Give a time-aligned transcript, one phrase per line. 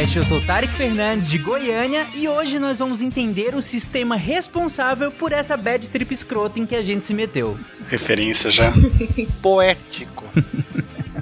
[0.00, 0.16] SciCast.
[0.16, 5.32] Eu sou Tarek Fernandes de Goiânia e hoje nós vamos entender o sistema responsável por
[5.32, 7.58] essa bad trip escrota em que a gente se meteu.
[7.88, 8.72] Referência já.
[9.42, 10.24] Poético.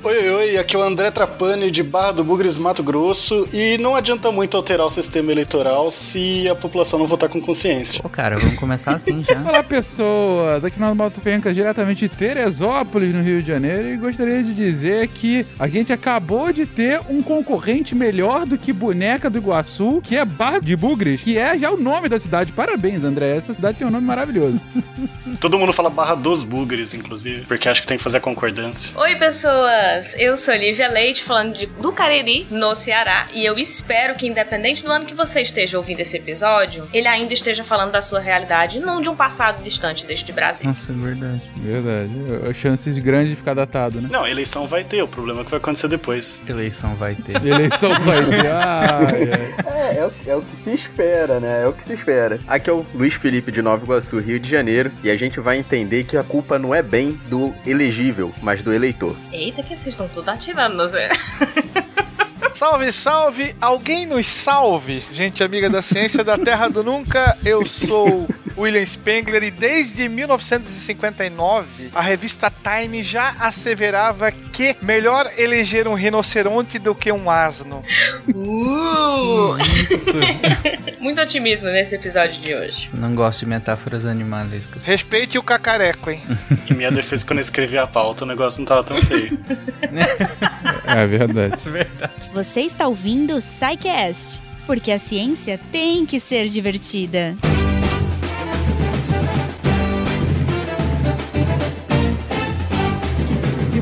[0.01, 3.77] Oi, oi, oi, aqui é o André Trapani de Barra do Bugres, Mato Grosso, e
[3.79, 8.01] não adianta muito alterar o sistema eleitoral se a população não votar com consciência.
[8.01, 9.41] Pô, cara, vamos começar assim já.
[9.43, 10.65] Olá, pessoas!
[10.65, 15.09] Aqui nós Mato Fencas, diretamente de Teresópolis, no Rio de Janeiro, e gostaria de dizer
[15.09, 20.17] que a gente acabou de ter um concorrente melhor do que Boneca do Iguaçu, que
[20.17, 22.53] é Barra de Bugres, que é já o nome da cidade.
[22.53, 24.65] Parabéns, André, essa cidade tem um nome maravilhoso.
[25.41, 28.97] Todo mundo fala Barra dos Bugres, inclusive, porque acho que tem que fazer a concordância.
[28.97, 29.88] Oi, pessoas!
[30.19, 34.85] Eu sou Lívia Leite, falando de, do Cariri, no Ceará, e eu espero que, independente
[34.85, 38.79] do ano que você esteja ouvindo esse episódio, ele ainda esteja falando da sua realidade,
[38.81, 40.69] não de um passado distante deste Brasil.
[40.69, 41.43] Nossa, é verdade.
[41.57, 42.55] Verdade.
[42.55, 44.09] Chances grandes de ficar datado, né?
[44.11, 46.41] Não, eleição vai ter, o problema é que vai acontecer depois.
[46.49, 47.37] Eleição vai ter.
[47.45, 48.47] Eleição vai ter.
[48.49, 49.55] Ai, ai.
[49.67, 51.63] É, é, o- é o que se espera, né?
[51.63, 52.39] É o que se espera.
[52.47, 55.57] Aqui é o Luiz Felipe de Nova Iguaçu, Rio de Janeiro, e a gente vai
[55.59, 59.17] entender que a culpa não é bem do elegível, mas do eleitor.
[59.33, 61.09] Eita, que vocês estão tudo atirando, não sei.
[62.53, 63.57] Salve, salve!
[63.61, 65.05] Alguém nos salve!
[65.13, 68.27] Gente amiga da ciência da Terra do Nunca, eu sou
[68.59, 76.79] William Spengler e desde 1959 a revista Time já asseverava que melhor eleger um rinoceronte
[76.79, 77.85] do que um asno.
[78.35, 79.57] Uh!
[79.91, 80.19] Isso.
[80.99, 82.91] Muito otimismo nesse episódio de hoje.
[82.93, 84.83] Não gosto de metáforas animalescas.
[84.85, 86.23] Respeite o cacareco, hein?
[86.69, 89.39] Em minha defesa, quando eu escrevi a pauta, o negócio não tava tão feio.
[90.89, 91.63] É verdade.
[92.33, 97.37] Você está ouvindo o SciCast, porque a ciência tem que ser divertida.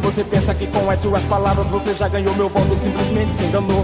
[0.07, 3.83] Você pensa que com as suas palavras você já ganhou meu voto, simplesmente se enganou.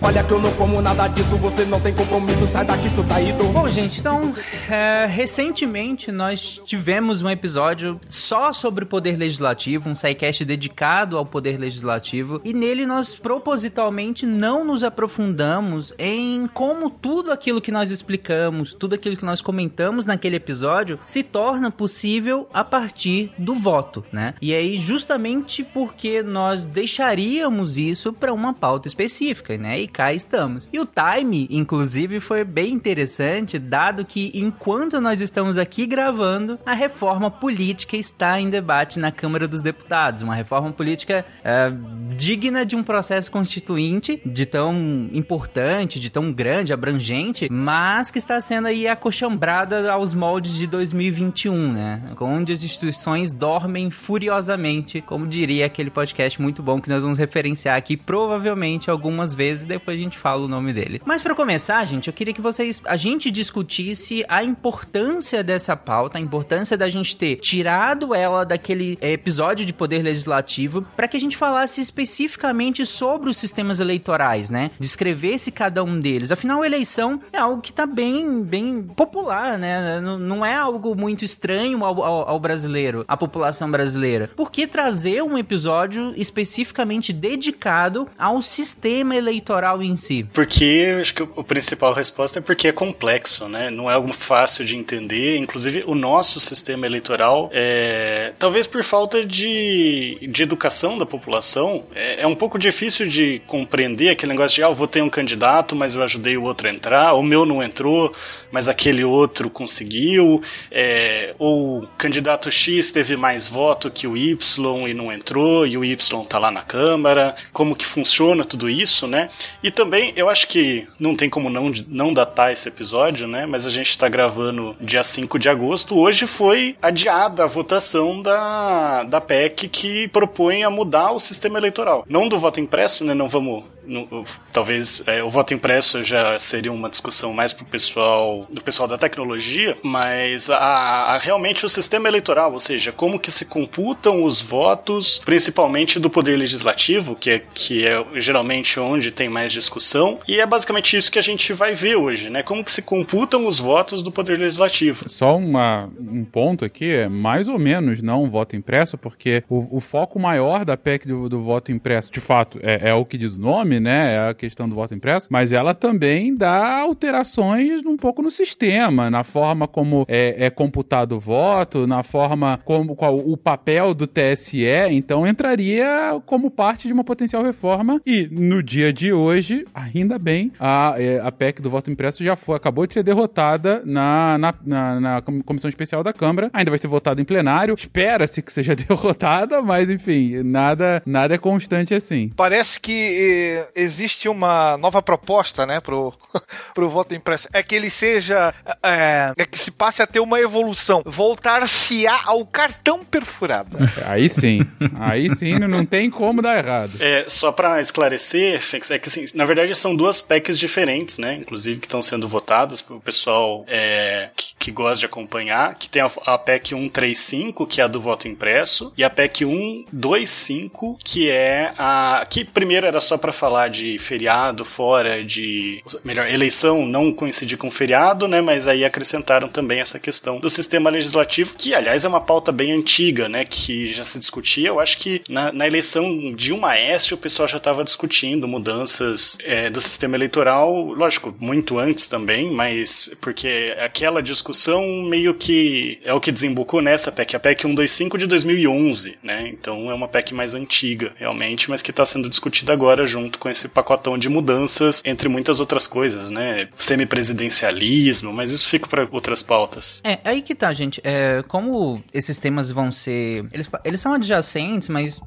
[0.00, 3.42] Olha que eu não como nada disso, você não tem compromisso, sai daqui, seu traído.
[3.44, 4.32] Bom, gente, então,
[4.70, 11.26] é, recentemente nós tivemos um episódio só sobre o poder legislativo, um sidecast dedicado ao
[11.26, 17.90] poder legislativo, e nele nós propositalmente não nos aprofundamos em como tudo aquilo que nós
[17.90, 24.04] explicamos, tudo aquilo que nós comentamos naquele episódio se torna possível a partir do voto,
[24.12, 24.34] né?
[24.40, 29.80] E aí, justamente porque nós deixaríamos isso para uma pauta específica, né?
[29.80, 30.68] E cá estamos.
[30.72, 36.74] E o time, inclusive, foi bem interessante, dado que enquanto nós estamos aqui gravando, a
[36.74, 40.22] reforma política está em debate na Câmara dos Deputados.
[40.22, 41.72] Uma reforma política é,
[42.16, 48.40] digna de um processo constituinte, de tão importante, de tão grande, abrangente, mas que está
[48.40, 52.02] sendo aí acochambrada aos moldes de 2021, né?
[52.20, 57.76] Onde as instituições dormem furiosamente, como diria aquele podcast muito bom que nós vamos referenciar
[57.76, 61.00] aqui provavelmente algumas vezes, depois a gente fala o nome dele.
[61.04, 66.18] Mas para começar, gente, eu queria que vocês a gente discutisse a importância dessa pauta,
[66.18, 71.16] a importância da gente ter tirado ela daquele eh, episódio de poder legislativo, para que
[71.16, 74.70] a gente falasse especificamente sobre os sistemas eleitorais, né?
[74.78, 76.32] Descrevesse cada um deles.
[76.32, 80.00] Afinal, eleição é algo que tá bem, bem popular, né?
[80.00, 84.30] Não, não é algo muito estranho ao, ao- ao brasileiro, à população brasileira.
[84.36, 90.26] Por que trazer um episódio especificamente dedicado ao sistema eleitoral em si?
[90.32, 93.70] Porque acho que o- principal resposta é porque é complexo, né?
[93.70, 95.36] Não é algo fácil de entender.
[95.38, 102.22] Inclusive, o nosso sistema eleitoral, é, talvez por falta de, de educação da população, é,
[102.22, 105.94] é um pouco difícil de compreender aquele negócio de, ah, eu votei um candidato, mas
[105.94, 108.12] eu ajudei o outro a entrar, o meu não entrou,
[108.52, 114.88] mas aquele outro conseguiu, é, ou o candidato X teve mais voto que o Y
[114.88, 119.06] e não entrou, e o Y tá lá na Câmara, como que funciona tudo isso,
[119.06, 119.30] né?
[119.62, 123.46] E também, eu acho que não tem como não, não datar esse episódio, né?
[123.46, 125.96] Mas a gente tá gravando dia 5 de agosto.
[125.96, 132.04] Hoje foi adiada a votação da, da PEC que propõe a mudar o sistema eleitoral.
[132.08, 133.14] Não do voto impresso, né?
[133.14, 138.46] Não vamos no- talvez é, o voto impresso já seria uma discussão mais pro pessoal
[138.50, 143.30] do pessoal da tecnologia, mas a, a- realmente o sistema eleitoral, ou seja, como que
[143.30, 149.28] se computam os votos, principalmente do poder legislativo, que é, que é geralmente onde tem
[149.28, 152.42] mais discussão, e é basicamente isso que a gente vai ver hoje, né?
[152.42, 155.08] Como que se computam os votos do poder legislativo.
[155.08, 159.78] Só uma, um ponto aqui, é mais ou menos não um voto impresso, porque o,
[159.78, 163.16] o foco maior da PEC do, do voto impresso, de fato, é, é o que
[163.16, 164.14] diz o nome, né?
[164.14, 169.10] É a questão do voto impresso, mas ela também dá alterações um pouco no sistema,
[169.10, 174.06] na forma como é, é computado o voto, na forma como qual, o papel do
[174.06, 180.18] TSE, então entraria como parte de uma potencial reforma e no dia de hoje, ainda
[180.18, 184.38] bem, a, é, a PEC do voto impresso já foi, acabou de ser derrotada na,
[184.38, 188.52] na, na, na Comissão Especial da Câmara, ainda vai ser votada em plenário, espera-se que
[188.52, 192.30] seja derrotada, mas enfim, nada, nada é constante assim.
[192.36, 196.12] Parece que eh, existe uma nova proposta, né, pro,
[196.74, 197.48] pro voto impresso.
[197.52, 198.54] É que ele seja.
[198.82, 201.02] É, é que se passe a ter uma evolução.
[201.04, 203.78] Voltar-se-á ao cartão perfurado.
[204.06, 204.60] Aí sim.
[204.98, 206.92] Aí sim, não tem como dar errado.
[207.00, 211.34] É, só pra esclarecer, Fênix, é que assim, na verdade são duas PECs diferentes, né?
[211.34, 216.02] Inclusive que estão sendo votadas pro pessoal é, que, que gosta de acompanhar, que tem
[216.02, 221.30] a, a PEC 135, que é a do voto impresso, e a PEC 125, que
[221.30, 222.26] é a.
[222.28, 225.82] que primeiro era só para falar de feriado fora de.
[226.04, 228.40] melhor, eleição não coincidir com feriado, né?
[228.40, 232.72] Mas aí acrescentaram também essa questão do sistema legislativo, que aliás é uma pauta bem
[232.72, 233.44] antiga, né?
[233.44, 234.68] Que já se discutia.
[234.68, 239.38] Eu acho que na, na eleição de uma Aécio o pessoal já estava discutindo mudanças
[239.42, 246.12] é, do sistema eleitoral, lógico, muito antes também, mas porque aquela discussão meio que é
[246.12, 249.48] o que desembocou nessa PEC, a PEC 125 de 2011, né?
[249.48, 253.47] Então é uma PEC mais antiga, realmente, mas que está sendo discutida agora junto com
[253.50, 256.68] esse pacotão de mudanças, entre muitas outras coisas, né?
[256.76, 260.00] Semipresidencialismo, mas isso fica para outras pautas.
[260.04, 261.00] É, aí que tá, gente.
[261.04, 263.46] É, como esses temas vão ser.
[263.52, 265.20] Eles, eles são adjacentes, mas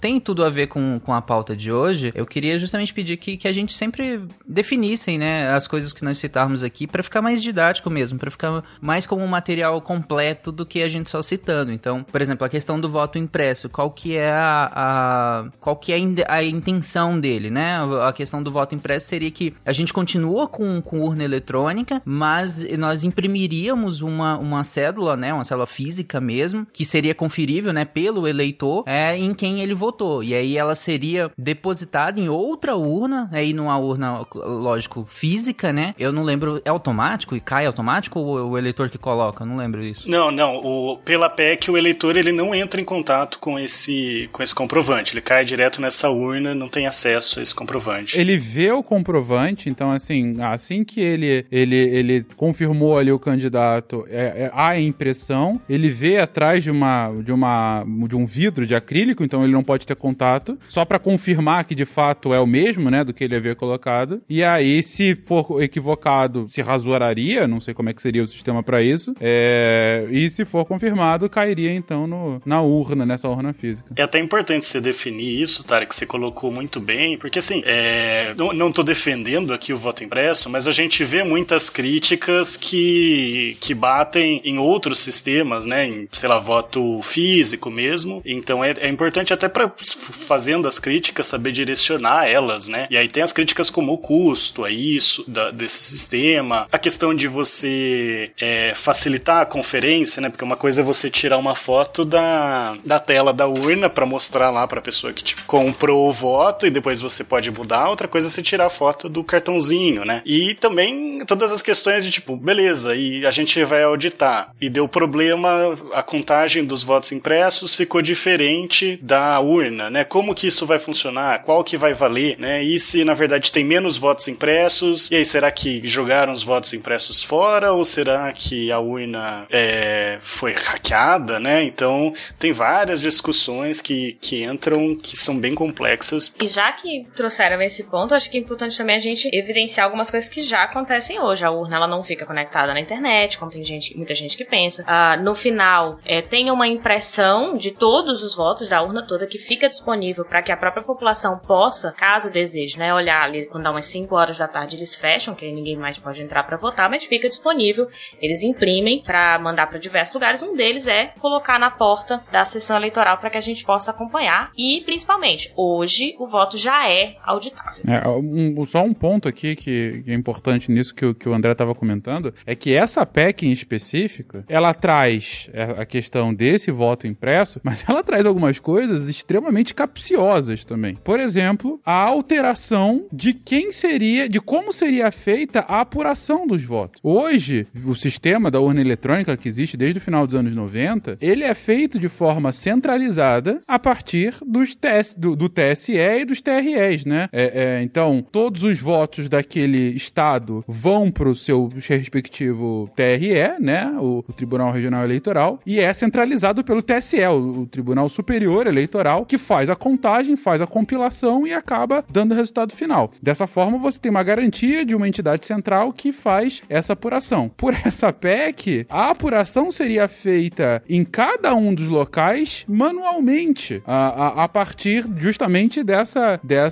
[0.00, 2.12] tem tudo a ver com, com a pauta de hoje.
[2.14, 6.18] Eu queria justamente pedir que, que a gente sempre definissem, né, as coisas que nós
[6.18, 10.64] citarmos aqui para ficar mais didático mesmo, para ficar mais como um material completo do
[10.64, 11.72] que a gente só citando.
[11.72, 15.92] Então, por exemplo, a questão do voto impresso, qual que é a, a qual que
[15.92, 15.96] é
[16.28, 17.76] a intenção dele, né?
[18.06, 22.64] A questão do voto impresso seria que a gente continua com, com urna eletrônica, mas
[22.78, 28.26] nós imprimiríamos uma, uma cédula, né, uma cédula física mesmo, que seria conferível, né, pelo
[28.26, 30.22] eleitor, é, em quem ele votou.
[30.22, 35.94] E aí ela seria depositada em outra urna, aí numa urna, lógico, física, né?
[35.98, 39.42] Eu não lembro, é automático e cai automático ou o eleitor que coloca?
[39.42, 40.08] Eu não lembro isso.
[40.08, 44.42] Não, não, o, pela PEC o eleitor ele não entra em contato com esse com
[44.42, 48.18] esse comprovante, ele cai direto nessa urna, não tem acesso a esse comprovante.
[48.18, 54.06] Ele vê o comprovante, então assim, assim que ele ele, ele confirmou ali o candidato,
[54.08, 58.74] é, é, a impressão, ele vê atrás de uma de uma de um vidro de
[58.74, 62.46] acrílico, então ele não pode ter contato, só para confirmar que de fato é o
[62.46, 64.22] mesmo, né, do que ele havia colocado.
[64.28, 68.62] E aí, se for equivocado, se rasuraria, não sei como é que seria o sistema
[68.62, 69.14] para isso.
[69.20, 73.92] É, e se for confirmado, cairia então no, na urna, nessa urna física.
[73.96, 78.34] É até importante você definir isso, Tarek, que você colocou muito bem, porque assim, é,
[78.36, 83.56] não, não tô defendendo aqui o voto impresso, mas a gente vê muitas críticas que,
[83.60, 88.20] que batem em outros sistemas, né, em, sei lá, voto físico mesmo.
[88.24, 92.88] Então é, é importante até para fazendo as críticas saber direcionar elas, né?
[92.90, 97.14] E aí tem as críticas como o custo, a isso da, desse sistema, a questão
[97.14, 100.28] de você é, facilitar a conferência, né?
[100.28, 104.50] Porque uma coisa é você tirar uma foto da, da tela da urna para mostrar
[104.50, 107.88] lá para a pessoa que tipo, comprou o voto e depois você pode mudar.
[107.88, 110.22] Outra coisa é você tirar a foto do cartãozinho, né?
[110.24, 114.88] E também todas as questões de tipo, beleza, e a gente vai auditar e deu
[114.88, 120.04] problema, a contagem dos votos impressos ficou diferente da urna, né?
[120.04, 121.42] Como que isso vai funcionar?
[121.42, 122.62] Qual que vai valer, né?
[122.62, 125.10] E se na verdade tem menos votos impressos?
[125.10, 130.18] E aí será que jogaram os votos impressos fora ou será que a urna é,
[130.20, 131.62] foi hackeada, né?
[131.64, 136.32] Então tem várias discussões que, que entram que são bem complexas.
[136.40, 140.10] E já que trouxeram esse ponto, acho que é importante também a gente evidenciar algumas
[140.10, 141.44] coisas que já acontecem hoje.
[141.44, 144.84] A urna ela não fica conectada na internet, como tem gente, muita gente que pensa.
[144.86, 149.38] Ah, no final, é, tem uma impressão de todos os votos da urna toda que
[149.38, 153.70] fica disponível para que a própria população possa, caso deseje, né, olhar ali quando dá
[153.70, 157.04] umas 5 horas da tarde eles fecham, que ninguém mais pode entrar para votar, mas
[157.04, 157.88] fica disponível.
[158.20, 160.42] Eles imprimem para mandar para diversos lugares.
[160.42, 164.50] Um deles é colocar na porta da sessão eleitoral para que a gente possa acompanhar
[164.56, 166.91] e principalmente hoje o voto já é
[167.24, 167.82] auditável.
[167.86, 171.74] É, um, só um ponto aqui que, é importante nisso que, que o André estava
[171.74, 177.84] comentando é que essa PEC em específico ela traz a questão desse voto impresso, mas
[177.88, 180.96] ela traz algumas coisas extremamente capciosas também.
[180.96, 187.00] Por exemplo, a alteração de quem seria, de como seria feita a apuração dos votos.
[187.02, 191.44] Hoje, o sistema da urna eletrônica que existe desde o final dos anos 90, ele
[191.44, 196.72] é feito de forma centralizada a partir dos TS, do, do TSE e dos TRE.
[196.82, 197.28] Viés, né?
[197.32, 203.92] É, é, então, todos os votos daquele estado vão pro seu respectivo TRE, né?
[203.98, 209.24] O, o Tribunal Regional Eleitoral, e é centralizado pelo TSE, o, o Tribunal Superior Eleitoral,
[209.24, 213.10] que faz a contagem, faz a compilação e acaba dando o resultado final.
[213.22, 217.50] Dessa forma, você tem uma garantia de uma entidade central que faz essa apuração.
[217.56, 224.44] Por essa PEC, a apuração seria feita em cada um dos locais manualmente, a, a,
[224.44, 226.71] a partir justamente dessa, dessa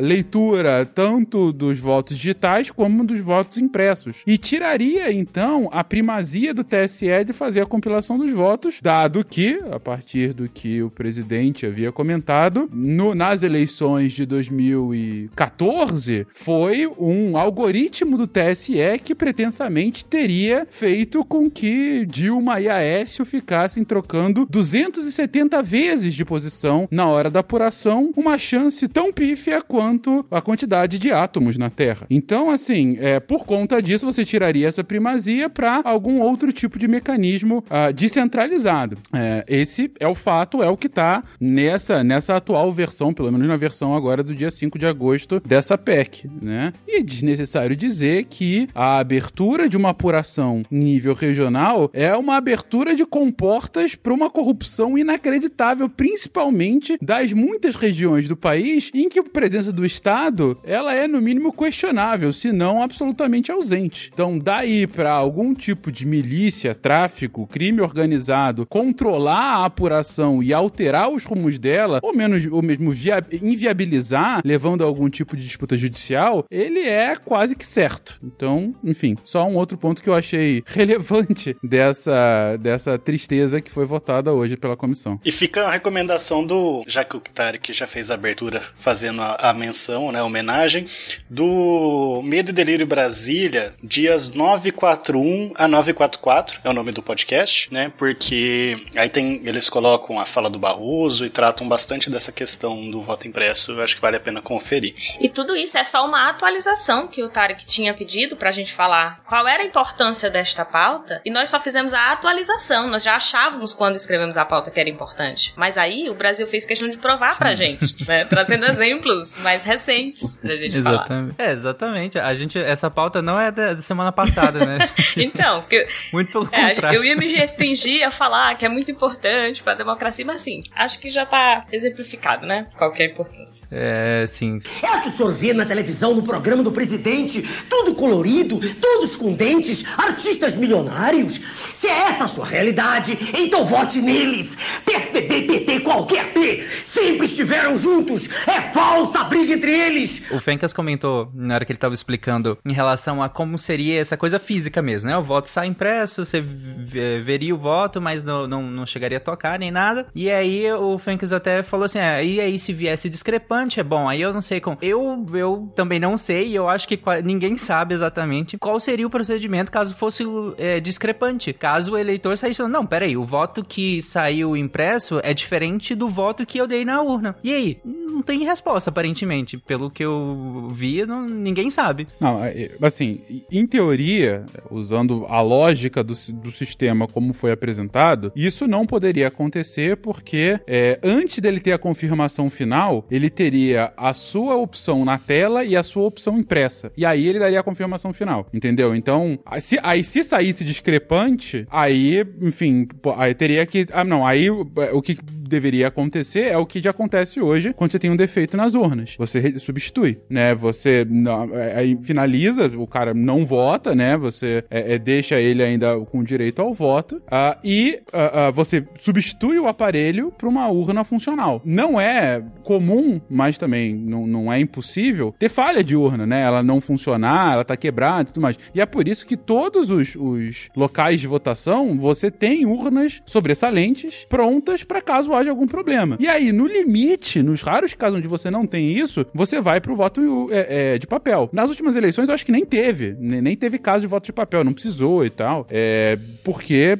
[0.00, 4.16] leitura tanto dos votos digitais como dos votos impressos.
[4.26, 9.60] E tiraria, então, a primazia do TSE de fazer a compilação dos votos, dado que,
[9.70, 17.36] a partir do que o presidente havia comentado, no, nas eleições de 2014, foi um
[17.36, 25.62] algoritmo do TSE que pretensamente teria feito com que Dilma e Aécio ficassem trocando 270
[25.62, 31.10] vezes de posição na hora da apuração, uma chance tão pífia quanto a quantidade de
[31.10, 32.06] átomos na Terra.
[32.10, 36.88] Então, assim, é, por conta disso, você tiraria essa primazia para algum outro tipo de
[36.88, 38.98] mecanismo uh, descentralizado.
[39.12, 43.46] É, esse é o fato, é o que está nessa, nessa atual versão, pelo menos
[43.46, 46.72] na versão agora do dia 5 de agosto dessa PEC, né?
[46.86, 52.94] E é desnecessário dizer que a abertura de uma apuração nível regional é uma abertura
[52.94, 59.24] de comportas para uma corrupção inacreditável, principalmente das muitas regiões do país em que a
[59.24, 64.10] presença do Estado ela é no mínimo questionável, se não absolutamente ausente.
[64.12, 71.10] Então, daí para algum tipo de milícia, tráfico, crime organizado controlar a apuração e alterar
[71.10, 75.76] os rumos dela, ou menos ou mesmo via, inviabilizar, levando a algum tipo de disputa
[75.76, 78.18] judicial, ele é quase que certo.
[78.22, 83.84] Então, enfim, só um outro ponto que eu achei relevante dessa, dessa tristeza que foi
[83.84, 85.20] votada hoje pela comissão.
[85.24, 87.22] E fica a recomendação do, já que o
[87.70, 90.86] já fez a abertura fazendo a, a menção, né, a homenagem,
[91.28, 97.90] do Medo e Delírio Brasília, dias 941 a 944, é o nome do podcast, né,
[97.98, 103.02] porque aí tem, eles colocam a fala do Barroso e tratam bastante dessa questão do
[103.02, 104.94] voto impresso, eu acho que vale a pena conferir.
[105.20, 109.20] E tudo isso é só uma atualização que o Tarek tinha pedido pra gente falar
[109.24, 113.74] qual era a importância desta pauta, e nós só fizemos a atualização, nós já achávamos
[113.74, 115.52] quando escrevemos a pauta que era importante.
[115.56, 120.36] Mas aí o Brasil fez questão de provar pra gente, né, trazendo exemplos mais recentes
[120.36, 121.34] pra gente exatamente.
[121.36, 121.48] falar.
[121.48, 122.18] É, exatamente.
[122.18, 124.78] A gente, essa pauta não é da semana passada, né?
[125.16, 126.98] então, porque muito pelo é, contrário.
[126.98, 130.98] Eu ia me restringir a falar que é muito importante pra democracia, mas sim, acho
[130.98, 132.66] que já tá exemplificado, né?
[132.76, 133.66] Qual que é a importância.
[133.70, 134.60] É, sim.
[134.82, 139.16] É o que o senhor vê na televisão, no programa do presidente, tudo colorido, todos
[139.16, 141.40] com dentes, artistas milionários.
[141.80, 144.50] Se é essa a sua realidade, então vote neles.
[144.84, 148.28] PSDB, PT, qualquer P, sempre estiveram juntos.
[148.46, 150.22] É falsa briga entre eles.
[150.30, 154.16] O Fencas comentou, na hora que ele estava explicando, em relação a como seria essa
[154.16, 155.16] coisa física mesmo, né?
[155.16, 159.58] O voto sai impresso, você veria o voto, mas não, não, não chegaria a tocar
[159.58, 160.06] nem nada.
[160.14, 164.08] E aí o Fencas até falou assim: é, e aí se viesse discrepante, é bom.
[164.08, 164.78] Aí eu não sei como.
[164.82, 169.10] Eu, eu também não sei, e eu acho que ninguém sabe exatamente qual seria o
[169.10, 170.24] procedimento caso fosse
[170.58, 171.52] é, discrepante.
[171.52, 176.46] Caso o eleitor saísse não, peraí, o voto que saiu impresso é diferente do voto
[176.46, 177.36] que eu dei na urna.
[177.44, 177.80] E aí?
[177.84, 178.55] Não tem resposta,
[178.88, 179.58] aparentemente.
[179.58, 182.06] Pelo que eu vi, não, ninguém sabe.
[182.20, 183.20] Não, é, assim,
[183.50, 189.96] em teoria, usando a lógica do, do sistema como foi apresentado, isso não poderia acontecer
[189.96, 195.64] porque é, antes dele ter a confirmação final, ele teria a sua opção na tela
[195.64, 196.92] e a sua opção impressa.
[196.96, 198.94] E aí ele daria a confirmação final, entendeu?
[198.94, 202.86] Então, se, aí se saísse discrepante, aí, enfim,
[203.16, 203.86] aí teria que.
[203.92, 207.98] Ah, não, aí o que deveria acontecer é o que já acontece hoje quando você
[207.98, 209.14] tem um defeito nas urnas.
[209.16, 210.54] Você substitui, né?
[210.54, 214.16] Você não, é, aí finaliza, o cara não vota, né?
[214.16, 218.86] Você é, é, deixa ele ainda com direito ao voto uh, e uh, uh, você
[218.98, 221.62] substitui o aparelho para uma urna funcional.
[221.64, 226.42] Não é comum, mas também não, não é impossível ter falha de urna, né?
[226.42, 228.58] Ela não funcionar, ela tá quebrada e tudo mais.
[228.74, 234.26] E é por isso que todos os, os locais de votação você tem urnas sobressalentes
[234.28, 236.16] prontas para caso haja algum problema.
[236.20, 239.96] E aí, no limite, nos raros casos onde você não tem isso, você vai pro
[239.96, 241.48] voto é, é, de papel.
[241.52, 243.16] Nas últimas eleições, eu acho que nem teve.
[243.18, 245.66] Nem teve caso de voto de papel, não precisou e tal.
[245.70, 246.98] É, porque,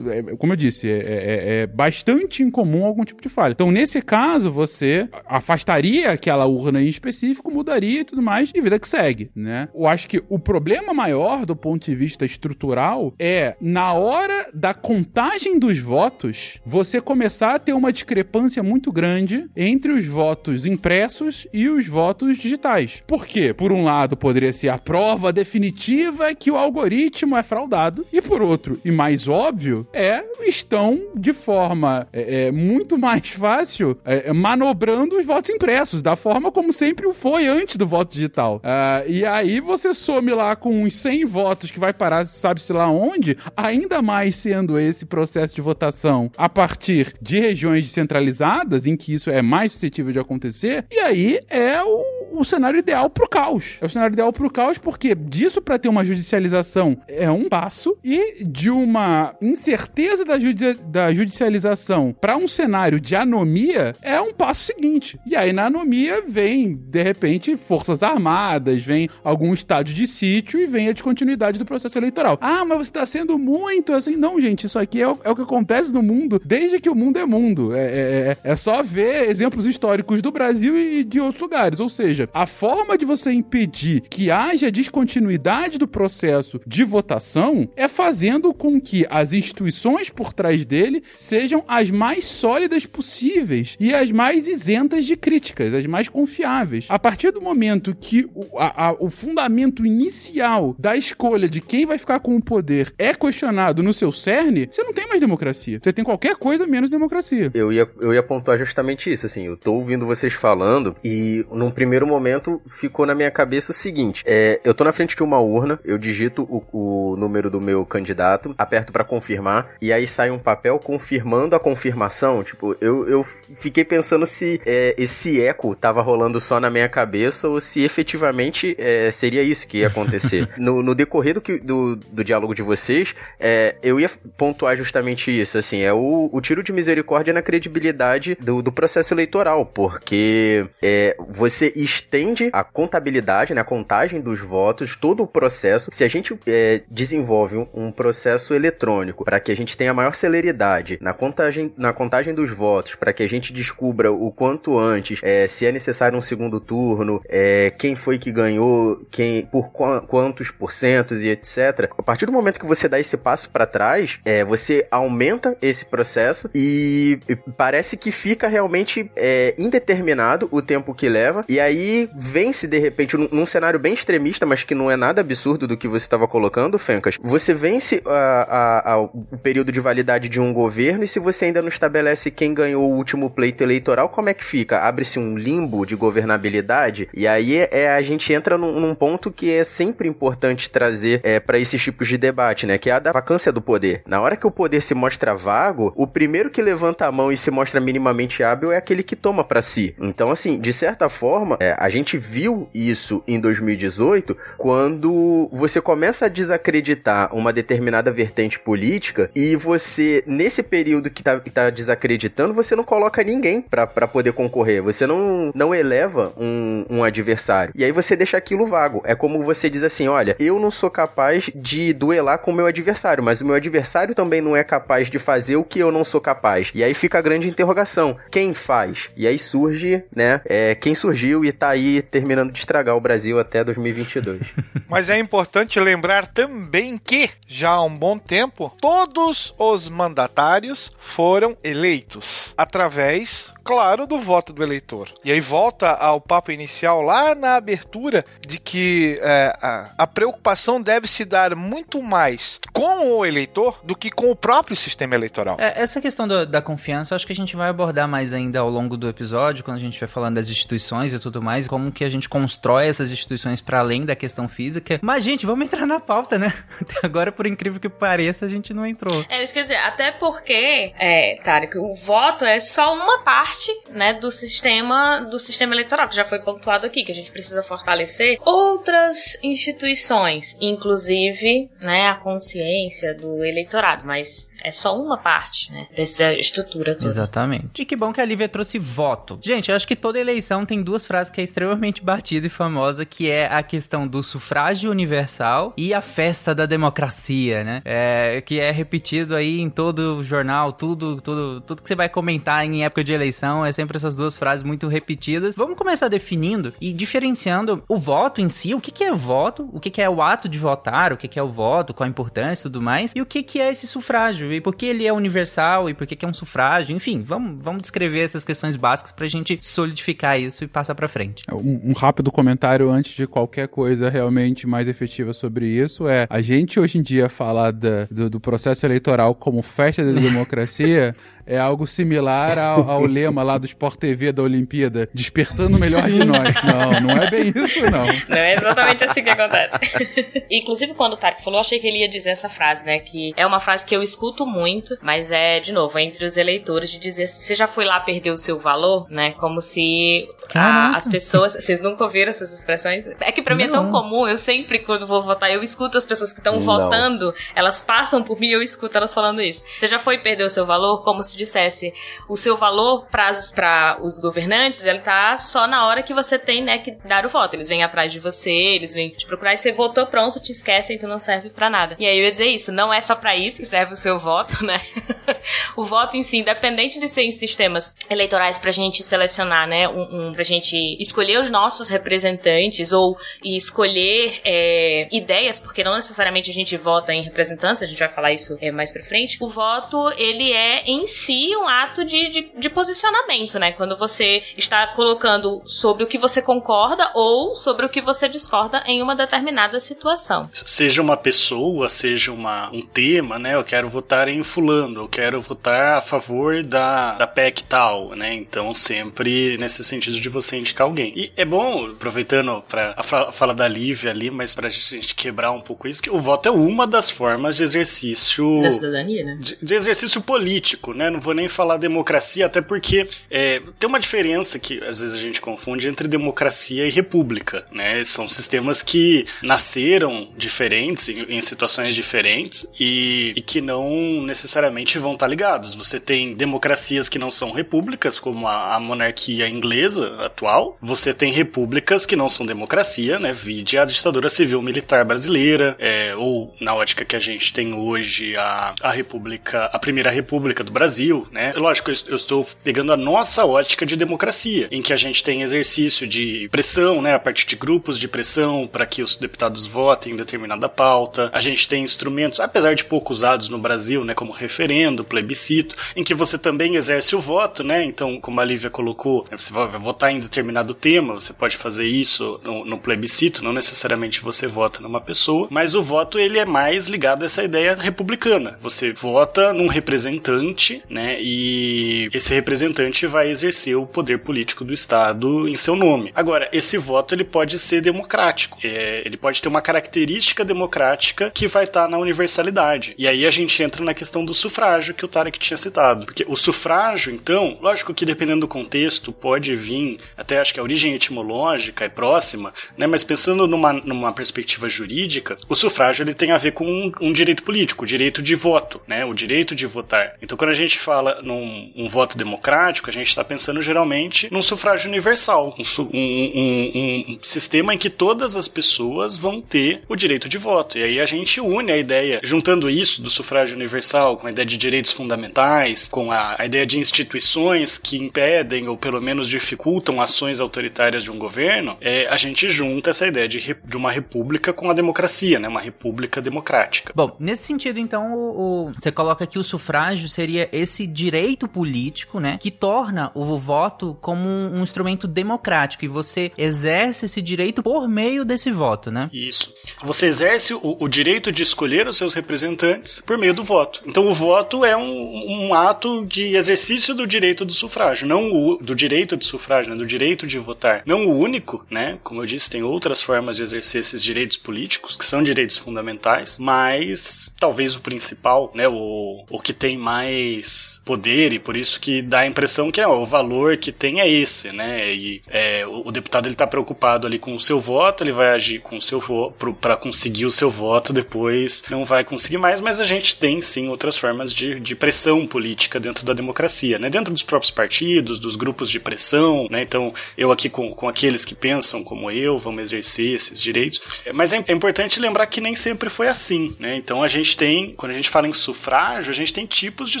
[0.10, 3.52] é, como eu disse, é, é, é, bastante incomum algum tipo de falha.
[3.52, 8.78] Então, nesse caso, você afastaria aquela urna em específico, mudaria e tudo mais, e vida
[8.78, 9.68] que segue, né?
[9.74, 14.74] Eu acho que o problema maior do ponto de vista estrutural é, na hora da
[14.74, 21.46] contagem dos votos, você começar a ter uma discrepância muito grande entre os votos impressos
[21.52, 23.04] e os votos digitais.
[23.06, 23.54] Por quê?
[23.54, 28.42] Por um lado, poderia ser a prova definitiva que o algoritmo é fraudado, e por
[28.42, 35.16] outro, e mais óbvio, é estão de forma é, é, muito mais fácil é, manobrando
[35.16, 38.56] os votos impressos, da forma como sempre o foi antes do voto digital.
[38.56, 42.90] Uh, e aí você some lá com uns 100 votos que vai parar, sabe-se lá
[42.90, 49.14] onde, ainda mais sendo esse processo de votação a partir de regiões descentralizadas, em que
[49.14, 53.78] isso é mais suscetível de acontecer, e aí é o, o cenário ideal pro caos.
[53.80, 57.96] É o cenário ideal pro caos porque disso para ter uma judicialização é um passo,
[58.02, 64.32] e de uma incerteza da, judi da judicialização para um cenário de anomia é um
[64.32, 65.18] passo seguinte.
[65.26, 70.66] E aí na anomia vem, de repente, forças armadas, vem algum estádio de sítio e
[70.66, 72.38] vem a descontinuidade do processo eleitoral.
[72.40, 74.16] Ah, mas você está sendo muito assim.
[74.16, 76.94] Não, gente, isso aqui é o, é o, que acontece no mundo desde que o
[76.94, 77.74] mundo é mundo.
[77.74, 81.80] É, é, é, é só ver exemplos históricos do Brasil e de outros lugares.
[81.80, 87.88] Ou seja, a forma de você impedir que haja descontinuidade do processo de votação é
[87.88, 94.10] fazendo com que as instituições por trás dele sejam as mais sólidas possíveis e as
[94.10, 96.86] mais isentas de críticas, as mais confiáveis.
[96.88, 101.86] A partir do momento que o, a, a, o fundamento inicial da escolha de quem
[101.86, 105.80] vai ficar com o poder é questionado no seu cerne, você não tem mais democracia.
[105.82, 107.50] Você tem qualquer coisa menos democracia.
[107.54, 111.70] Eu ia, eu ia pontuar justamente isso, assim, eu tô ouvindo vocês falando e num
[111.70, 115.38] primeiro momento ficou na minha cabeça o seguinte, é, eu tô na frente de uma
[115.38, 120.30] urna, eu digito o, o número do meu candidato, aperto para confirmar e aí sai
[120.30, 126.02] um papel confirmando a confirmação, tipo, eu, eu fiquei pensando se é, esse eco tava
[126.02, 130.48] rolando só na minha cabeça ou se efetivamente é, seria isso que ia acontecer.
[130.58, 135.30] no, no, decorrer do, que, do, do diálogo de vocês, é, eu ia pontuar justamente
[135.30, 140.66] isso, assim, é o, o tiro de misericórdia na credibilidade do, do processo eleitoral, porque
[140.82, 145.90] é, você estende a contabilidade, né, a contagem dos votos, todo o processo.
[145.92, 150.14] Se a gente é, desenvolve um, um processo eletrônico para que a gente tenha maior
[150.14, 155.20] celeridade na contagem, na contagem dos votos, para que a gente descubra o quanto antes
[155.22, 159.82] é, se é necessário um segundo turno, é, quem foi que ganhou, quem por qu
[160.06, 161.90] quantos porcentos e etc.
[161.98, 165.84] A partir do momento que você dá esse passo para trás, é, você aumenta esse
[165.86, 171.44] processo e, e parece que fica realmente é, indeterminado o tempo que leva.
[171.48, 171.81] E aí
[172.14, 175.76] vence de repente num, num, cenário bem extremista, mas que não é nada absurdo do
[175.76, 177.18] que você estava colocando, Fencas.
[177.22, 181.46] Você vence a, a, a, o período de validade de um governo e se você
[181.46, 184.80] ainda não estabelece quem ganhou o último pleito eleitoral, como é que fica?
[184.80, 189.52] Abre-se um limbo de governabilidade e aí é, a gente entra num, num ponto que
[189.52, 192.78] é sempre importante trazer é, para esses tipos de debate, né?
[192.78, 194.02] Que é a da vacância do poder.
[194.06, 197.36] Na hora que o poder se mostra vago, o primeiro que levanta a mão e
[197.36, 199.94] se mostra minimamente hábil é aquele que toma para si.
[200.00, 206.26] Então, assim, de certa forma, é, a gente viu isso em 2018 quando você começa
[206.26, 212.54] a desacreditar uma determinada vertente política e você, nesse período que tá, que tá desacreditando,
[212.54, 214.82] você não coloca ninguém para poder concorrer.
[214.82, 217.72] Você não, não eleva um, um adversário.
[217.76, 219.02] E aí você deixa aquilo vago.
[219.04, 222.66] É como você diz assim: olha, eu não sou capaz de duelar com o meu
[222.66, 226.04] adversário, mas o meu adversário também não é capaz de fazer o que eu não
[226.04, 226.70] sou capaz.
[226.74, 229.10] E aí fica a grande interrogação: quem faz?
[229.16, 230.40] E aí surge, né?
[230.44, 234.52] É, quem surgiu e tá aí terminando de estragar o Brasil até 2022.
[234.90, 241.56] mas é importante lembrar também que, já há um bom tempo, todos os mandatários foram
[241.62, 245.08] eleitos através claro, do voto do eleitor.
[245.24, 250.80] E aí volta ao papo inicial lá na abertura de que é, a, a, preocupação
[250.80, 255.56] deve se dar muito mais com o eleitor do que com o próprio sistema eleitoral.
[255.58, 258.68] É, essa questão do, da confiança, acho que a gente vai abordar mais ainda ao
[258.68, 262.04] longo do episódio, quando a gente vai falando das instituições e tudo mais, como que
[262.04, 264.98] a gente constrói essas instituições para além da questão física.
[265.02, 266.52] Mas, gente, vamos entrar na pauta, né?
[266.80, 269.24] Até agora, por incrível que pareça, a gente não entrou.
[269.28, 273.82] É, isso quer dizer, até porque, é, Tarek, o voto é só uma parte parte,
[273.90, 277.62] né, do sistema do sistema eleitoral, que já foi pontuado aqui, que a gente precisa
[277.62, 285.86] fortalecer outras instituições, inclusive, né, a consciência do eleitorado, mas é só uma parte, né,
[285.94, 287.08] dessa estrutura toda.
[287.08, 287.82] Exatamente.
[287.82, 289.38] E que bom que a Lívia trouxe voto.
[289.42, 293.04] Gente, eu acho que toda eleição tem duas frases que é extremamente batida e famosa,
[293.04, 297.82] que é a questão do sufrágio universal e a festa da democracia, né?
[297.84, 302.64] É, que é repetido aí em todo jornal, tudo, tudo, tudo que você vai comentar
[302.64, 305.54] em época de eleição, é sempre essas duas frases muito repetidas.
[305.56, 309.80] Vamos começar definindo e diferenciando o voto em si, o que, que é voto, o
[309.80, 312.10] que, que é o ato de votar, o que, que é o voto, qual a
[312.10, 315.06] importância e tudo mais, e o que, que é esse sufrágio, e por que ele
[315.06, 318.76] é universal, e por que, que é um sufrágio, enfim, vamos, vamos descrever essas questões
[318.76, 321.44] básicas pra gente solidificar isso e passar pra frente.
[321.50, 326.40] Um, um rápido comentário antes de qualquer coisa realmente mais efetiva sobre isso é a
[326.40, 331.14] gente hoje em dia falar da, do, do processo eleitoral como festa da democracia
[331.46, 336.02] é algo similar ao, ao lema lá do Sport TV da Olimpíada, despertando o melhor
[336.02, 336.54] de nós.
[336.64, 338.04] Não, não é bem isso, não.
[338.28, 339.78] Não é exatamente assim que acontece.
[340.50, 342.98] Inclusive, quando o Tarek falou, achei que ele ia dizer essa frase, né?
[342.98, 346.90] Que é uma frase que eu escuto muito, mas é, de novo, entre os eleitores,
[346.90, 349.32] de dizer assim, você já foi lá perder o seu valor, né?
[349.32, 351.54] Como se a, as pessoas.
[351.54, 353.06] Vocês nunca ouviram essas expressões?
[353.20, 356.04] É que pra mim é tão comum, eu sempre, quando vou votar, eu escuto as
[356.04, 359.62] pessoas que estão votando, elas passam por mim e eu escuto elas falando isso.
[359.78, 361.02] Você já foi perder o seu valor?
[361.02, 361.92] Como se dissesse,
[362.28, 363.06] o seu valor
[363.54, 367.28] para os governantes, ele tá só na hora que você tem, né, que dar o
[367.28, 367.54] voto.
[367.54, 370.96] Eles vêm atrás de você, eles vêm te procurar e você votou pronto, te esquecem,
[370.96, 371.96] então não serve para nada.
[372.00, 374.18] E aí eu ia dizer isso, não é só para isso que serve o seu
[374.18, 374.80] voto, né?
[375.76, 380.28] o voto em si, independente de ser em sistemas eleitorais pra gente selecionar, né, um,
[380.28, 386.54] um pra gente escolher os nossos representantes ou escolher é, ideias, porque não necessariamente a
[386.54, 389.38] gente vota em representantes, a gente vai falar isso é, mais pra frente.
[389.40, 393.11] O voto, ele é em si um ato de, de, de posicionamento,
[393.58, 393.72] né?
[393.72, 398.82] Quando você está colocando sobre o que você concorda ou sobre o que você discorda
[398.86, 400.48] em uma determinada situação.
[400.52, 403.54] Seja uma pessoa, seja uma, um tema, né?
[403.54, 408.34] Eu quero votar em fulano, eu quero votar a favor da, da PEC tal, né?
[408.34, 411.12] Então sempre nesse sentido de você indicar alguém.
[411.16, 415.60] E é bom, aproveitando para a fala da Lívia ali, mas pra gente quebrar um
[415.60, 418.60] pouco isso, que o voto é uma das formas de exercício...
[418.62, 419.38] Da cidadania, né?
[419.40, 421.10] De, de exercício político, né?
[421.10, 425.18] Não vou nem falar democracia, até porque é, tem uma diferença que às vezes a
[425.18, 428.02] gente confunde entre democracia e república, né?
[428.04, 435.14] São sistemas que nasceram diferentes, em, em situações diferentes, e, e, que não necessariamente vão
[435.14, 435.74] estar ligados.
[435.74, 441.32] Você tem democracias que não são repúblicas, como a, a monarquia inglesa atual, você tem
[441.32, 443.32] repúblicas que não são democracia, né?
[443.32, 448.74] Vide a ditadura civil-militar brasileira, é, ou na ótica que a gente tem hoje, a,
[448.82, 451.52] a república, a primeira república do Brasil, né?
[451.56, 455.42] Lógico, eu, eu estou pegando a nossa ótica de democracia, em que a gente tem
[455.42, 457.14] exercício de pressão, né?
[457.14, 461.30] A partir de grupos de pressão para que os deputados votem em determinada pauta.
[461.32, 464.14] A gente tem instrumentos, apesar de pouco usados no Brasil, né?
[464.14, 467.84] Como referendo, plebiscito, em que você também exerce o voto, né?
[467.84, 472.40] Então, como a Lívia colocou, você vai votar em determinado tema, você pode fazer isso
[472.42, 476.88] no, no plebiscito, não necessariamente você vota numa pessoa, mas o voto ele é mais
[476.88, 478.58] ligado a essa ideia republicana.
[478.60, 481.18] Você vota num representante, né?
[481.20, 482.71] E esse representante
[483.06, 486.10] vai exercer o poder político do Estado em seu nome.
[486.14, 488.58] Agora, esse voto ele pode ser democrático.
[488.62, 492.94] É, ele pode ter uma característica democrática que vai estar na universalidade.
[492.96, 496.06] E aí a gente entra na questão do sufrágio que o Tarek tinha citado.
[496.06, 500.62] Porque o sufrágio, então, lógico que dependendo do contexto, pode vir, até acho que a
[500.62, 502.86] origem etimológica é próxima, né?
[502.86, 507.12] Mas pensando numa, numa perspectiva jurídica, o sufrágio ele tem a ver com um, um
[507.12, 509.04] direito político, o direito de voto, né?
[509.04, 510.14] O direito de votar.
[510.22, 514.42] Então, quando a gente fala num um voto democrático, a gente está pensando geralmente num
[514.42, 520.28] sufrágio universal, um, um, um, sistema em que todas as pessoas vão ter o direito
[520.28, 520.78] de voto.
[520.78, 524.46] E aí a gente une a ideia, juntando isso do sufrágio universal com a ideia
[524.46, 530.00] de direitos fundamentais, com a, a ideia de instituições que impedem ou pelo menos dificultam
[530.00, 534.52] ações autoritárias de um governo, é, a gente junta essa ideia de, de uma república
[534.52, 535.48] com a democracia, né?
[535.48, 536.92] Uma república democrática.
[536.94, 542.20] Bom, nesse sentido, então, o, o, você coloca que o sufrágio seria esse direito político,
[542.20, 542.38] né?
[542.40, 547.88] Que torna o voto como um, um instrumento democrático e você exerce esse direito por
[547.88, 549.10] meio desse voto, né?
[549.12, 549.52] Isso.
[549.82, 553.82] Você exerce o, o direito de escolher os seus representantes por meio do voto.
[553.86, 558.56] Então, o voto é um, um ato de exercício do direito do sufrágio, não o,
[558.56, 559.78] do direito de sufrágio, né?
[559.78, 560.82] do direito de votar.
[560.86, 561.98] Não o único, né?
[562.02, 566.38] Como eu disse, tem outras formas de exercer esses direitos políticos, que são direitos fundamentais,
[566.38, 568.68] mas talvez o principal, né?
[568.68, 572.41] O, o que tem mais poder e por isso que dá a impressão
[572.72, 574.92] que ó, o valor que tem é esse, né?
[574.94, 578.28] E é, o, o, deputado ele tá preocupado ali com o seu voto, ele vai
[578.28, 582.60] agir com o seu voto para conseguir o seu voto, depois não vai conseguir mais,
[582.60, 586.90] mas a gente tem sim outras formas de de, pressão política dentro da democracia, né?
[586.90, 589.62] Dentro dos próprios partidos, dos grupos de pressão, né?
[589.62, 593.80] Então, eu aqui com, com aqueles que pensam como eu, vamos exercer esses direitos.
[594.12, 596.76] Mas é, é importante lembrar que nem sempre foi assim, né?
[596.76, 600.00] Então, a gente tem, quando a gente fala em sufrágio, a gente tem tipos de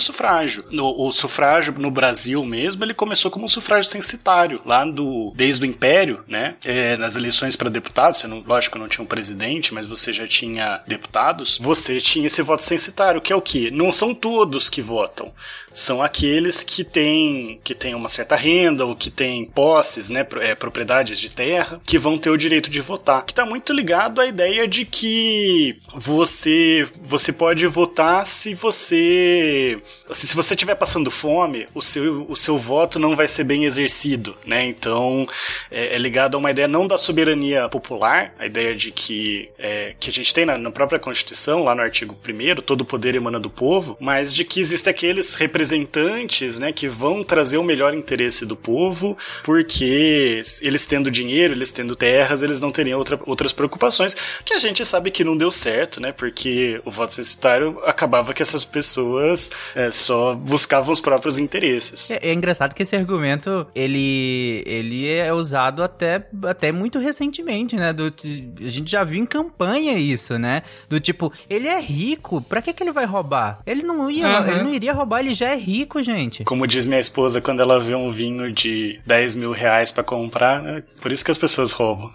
[0.00, 0.64] sufrágio.
[0.70, 5.62] No, o sufrágio no Brasil mesmo, ele começou como um sufrágio censitário, lá do, desde
[5.62, 6.54] o Império, né?
[6.64, 10.26] É, nas eleições para deputados, você não, lógico, não tinha um presidente, mas você já
[10.26, 13.70] tinha deputados, você tinha esse voto censitário, que é o que?
[13.70, 15.32] Não são todos que votam
[15.74, 20.54] são aqueles que têm, que têm uma certa renda ou que têm posses, né, é,
[20.54, 23.24] propriedades de terra, que vão ter o direito de votar.
[23.24, 30.26] Que está muito ligado à ideia de que você, você pode votar se você assim,
[30.26, 34.36] se você estiver passando fome, o seu, o seu voto não vai ser bem exercido,
[34.44, 34.64] né?
[34.64, 35.26] Então
[35.70, 39.94] é, é ligado a uma ideia não da soberania popular, a ideia de que é,
[39.98, 43.14] que a gente tem na, na própria Constituição, lá no artigo 1 todo o poder
[43.14, 47.62] emana do povo, mas de que existem aqueles representantes representantes, né, que vão trazer o
[47.62, 53.18] melhor interesse do povo, porque eles tendo dinheiro, eles tendo terras, eles não teriam outra,
[53.24, 57.80] outras preocupações, que a gente sabe que não deu certo, né, porque o voto censitário
[57.84, 62.10] acabava que essas pessoas é, só buscavam os próprios interesses.
[62.10, 67.92] É, é, engraçado que esse argumento, ele, ele é usado até, até muito recentemente, né,
[67.92, 68.12] do,
[68.60, 72.72] a gente já viu em campanha isso, né, do tipo, ele é rico, pra que
[72.72, 73.60] que ele vai roubar?
[73.64, 74.48] Ele não ia, uhum.
[74.48, 76.44] ele não iria roubar, ele já é rico, gente.
[76.44, 80.62] Como diz minha esposa quando ela vê um vinho de 10 mil reais pra comprar,
[80.62, 80.82] né?
[81.00, 82.10] por isso que as pessoas roubam.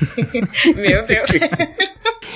[0.76, 1.30] Meu Deus.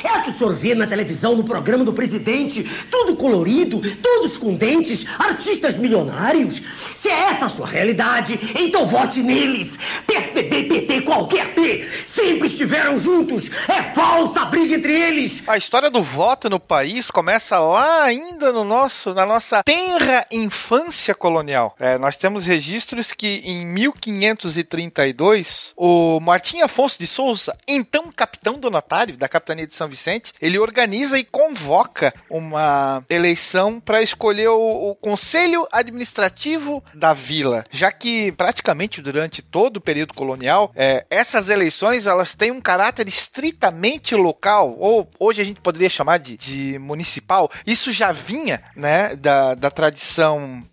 [0.04, 4.36] É o que o senhor vê na televisão, no programa do presidente, tudo colorido, todos
[4.36, 6.60] com dentes, artistas milionários.
[7.00, 9.72] Se é essa a sua realidade, então vote neles.
[10.06, 13.50] PSDB, PT, qualquer P, sempre estiveram juntos.
[13.68, 15.42] É falsa a briga entre eles.
[15.46, 21.14] A história do voto no país começa lá ainda no nosso, na nossa tenra infância
[21.14, 21.74] colonial.
[21.78, 29.16] É, nós temos registros que em 1532, o Martim Afonso de Souza, então capitão donatário
[29.16, 34.94] da capitania de São Vicente, ele organiza e convoca uma eleição para escolher o, o
[34.94, 42.06] conselho administrativo da vila, já que praticamente durante todo o período colonial, é, essas eleições
[42.06, 47.50] elas têm um caráter estritamente local, ou hoje a gente poderia chamar de, de municipal.
[47.66, 50.11] Isso já vinha né, da, da tradição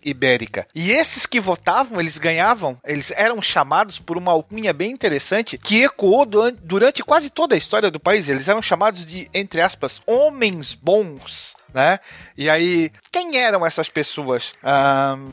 [0.04, 0.66] ibérica.
[0.74, 5.82] E esses que votavam, eles ganhavam, eles eram chamados por uma alcunha bem interessante que
[5.82, 8.28] ecoou durante, durante quase toda a história do país.
[8.28, 12.00] Eles eram chamados de, entre aspas, homens bons né?
[12.36, 14.52] E aí, quem eram essas pessoas?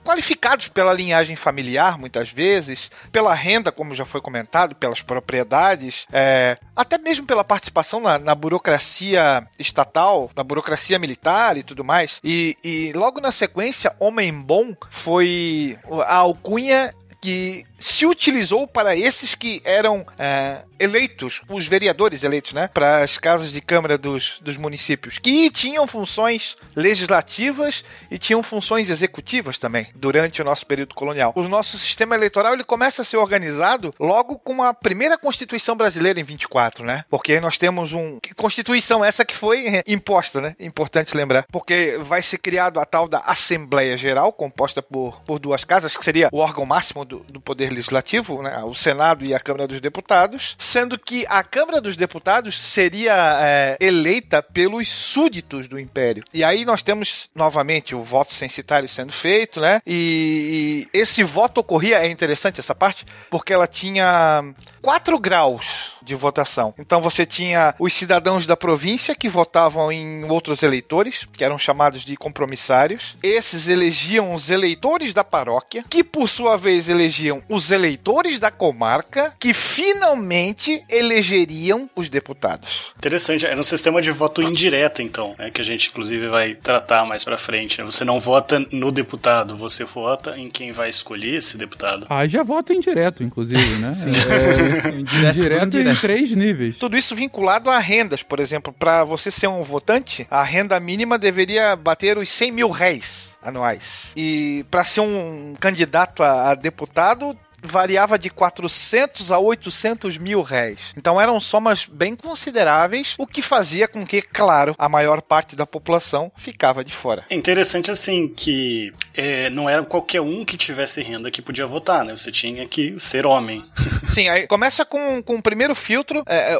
[0.04, 6.58] Qualificados pela linhagem familiar, muitas vezes, pela renda, como já foi comentado, pelas propriedades, é,
[6.76, 12.20] até mesmo pela participação na, na, burocracia estatal, na burocracia militar e tudo mais.
[12.24, 19.36] E, e logo na sequência, Homem Bom foi a alcunha que se utilizou para esses
[19.36, 24.58] que eram é, eleitos, os vereadores eleitos, né, para as casas de câmara dos, dos
[24.58, 31.34] municípios, que tinham funções legislativas e tinham funções executivas também durante o nosso período colonial.
[31.36, 36.20] O nosso sistema eleitoral ele começa a ser organizado logo com a primeira Constituição brasileira
[36.20, 37.04] em 24, né?
[37.10, 40.56] Porque nós temos um Constituição essa que foi imposta, né?
[40.60, 45.64] Importante lembrar, porque vai ser criado a tal da Assembleia Geral composta por, por duas
[45.64, 48.64] casas, que seria o órgão máximo do, do poder legislativo, né?
[48.64, 53.78] O Senado e a Câmara dos Deputados sendo que a Câmara dos Deputados seria é,
[53.80, 56.24] eleita pelos súditos do Império.
[56.34, 59.82] E aí nós temos novamente o voto censitário sendo feito, né?
[59.86, 64.44] E, e esse voto ocorria, é interessante essa parte, porque ela tinha
[64.82, 66.74] quatro graus de votação.
[66.80, 72.04] Então você tinha os cidadãos da província que votavam em outros eleitores, que eram chamados
[72.04, 73.18] de compromissários.
[73.22, 79.36] Esses elegiam os eleitores da paróquia, que por sua vez elegiam os eleitores da comarca,
[79.40, 82.94] que finalmente elegeriam os deputados.
[82.98, 87.06] Interessante, era um sistema de voto indireto, então, né, que a gente inclusive vai tratar
[87.06, 87.80] mais para frente.
[87.80, 87.86] Né?
[87.86, 92.08] Você não vota no deputado, você vota em quem vai escolher esse deputado.
[92.10, 93.94] Ah, já vota indireto, inclusive, né?
[93.94, 94.12] Sim.
[94.12, 96.78] É, indireto, indireto em três níveis.
[96.78, 98.74] Tudo isso vinculado a rendas, por exemplo.
[98.74, 104.12] Para você ser um votante, a renda mínima deveria bater os 100 mil réis anuais.
[104.16, 110.94] E para ser um candidato a, a deputado, variava de 400 a 800 mil réis.
[110.96, 115.66] Então eram somas bem consideráveis, o que fazia com que, claro, a maior parte da
[115.66, 117.26] população ficava de fora.
[117.30, 122.04] É interessante assim que é, não era qualquer um que tivesse renda que podia votar,
[122.04, 122.18] né?
[122.18, 123.64] Você tinha que ser homem.
[124.10, 126.58] Sim, aí começa com, com o primeiro filtro é, é,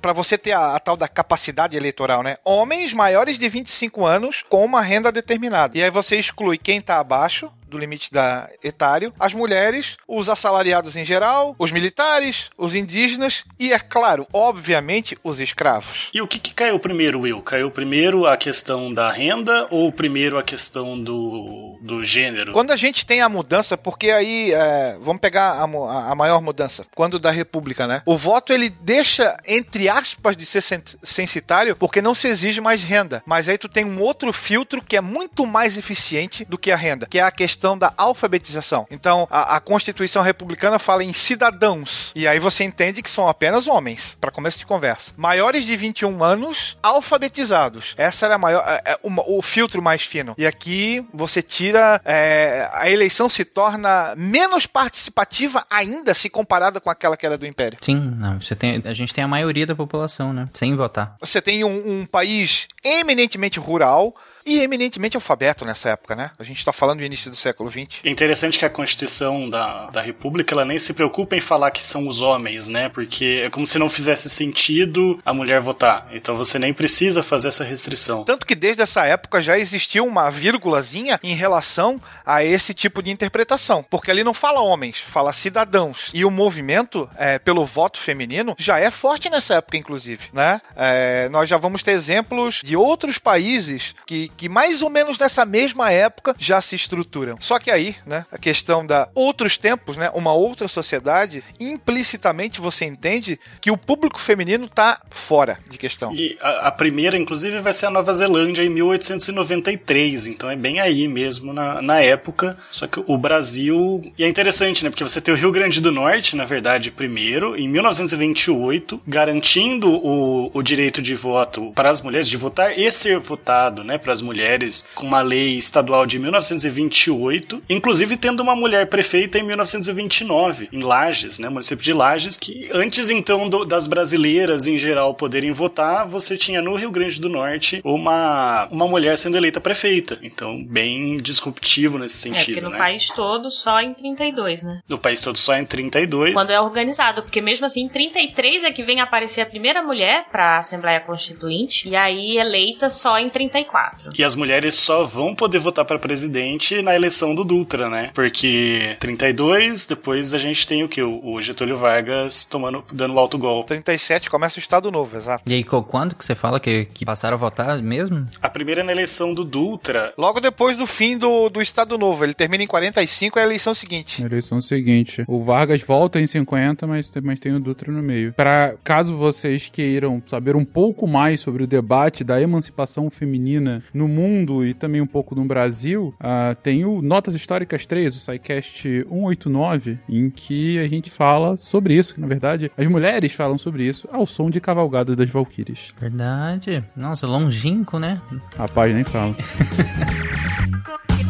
[0.00, 2.36] para você ter a, a, tal da capacidade eleitoral, né?
[2.44, 5.76] Homens maiores de 25 anos com uma renda determinada.
[5.76, 10.96] E aí você exclui quem tá abaixo, do limite da etário, as mulheres, os assalariados
[10.96, 16.10] em geral, os militares, os indígenas e, é claro, obviamente, os escravos.
[16.12, 17.42] E o que, que caiu primeiro, Will?
[17.42, 22.52] Caiu primeiro a questão da renda ou primeiro a questão do, do gênero?
[22.52, 26.86] Quando a gente tem a mudança, porque aí, é, vamos pegar a, a, maior mudança,
[26.94, 28.02] quando da República, né?
[28.06, 30.62] O voto ele deixa, entre aspas, de ser
[31.02, 33.22] censitário porque não se exige mais renda.
[33.26, 36.76] Mas aí tu tem um outro filtro que é muito mais eficiente do que a
[36.76, 38.86] renda, que é a questão questão da alfabetização.
[38.90, 42.12] Então, a, a, Constituição Republicana fala em cidadãos.
[42.14, 45.12] E aí você entende que são apenas homens, para começo de conversa.
[45.16, 47.94] Maiores de 21 anos, alfabetizados.
[47.96, 50.34] Essa era a maior, é, é, o, o, filtro mais fino.
[50.36, 52.00] E aqui você tira.
[52.04, 57.46] É, a eleição se torna menos participativa ainda se comparada com aquela que era do
[57.46, 57.78] Império.
[57.80, 60.48] Sim, não, você tem, a gente tem a maioria da população, né?
[60.52, 61.16] Sem votar.
[61.20, 64.14] Você tem um, um país eminentemente rural
[64.46, 66.30] e eminentemente alfabeto nessa época, né?
[66.38, 68.00] A gente está falando do início do século XX.
[68.04, 71.82] É interessante que a Constituição da, da República ela nem se preocupa em falar que
[71.82, 72.88] são os homens, né?
[72.88, 76.08] Porque é como se não fizesse sentido a mulher votar.
[76.12, 78.24] Então você nem precisa fazer essa restrição.
[78.24, 83.10] Tanto que desde essa época já existiu uma vírgulazinha em relação a esse tipo de
[83.10, 83.84] interpretação.
[83.90, 86.10] Porque ali não fala homens, fala cidadãos.
[86.14, 90.60] E o movimento é, pelo voto feminino já é forte nessa época, inclusive, né?
[90.76, 95.44] É, nós já vamos ter exemplos de outros países que, que mais ou menos nessa
[95.44, 97.36] mesma época já se estruturam.
[97.40, 102.84] Só que aí, né, a questão da outros tempos, né, uma outra sociedade, implicitamente você
[102.84, 106.14] entende que o público feminino tá fora de questão.
[106.14, 110.80] E a, a primeira, inclusive, vai ser a Nova Zelândia em 1893, então é bem
[110.80, 112.58] aí mesmo na, na época.
[112.70, 114.12] Só que o Brasil.
[114.18, 117.56] E é interessante, né, porque você tem o Rio Grande do Norte, na verdade, primeiro,
[117.56, 123.18] em 1928, garantindo o, o direito de voto para as mulheres, de votar e ser
[123.18, 128.88] votado, né, para as mulheres com uma lei estadual de 1928, inclusive tendo uma mulher
[128.88, 134.66] prefeita em 1929, em Lages, né, município de Lages, que antes então do, das brasileiras
[134.66, 139.36] em geral poderem votar, você tinha no Rio Grande do Norte uma, uma mulher sendo
[139.36, 140.18] eleita prefeita.
[140.22, 142.58] Então, bem disruptivo nesse sentido.
[142.58, 142.78] É, porque no né?
[142.78, 144.80] país todo só em 32, né?
[144.88, 146.34] No país todo só em 32.
[146.34, 150.26] Quando é organizado, porque mesmo assim, em 33 é que vem aparecer a primeira mulher
[150.30, 154.12] para a Assembleia Constituinte, e aí eleita só em 34.
[154.18, 158.10] E as mulheres só vão poder votar para presidente na eleição do Dutra, né?
[158.14, 161.02] Porque 32, depois a gente tem o que?
[161.02, 163.64] O Getúlio Vargas tomando, dando o alto gol.
[163.64, 165.42] 37 começa o Estado Novo, exato.
[165.46, 168.26] E aí, quando que você fala que, que passaram a votar mesmo?
[168.40, 170.14] A primeira é na eleição do Dutra.
[170.16, 172.24] Logo depois do fim do, do Estado Novo.
[172.24, 174.22] Ele termina em 45, é a eleição seguinte.
[174.22, 175.24] A eleição seguinte.
[175.28, 178.32] O Vargas volta em 50, mas, mas tem o Dutra no meio.
[178.32, 184.06] Para caso vocês queiram saber um pouco mais sobre o debate da emancipação feminina no
[184.06, 188.82] mundo e também um pouco no Brasil, uh, tem o Notas Históricas 3, o SciCast
[188.82, 193.84] 189, em que a gente fala sobre isso, que na verdade as mulheres falam sobre
[193.84, 195.92] isso ao som de Cavalgada das Valquírias.
[195.98, 196.84] Verdade.
[196.94, 198.20] Nossa, longínquo, né?
[198.56, 199.34] Rapaz, nem fala.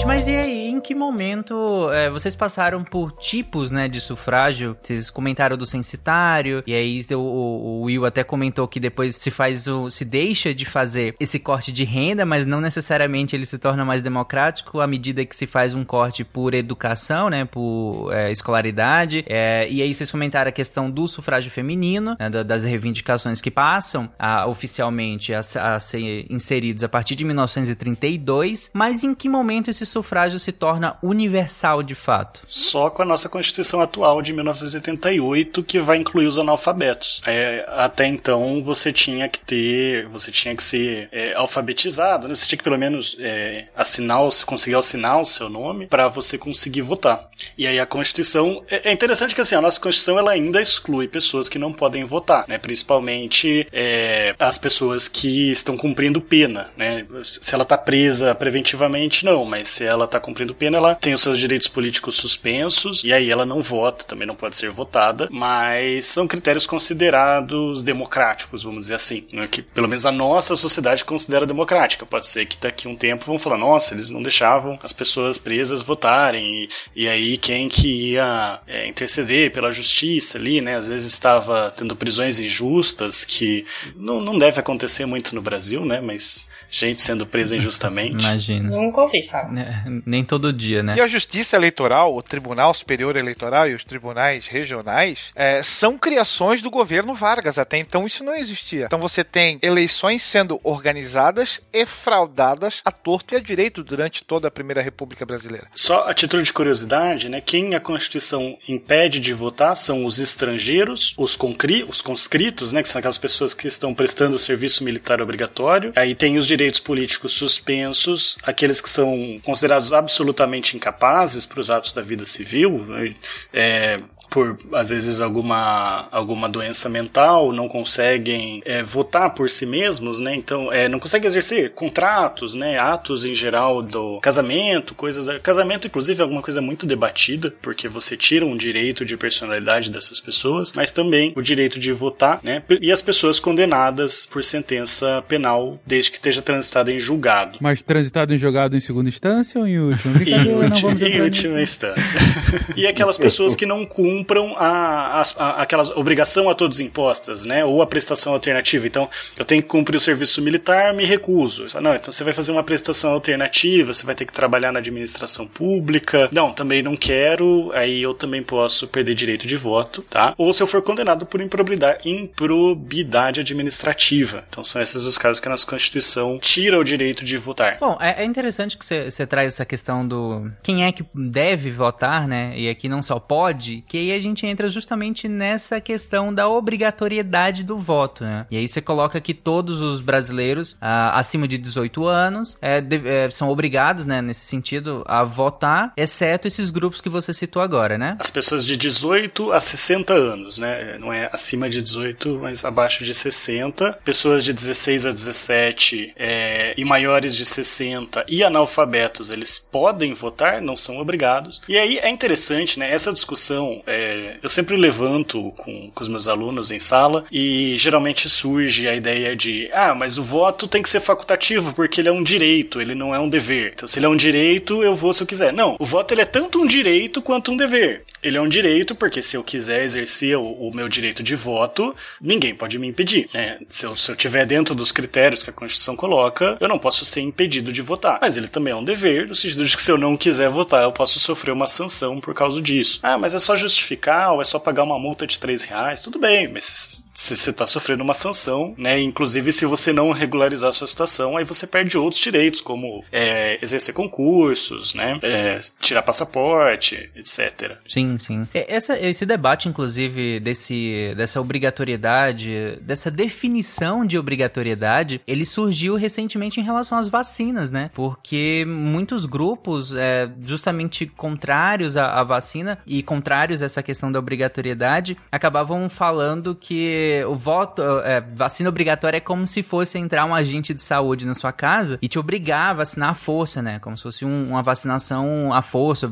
[0.00, 4.76] gente, mas e aí, em que momento é, vocês passaram por tipos, né, de sufrágio?
[4.82, 9.66] Vocês comentaram do censitário, e aí o, o, Will até comentou que depois se faz
[9.66, 9.90] o.
[9.90, 14.00] se deixa de fazer esse corte de renda, mas não necessariamente ele se torna mais
[14.00, 19.24] democrático à medida que se faz um corte por educação, né, por é, escolaridade.
[19.28, 24.10] É, e aí vocês comentaram a questão do sufrágio feminino, né, das reivindicações que passam
[24.18, 29.89] a, oficialmente a, a ser inseridos a partir de 1932, mas em que momento esse
[29.90, 32.40] sufrágio se torna universal de fato?
[32.46, 37.20] Só com a nossa Constituição atual de 1988, que vai incluir os analfabetos.
[37.26, 42.34] É, até então você tinha que ter, você tinha que ser é, alfabetizado, né?
[42.34, 46.82] você tinha que pelo menos é, assinar, conseguir assinar o seu nome para você conseguir
[46.82, 47.28] votar.
[47.56, 51.08] E aí a Constituição é, é interessante que assim a nossa Constituição ela ainda exclui
[51.08, 52.58] pessoas que não podem votar, né?
[52.58, 57.06] Principalmente é, as pessoas que estão cumprindo pena, né?
[57.24, 61.22] Se ela está presa preventivamente não, mas se ela está cumprindo pena, ela tem os
[61.22, 66.04] seus direitos políticos suspensos e aí ela não vota, também não pode ser votada, mas
[66.04, 69.48] são critérios considerados democráticos, vamos dizer assim, né?
[69.48, 72.04] que pelo menos a nossa sociedade considera democrática.
[72.04, 75.38] Pode ser que daqui a um tempo vão falar, nossa, eles não deixavam as pessoas
[75.38, 80.76] presas votarem e, e aí quem que ia é, interceder pela justiça ali, né?
[80.76, 83.64] Às vezes estava tendo prisões injustas que
[83.96, 86.02] não, não deve acontecer muito no Brasil, né?
[86.02, 88.24] Mas gente sendo presa injustamente.
[88.24, 88.70] Imagina.
[88.70, 89.56] Nunca ouvi falar.
[89.58, 90.94] É, Nem todo dia, né?
[90.96, 96.62] E a Justiça Eleitoral, o Tribunal Superior Eleitoral e os tribunais regionais é, são criações
[96.62, 97.58] do governo Vargas.
[97.58, 98.86] Até então isso não existia.
[98.86, 104.48] Então você tem eleições sendo organizadas e fraudadas à torto e à direito durante toda
[104.48, 105.66] a Primeira República Brasileira.
[105.74, 107.40] Só a título de curiosidade, né?
[107.40, 112.82] Quem a Constituição impede de votar são os estrangeiros, os, concri, os conscritos, né?
[112.82, 115.92] Que são aquelas pessoas que estão prestando o serviço militar obrigatório.
[115.96, 121.92] Aí tem os direitos políticos suspensos, aqueles que são considerados absolutamente incapazes para os atos
[121.92, 123.14] da vida civil, né,
[123.52, 124.00] é,
[124.30, 130.34] por às vezes alguma, alguma doença mental, não conseguem é, votar por si mesmos, né?
[130.34, 132.78] Então, é, não conseguem exercer contratos, né?
[132.78, 135.26] Atos em geral do casamento, coisas.
[135.42, 140.20] Casamento, inclusive, é alguma coisa muito debatida, porque você tira um direito de personalidade dessas
[140.20, 142.62] pessoas, mas também o direito de votar, né?
[142.80, 147.58] E as pessoas condenadas por sentença penal, desde que esteja transitado em julgado.
[147.60, 150.20] Mas transitado em julgado em segunda instância ou em última?
[150.30, 152.20] Em, vamos em última instância.
[152.76, 154.19] e aquelas pessoas que não cumprem
[154.56, 157.64] a, as- a- aquelas obrigação a todos impostas, né?
[157.64, 158.86] Ou a prestação alternativa.
[158.86, 161.64] Então, eu tenho que cumprir o serviço militar, me recuso.
[161.80, 165.46] Não, então você vai fazer uma prestação alternativa, você vai ter que trabalhar na administração
[165.46, 166.28] pública.
[166.32, 170.34] Não, também não quero, aí eu também posso perder direito de voto, tá?
[170.38, 174.44] Ou se eu for condenado por improbidade, improbidade administrativa.
[174.48, 177.78] Então são esses os casos que a nossa Constituição tira o direito de votar.
[177.80, 182.26] Bom, é, é interessante que você traz essa questão do quem é que deve votar,
[182.26, 182.52] né?
[182.56, 187.76] E aqui não só pode, que a gente entra justamente nessa questão da obrigatoriedade do
[187.78, 188.46] voto, né?
[188.50, 193.06] E aí você coloca que todos os brasileiros ah, acima de 18 anos é, de-
[193.08, 197.96] é, são obrigados, né, nesse sentido, a votar, exceto esses grupos que você citou agora,
[197.98, 198.16] né?
[198.18, 200.96] As pessoas de 18 a 60 anos, né?
[200.98, 203.92] Não é acima de 18, mas abaixo de 60.
[204.04, 210.60] Pessoas de 16 a 17 é, e maiores de 60 e analfabetos, eles podem votar,
[210.60, 211.60] não são obrigados.
[211.68, 212.90] E aí é interessante, né?
[212.92, 218.28] Essa discussão é, eu sempre levanto com, com os meus alunos em sala e geralmente
[218.28, 222.12] surge a ideia de ah, mas o voto tem que ser facultativo porque ele é
[222.12, 223.72] um direito, ele não é um dever.
[223.74, 225.52] Então, se ele é um direito, eu vou se eu quiser.
[225.52, 228.02] Não, o voto ele é tanto um direito quanto um dever.
[228.22, 231.94] Ele é um direito porque se eu quiser exercer o, o meu direito de voto,
[232.20, 233.28] ninguém pode me impedir.
[233.32, 233.58] né?
[233.68, 237.20] Se eu, eu tiver dentro dos critérios que a Constituição coloca, eu não posso ser
[237.20, 238.18] impedido de votar.
[238.20, 240.82] Mas ele também é um dever, no sentido de que se eu não quiser votar,
[240.82, 242.98] eu posso sofrer uma sanção por causa disso.
[243.02, 243.89] Ah, mas é só justificar
[244.32, 246.00] ou é só pagar uma multa de 3 reais?
[246.02, 249.00] Tudo bem, mas você está sofrendo uma sanção, né?
[249.00, 253.58] Inclusive, se você não regularizar a sua situação, aí você perde outros direitos, como é,
[253.62, 255.18] exercer concursos, né?
[255.22, 257.76] É, tirar passaporte, etc.
[257.86, 258.48] Sim, sim.
[258.54, 266.64] Essa, esse debate, inclusive, desse, dessa obrigatoriedade, dessa definição de obrigatoriedade, ele surgiu recentemente em
[266.64, 267.90] relação às vacinas, né?
[267.94, 274.18] Porque muitos grupos, é, justamente contrários à, à vacina e contrários a essa questão da
[274.18, 280.34] obrigatoriedade, acabavam falando que o voto, é, vacina obrigatória é como se fosse entrar um
[280.34, 283.78] agente de saúde na sua casa e te obrigar a vacinar à força, né?
[283.78, 286.10] Como se fosse um- uma vacinação à força,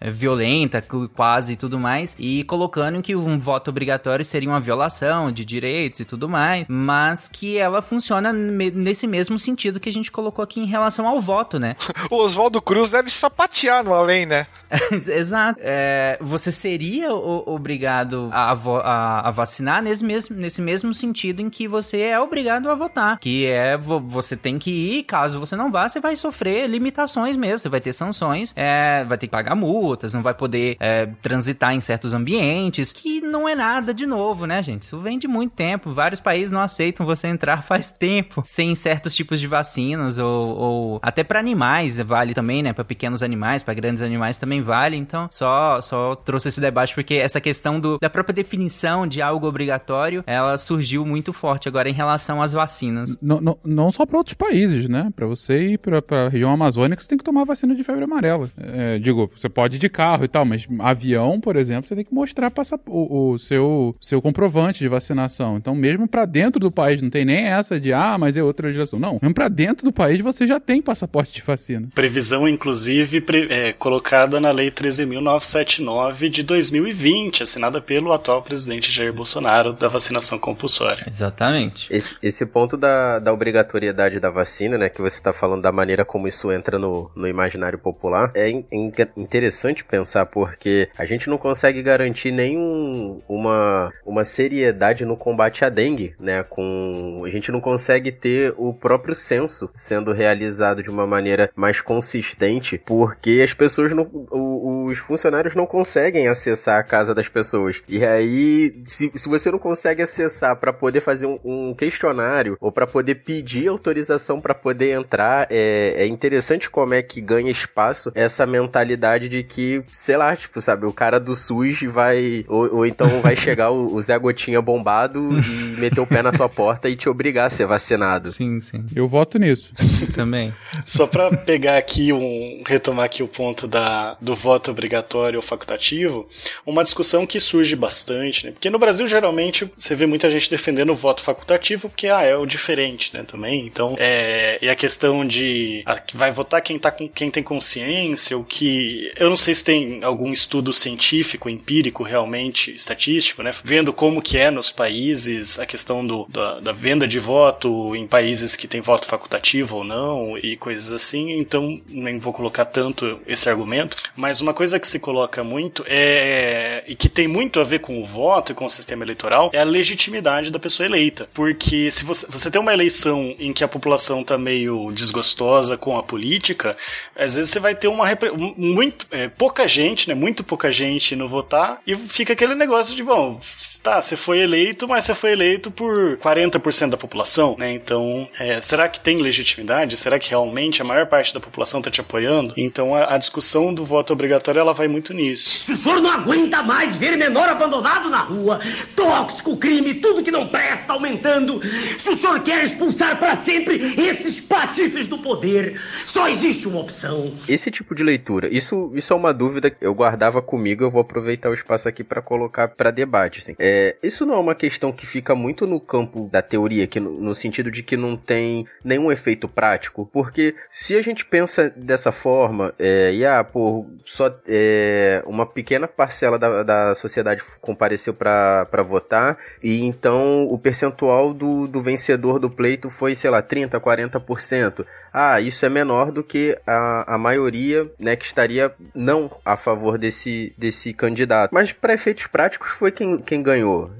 [0.00, 0.82] é, violenta,
[1.14, 6.00] quase e tudo mais, e colocando que um voto obrigatório seria uma violação de direitos
[6.00, 10.60] e tudo mais, mas que ela funciona nesse mesmo sentido que a gente colocou aqui
[10.60, 11.76] em relação ao voto, né?
[12.10, 14.46] O Oswaldo Cruz deve sapatear no além, né?
[14.92, 15.58] Exato.
[15.62, 21.50] É, você seria o- obrigado a, a- a vacinar nesse mesmo, nesse mesmo sentido em
[21.50, 23.18] que você é obrigado a votar.
[23.18, 27.36] Que é vo- você tem que ir, caso você não vá, você vai sofrer limitações
[27.36, 27.58] mesmo.
[27.58, 31.74] Você vai ter sanções, é, vai ter que pagar multas, não vai poder é, transitar
[31.74, 34.82] em certos ambientes, que não é nada de novo, né, gente?
[34.82, 35.92] Isso vem de muito tempo.
[35.92, 40.98] Vários países não aceitam você entrar faz tempo sem certos tipos de vacinas ou, ou
[41.02, 42.72] até para animais vale também, né?
[42.72, 44.96] Para pequenos animais, para grandes animais também vale.
[44.96, 49.46] Então, só só trouxe esse debate porque essa questão do, da própria definição de algo
[49.46, 53.16] obrigatório, ela surgiu muito forte agora em relação às vacinas.
[53.20, 55.10] Não, não, não só para outros países, né?
[55.14, 58.50] Para você ir para a região amazônica, você tem que tomar vacina de febre amarela.
[58.56, 62.04] É, digo, você pode ir de carro e tal, mas avião por exemplo, você tem
[62.04, 65.56] que mostrar passa- o, o seu, seu comprovante de vacinação.
[65.56, 68.66] Então, mesmo pra dentro do país, não tem nem essa de, ah, mas é outra
[68.66, 68.98] legislação.
[68.98, 71.88] Não, mesmo pra dentro do país você já tem passaporte de vacina.
[71.94, 79.12] Previsão, inclusive, pre- é, colocada na Lei 13.979 de 2020, assinada pelo atual presidente Jair
[79.12, 81.04] Bolsonaro, da vacinação compulsória.
[81.08, 81.92] Exatamente.
[81.94, 86.04] Esse, esse ponto da, da obrigatoriedade da vacina, né, que você está falando da maneira
[86.04, 91.28] como isso entra no, no imaginário popular, é in- in- interessante pensar porque a gente
[91.28, 97.52] não consegue garantir nenhum uma, uma seriedade no combate à dengue, né, com a gente
[97.52, 103.52] não consegue ter o próprio censo sendo realizado de uma maneira mais consistente porque as
[103.52, 109.10] pessoas não, o- os funcionários não conseguem acessar a casa das pessoas e aí se,
[109.14, 113.68] se você não consegue acessar para poder fazer um, um questionário ou para poder pedir
[113.68, 119.42] autorização para poder entrar é, é interessante como é que ganha espaço essa mentalidade de
[119.42, 123.70] que sei lá tipo sabe o cara do SUS vai ou, ou então vai chegar
[123.70, 127.46] o, o Zé Gotinha bombado e meter o pé na tua porta e te obrigar
[127.46, 128.86] a ser vacinado Sim, sim.
[128.94, 129.72] Eu voto nisso.
[130.14, 130.54] Também.
[130.86, 132.62] Só pra pegar aqui um.
[132.66, 136.28] retomar aqui o ponto da, do voto obrigatório ou facultativo,
[136.66, 138.52] uma discussão que surge bastante, né?
[138.52, 142.36] Porque no Brasil, geralmente, você vê muita gente defendendo o voto facultativo, porque ah, é
[142.36, 143.22] o diferente, né?
[143.22, 143.64] Também.
[143.64, 144.58] Então, é.
[144.60, 145.82] E a questão de.
[145.86, 149.10] ah, que vai votar quem, tá com, quem tem consciência, o que.
[149.16, 153.50] Eu não sei se tem algum estudo científico, empírico, realmente, estatístico, né?
[153.64, 158.06] Vendo como que é nos países a questão do, da, da venda de voto em
[158.06, 163.20] países que tem voto facultativo ou não e coisas assim, então nem vou colocar tanto
[163.26, 167.64] esse argumento, mas uma coisa que se coloca muito é e que tem muito a
[167.64, 171.28] ver com o voto e com o sistema eleitoral é a legitimidade da pessoa eleita,
[171.32, 175.96] porque se você, você tem uma eleição em que a população tá meio desgostosa com
[175.96, 176.76] a política,
[177.16, 181.14] às vezes você vai ter uma um- muito é, pouca gente, né, muito pouca gente
[181.14, 183.40] no votar e fica aquele negócio de bom,
[183.88, 187.72] tá, você foi eleito, mas você foi eleito por 40% da população, né?
[187.72, 189.96] Então, é, será que tem legitimidade?
[189.96, 192.52] Será que realmente a maior parte da população está te apoiando?
[192.56, 195.64] Então, a, a discussão do voto obrigatório ela vai muito nisso.
[195.64, 198.60] Se o senhor não aguenta mais ver menor abandonado na rua,
[198.94, 201.60] tóxico, crime, tudo que não presta aumentando,
[201.98, 207.32] se o senhor quer expulsar para sempre esses patifes do poder, só existe uma opção.
[207.48, 211.00] Esse tipo de leitura, isso, isso é uma dúvida que eu guardava comigo, eu vou
[211.00, 213.38] aproveitar o espaço aqui para colocar para debate.
[213.38, 213.54] Assim.
[213.58, 217.20] É, isso não é uma questão que fica muito no campo da teoria, que no,
[217.20, 222.12] no sentido de que não tem nenhum efeito prático, porque se a gente pensa dessa
[222.12, 228.82] forma, é, e ah, pô, só é, uma pequena parcela da, da sociedade compareceu para
[228.86, 234.84] votar, e então o percentual do, do vencedor do pleito foi, sei lá, 30, 40%.
[235.12, 239.98] Ah, isso é menor do que a, a maioria, né, que estaria não a favor
[239.98, 241.50] desse, desse candidato.
[241.52, 243.57] Mas para efeitos práticos foi quem, quem ganhou.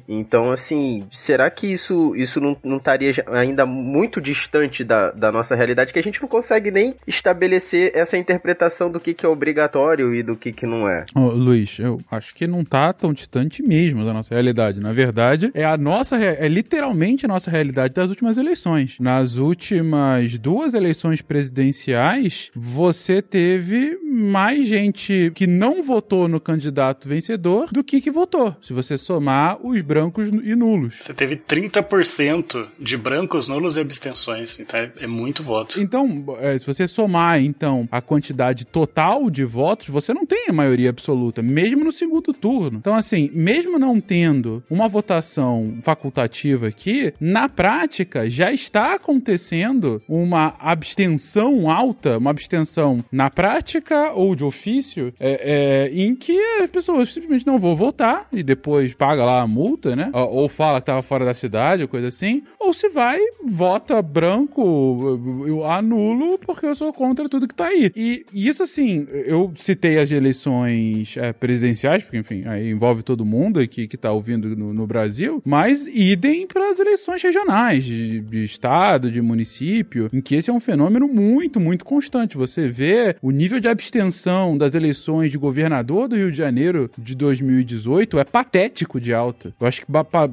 [0.08, 5.54] Então, assim, será que isso, isso não, não estaria ainda muito distante da, da nossa
[5.54, 10.14] realidade que a gente não consegue nem estabelecer essa interpretação do que, que é obrigatório
[10.14, 11.04] e do que, que não é?
[11.14, 14.80] Luiz, eu acho que não tá tão distante mesmo da nossa realidade.
[14.80, 18.96] Na verdade, é a nossa, é literalmente a nossa realidade das últimas eleições.
[19.00, 27.68] Nas últimas duas eleições presidenciais, você teve mais gente que não votou no candidato vencedor
[27.72, 28.56] do que que votou.
[28.62, 30.96] Se você somar os brancos e nulos.
[31.00, 35.80] Você teve 30% de brancos, nulos e abstenções, então é, é muito voto.
[35.80, 40.52] Então, é, se você somar, então, a quantidade total de votos, você não tem a
[40.52, 42.78] maioria absoluta, mesmo no segundo turno.
[42.78, 50.54] Então, assim, mesmo não tendo uma votação facultativa aqui, na prática já está acontecendo uma
[50.58, 57.12] abstenção alta, uma abstenção na prática ou de ofício, é, é, em que as pessoas
[57.12, 60.10] simplesmente não vão votar e depois paga lá a multa, né?
[60.12, 62.42] Ou, fala que tava fora da cidade, coisa assim.
[62.58, 67.90] Ou se vai, vota branco, eu anulo porque eu sou contra tudo que tá aí.
[67.94, 73.60] E, isso, assim, eu citei as eleições é, presidenciais, porque, enfim, aí envolve todo mundo
[73.60, 78.44] aqui que tá ouvindo no, no Brasil, mas idem para as eleições regionais, de, de
[78.44, 82.36] estado, de município, em que esse é um fenômeno muito, muito constante.
[82.36, 87.14] Você vê o nível de abstenção das eleições de governador do Rio de Janeiro de
[87.14, 89.54] 2018 é patético de alta.
[89.60, 89.86] Eu acho que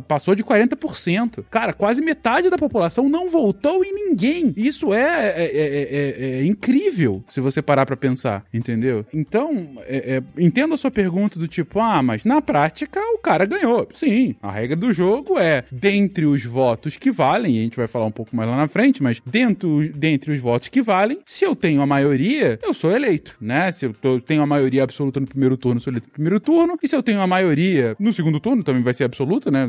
[0.08, 1.44] passou de 40%.
[1.50, 4.54] Cara, quase metade da população não votou em ninguém.
[4.56, 5.90] Isso é, é, é-
[6.38, 9.06] é- é incrível se você parar pra pensar, entendeu?
[9.14, 13.46] Então, é- é, entendo a sua pergunta do tipo, ah, mas na prática o cara
[13.46, 13.88] ganhou.
[13.94, 17.88] Sim, a regra do jogo é, dentre os votos que valem, e a gente vai
[17.88, 21.46] falar um pouco mais lá na frente, mas dentro, dentre os votos que valem, se
[21.46, 23.36] eu tenho a maioria, eu sou eleito.
[23.42, 23.72] né?
[23.72, 26.78] Se eu tô- tenho a maioria absoluta no primeiro turno, sou eleito no primeiro turno.
[26.82, 29.68] E se eu tenho a maioria no segundo turno, também vai ser absoluta, né?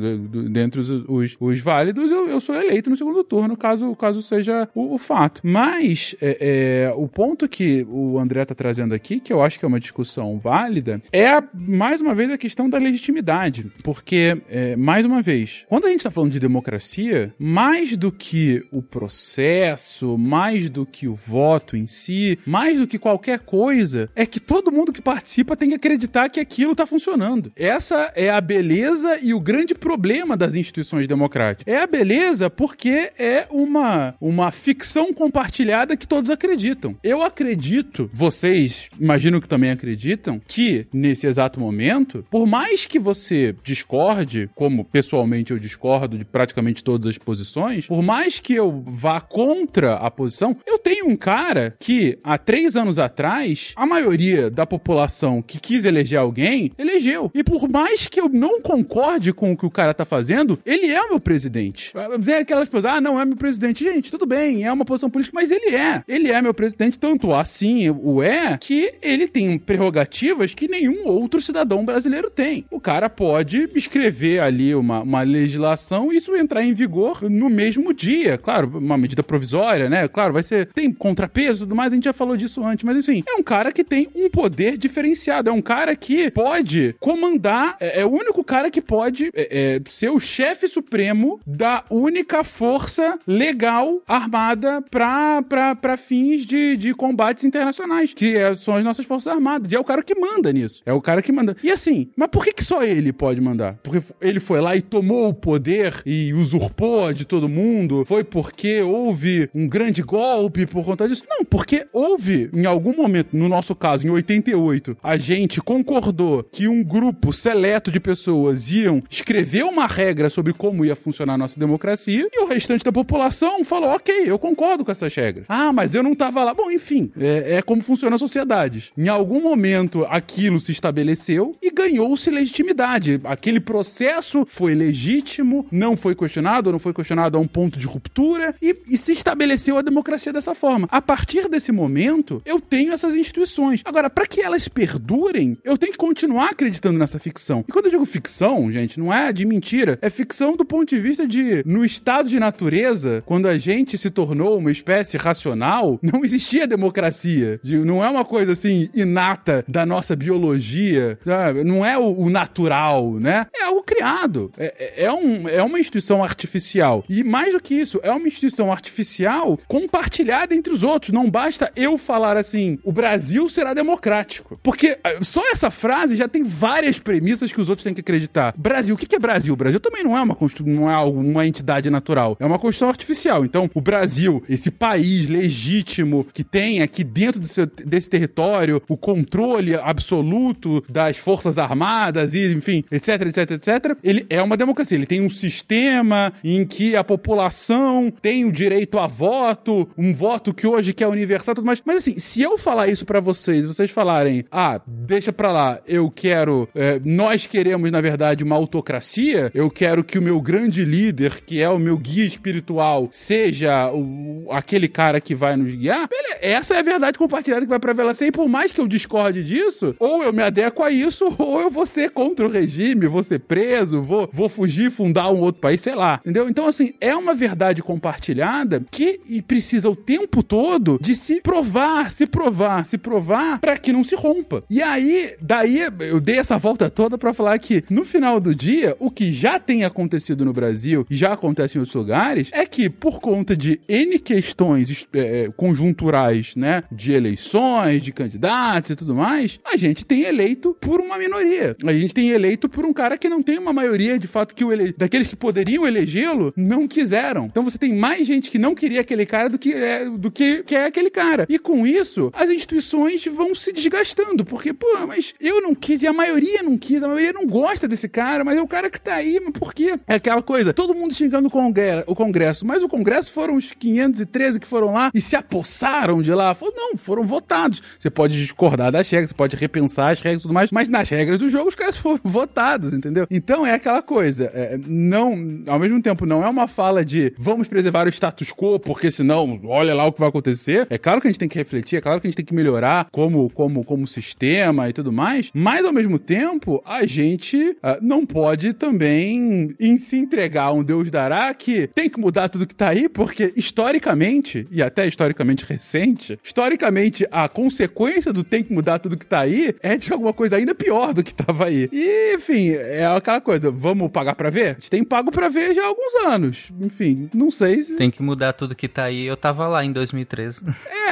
[0.51, 4.69] Dentre os, os, os válidos, eu, eu sou eleito no segundo turno, caso, caso seja
[4.75, 5.41] o, o fato.
[5.43, 9.65] Mas é, é, o ponto que o André tá trazendo aqui, que eu acho que
[9.65, 13.67] é uma discussão válida, é a- mais uma vez a questão da legitimidade.
[13.83, 18.63] Porque, é, mais uma vez, quando a gente tá falando de democracia, mais do que
[18.71, 24.25] o processo, mais do que o voto em si, mais do que qualquer coisa, é
[24.27, 27.51] que todo mundo que participa tem que acreditar que aquilo tá funcionando.
[27.57, 31.73] Essa é a beleza e o grande problema das instituições democráticas.
[31.73, 36.97] É a beleza porque é uma, uma ficção compartilhada que todos acreditam.
[37.03, 43.55] Eu acredito, vocês imagino que também acreditam, que nesse exato momento, por mais que você
[43.63, 49.21] discorde, como pessoalmente eu discordo de praticamente todas as posições, por mais que eu vá
[49.21, 54.67] contra a posição, eu tenho um cara que há três anos atrás, a maioria da
[54.67, 57.31] população que quis eleger alguém, elegeu.
[57.35, 58.96] E por mais que eu não concorde
[59.35, 61.93] com o que o cara tá fazendo, ele é o meu presidente.
[62.29, 63.85] É aquelas pessoas, ah, não é meu presidente.
[63.85, 66.03] Gente, tudo bem, é uma posição política, mas ele é.
[66.09, 71.41] Ele é meu presidente, tanto assim o é, que ele tem prerrogativas que nenhum outro
[71.41, 72.65] cidadão brasileiro tem.
[72.71, 77.93] O cara pode escrever ali uma, uma legislação e isso entrar em vigor no mesmo
[77.93, 78.39] dia.
[78.39, 80.09] Claro, uma medida provisória, né?
[80.09, 80.67] Claro, vai ser.
[80.73, 83.43] Tem contrapeso e tudo mais, a gente já falou disso antes, mas enfim, é um
[83.43, 85.51] cara que tem um poder diferenciado.
[85.51, 89.81] É um cara que pode comandar, é, é o único cara que pode é, é,
[89.91, 98.13] ser o chefe supremo da única força legal armada para fins de, de combates internacionais,
[98.15, 99.73] que é- são as nossas forças armadas.
[99.73, 100.83] E é o cara que manda nisso.
[100.87, 101.57] É o cara que manda.
[101.63, 103.79] E assim, mas por que, que só ele pode mandar?
[103.83, 108.05] Porque ele foi lá e tomou o poder e usurpou de todo mundo?
[108.07, 111.25] Foi porque houve um grande golpe por conta disso?
[111.29, 116.69] Não, porque houve, em algum momento, no nosso caso, em 88, a gente concordou que
[116.69, 121.59] um grupo seleto de pessoas iam escrever uma regra sobre como ia funcionar a nossa
[121.59, 125.47] democracia e o restante da população falou: ok, eu concordo com essas regras.
[125.49, 126.55] Ah, mas eu não tava lá.
[126.55, 128.93] Bom, enfim, é, é como funciona a sociedade.
[128.97, 133.21] Em algum momento aquilo se estabeleceu e ganhou-se legitimidade.
[133.25, 138.55] Aquele processo foi legítimo, não foi questionado, não foi questionado a um ponto de ruptura
[138.61, 140.89] e, e se estabeleceu a democracia dessa forma.
[140.91, 143.81] A partir desse momento, eu tenho essas instituições.
[143.85, 147.65] Agora, para que elas perdurem, eu tenho que continuar acreditando nessa ficção.
[147.69, 150.99] E quando eu digo ficção, gente, não é de mentira, é ficção do ponto de
[151.01, 156.25] vista de no estado de natureza, quando a gente se tornou uma espécie racional, não
[156.25, 157.61] existia democracia.
[157.63, 161.63] De- Não é uma coisa assim inata da nossa biologia, sabe?
[161.65, 163.47] Não é o, o natural, né?
[163.55, 164.51] É algo criado.
[164.59, 167.05] É, é- é um, é uma instituição artificial.
[167.09, 171.13] E mais do que isso, é uma instituição artificial compartilhada entre os outros.
[171.13, 174.59] Não basta eu falar assim, o Brasil será democrático.
[174.63, 178.46] Porque eh, só essa frase já tem várias premissas que os outros têm que acreditar.
[178.57, 179.55] Brasil, o que é Brasil?
[179.55, 182.37] O Brasil também não é uma não é uma entidade natural.
[182.41, 183.45] É uma constituição artificial.
[183.45, 189.75] Então, o Brasil, esse país legítimo que tem aqui dentro seu- desse território o controle
[189.75, 194.97] absoluto das forças armadas e, enfim, etc, etc, etc, ele é uma democracia.
[194.97, 200.53] Ele tem um sistema em que a população tem o direito a voto, um voto
[200.55, 201.83] que hoje que é universal, tudo mais.
[201.85, 206.11] Mas assim, se eu falar isso pra vocês, vocês falarem, ah, deixa pra lá, eu
[206.11, 211.43] quero, é, nós queremos, na verdade, uma autocracia, eu quero que o meu grande líder,
[211.45, 216.39] que é o meu guia espiritual, seja o, aquele cara que vai nos guiar, beleza,
[216.41, 219.95] essa é a verdade compartilhada que vai prevalecer, e por mais que eu discorde disso,
[219.99, 223.41] ou eu me adequo a isso, ou eu vou ser contra o regime, vou ser
[223.41, 226.49] preso, vou, vou fugir, fundar um outro país, sei lá, entendeu?
[226.49, 232.27] Então, assim, é uma verdade compartilhada que precisa o tempo todo de se provar, se
[232.27, 234.65] provar, se provar, pra que não se rompa.
[234.69, 238.97] E aí, daí, eu dei essa volta toda pra falar que, no final do dia,
[238.99, 243.21] o que já tem acontecido no Brasil já acontece em outros lugares é que, por
[243.21, 249.61] conta de N questões es- é, conjunturais, né, de eleições, de candidatos e tudo mais,
[249.65, 251.77] a gente tem eleito por uma minoria.
[251.85, 254.65] A gente tem eleito por um cara que não tem uma maioria, de fato, que
[254.65, 254.93] o ele...
[254.97, 257.47] daqueles que poderiam elegê-lo, não quiseram.
[257.47, 260.63] Então você tem mais gente que não queria aquele cara do que é, do que,
[260.65, 261.47] que é aquele cara.
[261.49, 266.07] E com isso, as instituições vão se desgastando, porque, pô, mas eu não quis e
[266.07, 268.99] a maioria não quis, a maioria não gosta desse cara, mas é o cara que
[268.99, 269.99] tá aí, mas por quê?
[270.07, 271.67] É aquela coisa, todo mundo xingando o
[272.07, 276.33] o congresso mas o congresso foram os 513 que foram lá e se apossaram de
[276.33, 276.55] lá.
[276.55, 277.83] Foram, não, foram votados.
[277.99, 281.09] Você pode discordar das regras, você pode repensar as regras e tudo mais, mas nas
[281.11, 283.27] regras do jogo os caras foram votados, entendeu?
[283.31, 287.69] Então é aquela coisa, é, não, ao mesmo tempo, não é uma fala de vamos
[287.69, 290.87] preservar o status quo, porque senão, olha lá o que vai acontecer.
[290.89, 292.55] É claro que a gente tem que refletir, é claro que a gente tem que
[292.55, 297.77] melhorar melhorar como, como, como sistema e tudo mais, mas ao mesmo tempo a gente
[297.83, 302.49] ah, não pode também em se entregar a um Deus dará que tem que mudar
[302.49, 308.63] tudo que tá aí, porque historicamente, e até historicamente recente, historicamente a consequência do tem
[308.63, 311.67] que mudar tudo que tá aí é de alguma coisa ainda pior do que tava
[311.67, 311.89] aí.
[311.93, 314.67] E, enfim, é aquela coisa, vamos pagar pra ver?
[314.67, 316.69] A gente tem pago pra ver já há alguns anos.
[316.81, 317.97] Enfim, não sei se...
[317.97, 319.27] Tem que mudar tudo que tá aí.
[319.27, 320.63] Eu tava lá em 2013.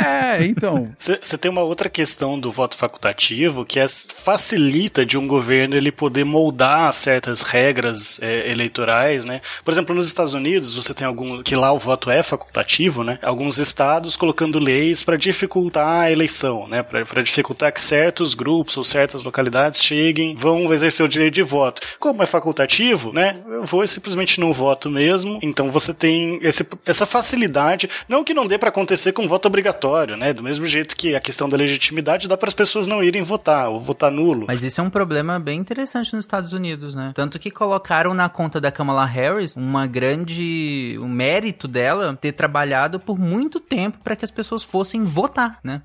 [0.01, 0.95] É, então...
[0.99, 5.91] Você tem uma outra questão do voto facultativo que é, facilita de um governo ele
[5.91, 9.41] poder moldar certas regras é, eleitorais, né?
[9.65, 13.19] Por exemplo, nos Estados Unidos, você tem algum que lá o voto é facultativo, né?
[13.23, 16.83] Alguns estados colocando leis para dificultar a eleição, né?
[16.83, 21.83] Para dificultar que certos grupos ou certas localidades cheguem, vão exercer o direito de voto.
[21.99, 23.39] Como é facultativo, né?
[23.47, 25.39] Eu vou e simplesmente não voto mesmo.
[25.43, 30.17] Então você tem esse, essa facilidade, não que não dê para acontecer com voto obrigatório,
[30.17, 30.33] né?
[30.33, 33.69] Do mesmo jeito que a questão da legitimidade dá para as pessoas não irem votar
[33.69, 34.47] ou votar nulo.
[34.49, 37.13] Mas isso é um problema bem interessante nos Estados Unidos, né?
[37.15, 40.99] Tanto que colocaram na conta da Kamala Harris uma grande.
[41.01, 45.83] o mérito dela ter trabalhado por muito tempo para que as pessoas fossem votar, né?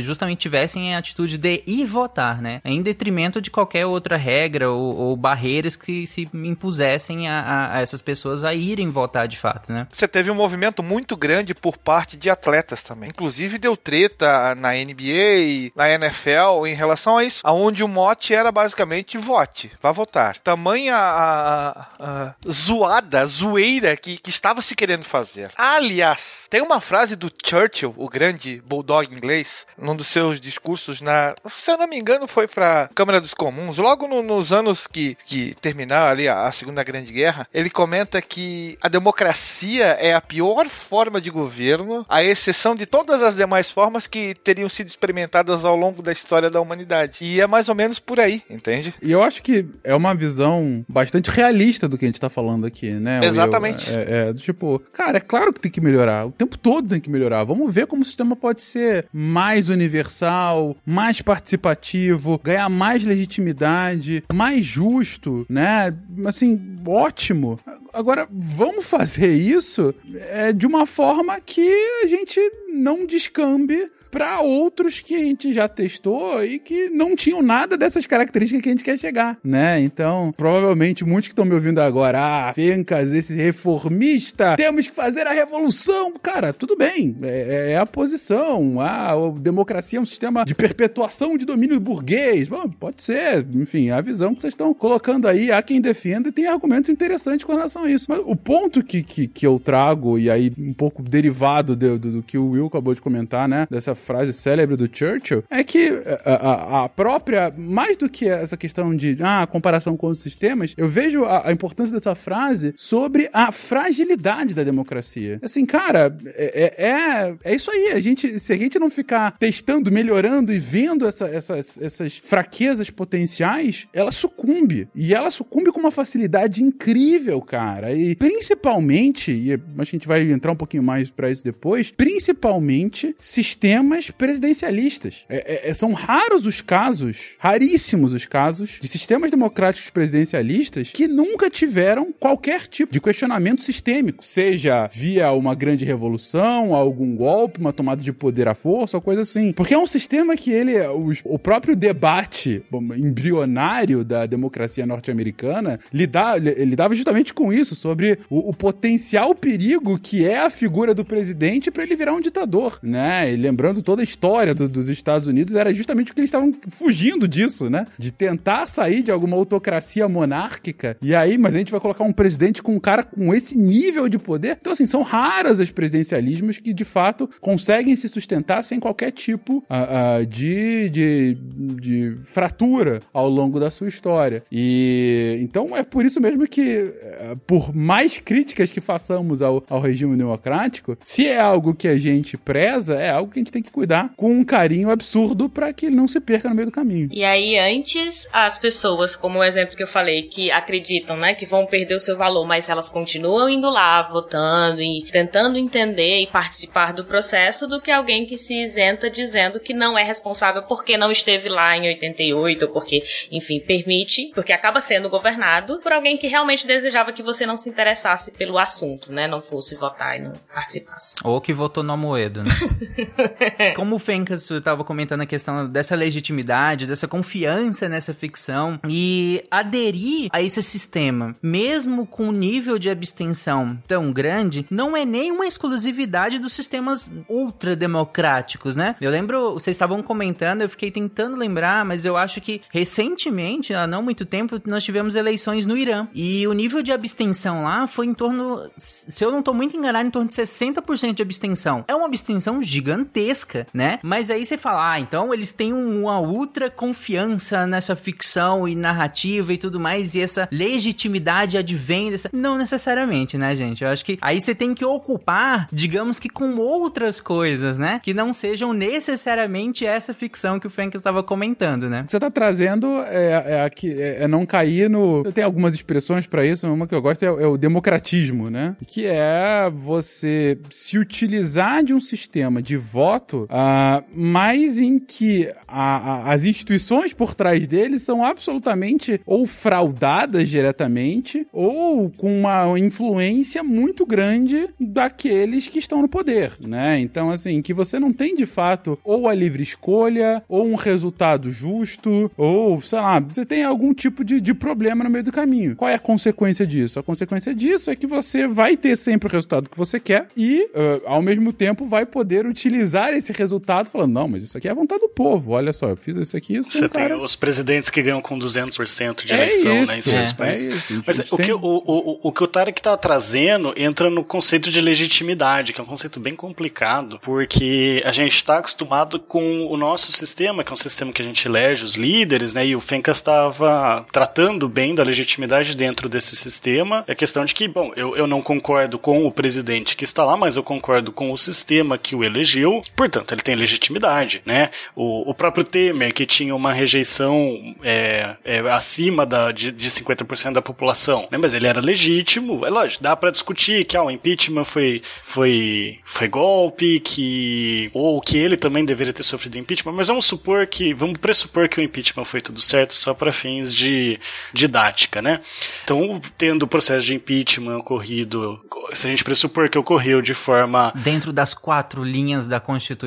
[0.00, 2.60] Justamente tivessem a atitude de ir votar, né?
[2.64, 8.00] Em detrimento de qualquer outra regra ou, ou barreiras que se impusessem a, a, essas
[8.00, 9.86] pessoas a irem votar de fato, né?
[9.92, 13.10] Você teve um movimento muito grande por parte de atletas também.
[13.10, 18.52] Inclusive deu treta na NBA, na NFL em relação a isso, aonde o mote era
[18.52, 20.38] basicamente vote, vá votar.
[20.38, 25.50] Tamanha a, a zoada, zoeira que, que estava se querendo fazer.
[25.56, 29.48] Aliás, tem uma frase do Churchill, o grande bulldog inglês,
[29.78, 33.78] num dos seus discursos na, se eu não me engano, foi para Câmara dos Comuns,
[33.78, 38.20] logo no, nos anos que, que terminaram ali a, a Segunda Grande Guerra, ele comenta
[38.20, 43.70] que a democracia é a pior forma de governo, à exceção de todas as demais
[43.70, 47.18] formas que teriam sido experimentadas ao longo da história da humanidade.
[47.22, 48.94] E é mais ou menos por aí, entende?
[49.02, 52.66] E eu acho que é uma visão bastante realista do que a gente tá falando
[52.66, 53.24] aqui, né?
[53.24, 53.90] Exatamente.
[53.90, 56.26] É, é, tipo, cara, é claro que tem que melhorar.
[56.26, 57.44] O tempo todo tem que melhorar.
[57.44, 64.64] Vamos ver como o sistema pode ser mais universal, mais participativo, ganhar mais legitimidade, mais
[64.64, 65.94] justo, né?
[66.26, 67.58] Assim, ótimo.
[67.92, 69.94] Agora, vamos fazer isso
[70.30, 71.68] é, de uma forma que
[72.02, 72.40] a gente
[72.72, 78.06] não descambe para outros que a gente já testou e que não tinham nada dessas
[78.06, 79.80] características que a gente quer chegar, né?
[79.80, 85.26] Então, provavelmente muitos que estão me ouvindo agora, ah, Fencas, esse reformista, temos que fazer
[85.26, 86.12] a revolução.
[86.22, 88.80] Cara, tudo bem, é, é a posição.
[88.80, 92.48] Ah, a democracia é um sistema de perpetuação de domínio burguês.
[92.48, 95.50] Bom, pode ser, enfim, é a visão que vocês estão colocando aí.
[95.50, 98.06] Há quem defenda e tem argumentos interessantes com relação a isso.
[98.08, 102.10] Mas o ponto que, que, que eu trago, e aí um pouco derivado do, do,
[102.10, 103.66] do que o Will acabou de comentar, né?
[103.70, 108.28] Dessa frase célebre do Churchill, é que eh, a, a, a, própria, mais do que
[108.28, 112.74] essa questão de ah, comparação com os sistemas, eu vejo a, a, importância dessa frase
[112.76, 115.38] sobre a fragilidade da democracia.
[115.42, 117.92] Assim, cara, é, é, é, é isso aí.
[117.92, 122.90] A gente, se a gente não ficar testando, melhorando e vendo essa, essas, essas fraquezas
[122.90, 124.88] potenciais, ela sucumbe.
[124.94, 127.92] E ela sucumbe com uma facilidade incrível, cara.
[127.92, 133.89] E principalmente, e a gente vai entrar um pouquinho mais para isso depois, principalmente sistemas
[134.16, 135.24] presidencialistas.
[135.28, 141.08] É, é, é, são raros os casos, raríssimos os casos, de sistemas democráticos presidencialistas que
[141.08, 147.72] nunca tiveram qualquer tipo de questionamento sistêmico, seja via uma grande revolução, algum golpe, uma
[147.72, 149.52] tomada de poder à força, ou coisa assim.
[149.52, 152.62] Porque é um sistema que ele, o, o próprio debate
[152.96, 160.26] embrionário da democracia norte-americana lidava, lidava justamente com isso, sobre o, o potencial perigo que
[160.26, 163.32] é a figura do presidente para ele virar um ditador, né?
[163.32, 167.26] E lembrando toda a história do, dos Estados Unidos, era justamente porque eles estavam fugindo
[167.26, 167.86] disso, né?
[167.98, 170.96] De tentar sair de alguma autocracia monárquica.
[171.00, 174.08] E aí, mas a gente vai colocar um presidente com um cara com esse nível
[174.08, 174.58] de poder.
[174.60, 179.58] Então, assim, são raras os presidencialismos que de fato conseguem se sustentar sem qualquer tipo
[179.58, 181.34] uh, uh, de, de,
[181.80, 184.42] de fratura ao longo da sua história.
[184.50, 186.92] E então é por isso mesmo que,
[187.32, 191.96] uh, por mais críticas que façamos ao, ao regime democrático, se é algo que a
[191.96, 195.72] gente preza, é algo que a gente tem que cuidar com um carinho absurdo para
[195.72, 197.08] que ele não se perca no meio do caminho.
[197.10, 201.46] E aí, antes, as pessoas, como o exemplo que eu falei, que acreditam, né, que
[201.46, 206.26] vão perder o seu valor, mas elas continuam indo lá, votando e tentando entender e
[206.26, 210.96] participar do processo, do que alguém que se isenta dizendo que não é responsável porque
[210.96, 216.16] não esteve lá em 88, ou porque, enfim, permite, porque acaba sendo governado por alguém
[216.16, 220.20] que realmente desejava que você não se interessasse pelo assunto, né, não fosse votar e
[220.20, 221.14] não participasse.
[221.24, 222.50] Ou que votou no Amoedo, né?
[223.76, 230.28] Como o Fencas estava comentando a questão dessa legitimidade, dessa confiança nessa ficção e aderir
[230.32, 235.46] a esse sistema, mesmo com um nível de abstenção tão grande, não é nem uma
[235.46, 238.96] exclusividade dos sistemas ultrademocráticos, né?
[239.00, 243.86] Eu lembro, vocês estavam comentando, eu fiquei tentando lembrar, mas eu acho que recentemente, há
[243.86, 246.08] não muito tempo, nós tivemos eleições no Irã.
[246.14, 250.06] E o nível de abstenção lá foi em torno, se eu não tô muito enganado,
[250.06, 251.84] em torno de 60% de abstenção.
[251.88, 253.98] É uma abstenção gigantesca, né?
[254.02, 259.52] Mas aí você fala, ah, então eles têm uma ultra confiança nessa ficção e narrativa
[259.52, 262.30] e tudo mais, e essa legitimidade advém dessa.
[262.32, 263.84] Não necessariamente, né, gente?
[263.84, 268.00] Eu acho que aí você tem que ocupar, digamos que com outras coisas, né?
[268.02, 272.02] Que não sejam necessariamente essa ficção que o Frank estava comentando, né?
[272.02, 275.22] O que você tá trazendo é, é, é, é não cair no.
[275.24, 278.76] Eu tenho algumas expressões para isso, uma que eu gosto é, é, o democratismo, né?
[278.86, 285.96] Que é você se utilizar de um sistema de voto, uh, mas em que a,
[285.96, 293.62] a, as instituições por trás dele são absolutamente ou fraudadas diretamente ou com uma influência
[293.62, 296.98] muito grande daqueles que estão no poder, né?
[297.00, 301.50] Então, assim, que você não tem de fato ou a livre escolha, ou um resultado
[301.52, 305.76] justo, ou sei lá, você tem algum tipo de, de problema no meio do caminho.
[305.76, 306.98] Qual é a consequência disso?
[306.98, 310.64] A consequência disso é que você vai ter sempre o resultado que você quer e,
[310.74, 314.70] uh, ao mesmo tempo, vai poder utilizar esse resultado falando: não, mas isso aqui é
[314.70, 315.52] a vontade do povo.
[315.52, 316.56] Olha só, eu fiz isso aqui.
[316.56, 317.18] Eu você um tem cara...
[317.18, 320.68] os presidentes que ganham com 200% de eleição, é isso, né, em seus é, países.
[320.68, 321.46] É isso, mas o, tem...
[321.46, 325.80] que, o, o, o que o Tarek tá trazendo entra no conceito de legitimidade, que
[325.80, 330.70] é um conceito bem complicado, porque a gente está acostumado com o nosso sistema, que
[330.70, 332.66] é um sistema que a gente elege os líderes, né?
[332.66, 337.04] E o Fencas estava tratando bem da legitimidade dentro desse sistema.
[337.06, 340.36] É questão de que, bom, eu, eu não concordo com o presidente que está lá,
[340.36, 342.82] mas eu concordo com o sistema que o elegeu,
[343.18, 344.70] portanto, ele tem legitimidade, né?
[344.94, 350.52] O, o próprio Temer, que tinha uma rejeição é, é, acima da, de, de 50%
[350.52, 351.38] da população, né?
[351.38, 355.98] Mas ele era legítimo, é lógico, dá para discutir que ah, o impeachment foi, foi,
[356.04, 360.94] foi golpe, que ou que ele também deveria ter sofrido impeachment, mas vamos supor que,
[360.94, 364.18] vamos pressupor que o impeachment foi tudo certo só para fins de
[364.52, 365.40] didática, né?
[365.84, 368.60] Então, tendo o processo de impeachment ocorrido,
[368.92, 372.99] se a gente pressupor que ocorreu de forma dentro das quatro linhas da Constituição.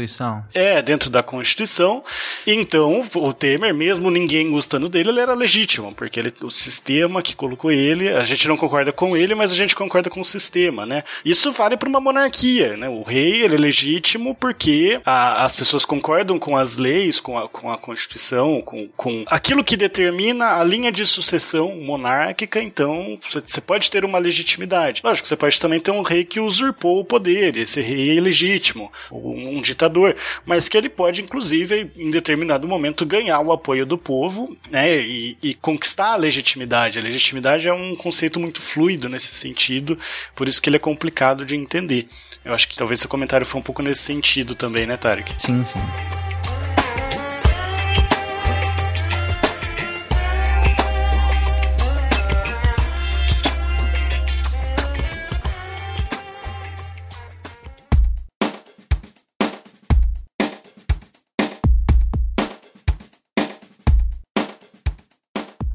[0.54, 2.04] É, dentro da Constituição.
[2.46, 7.36] Então, o Temer, mesmo ninguém gostando dele, ele era legítimo, porque ele, o sistema que
[7.36, 10.86] colocou ele, a gente não concorda com ele, mas a gente concorda com o sistema,
[10.86, 11.04] né?
[11.24, 12.90] Isso vale para uma monarquia, né?
[12.90, 17.48] O rei, ele é legítimo porque a, as pessoas concordam com as leis, com a,
[17.48, 23.62] com a Constituição, com, com aquilo que determina a linha de sucessão monárquica, então você
[23.62, 25.02] pode ter uma legitimidade.
[25.04, 28.92] Lógico, você pode também ter um rei que usurpou o poder, esse rei é ilegítimo,
[29.12, 30.16] um, um ditador,
[30.46, 35.38] mas que ele pode, inclusive, em determinado momento, ganhar o apoio do povo, né, e,
[35.42, 37.00] e conquistar a legitimidade.
[37.00, 39.98] A legitimidade é um conceito muito fluido nesse sentido,
[40.36, 42.08] por isso que ele é complicado de entender.
[42.44, 45.34] Eu acho que talvez seu comentário foi um pouco nesse sentido também, né, Tarek?
[45.38, 46.33] Sim, sim.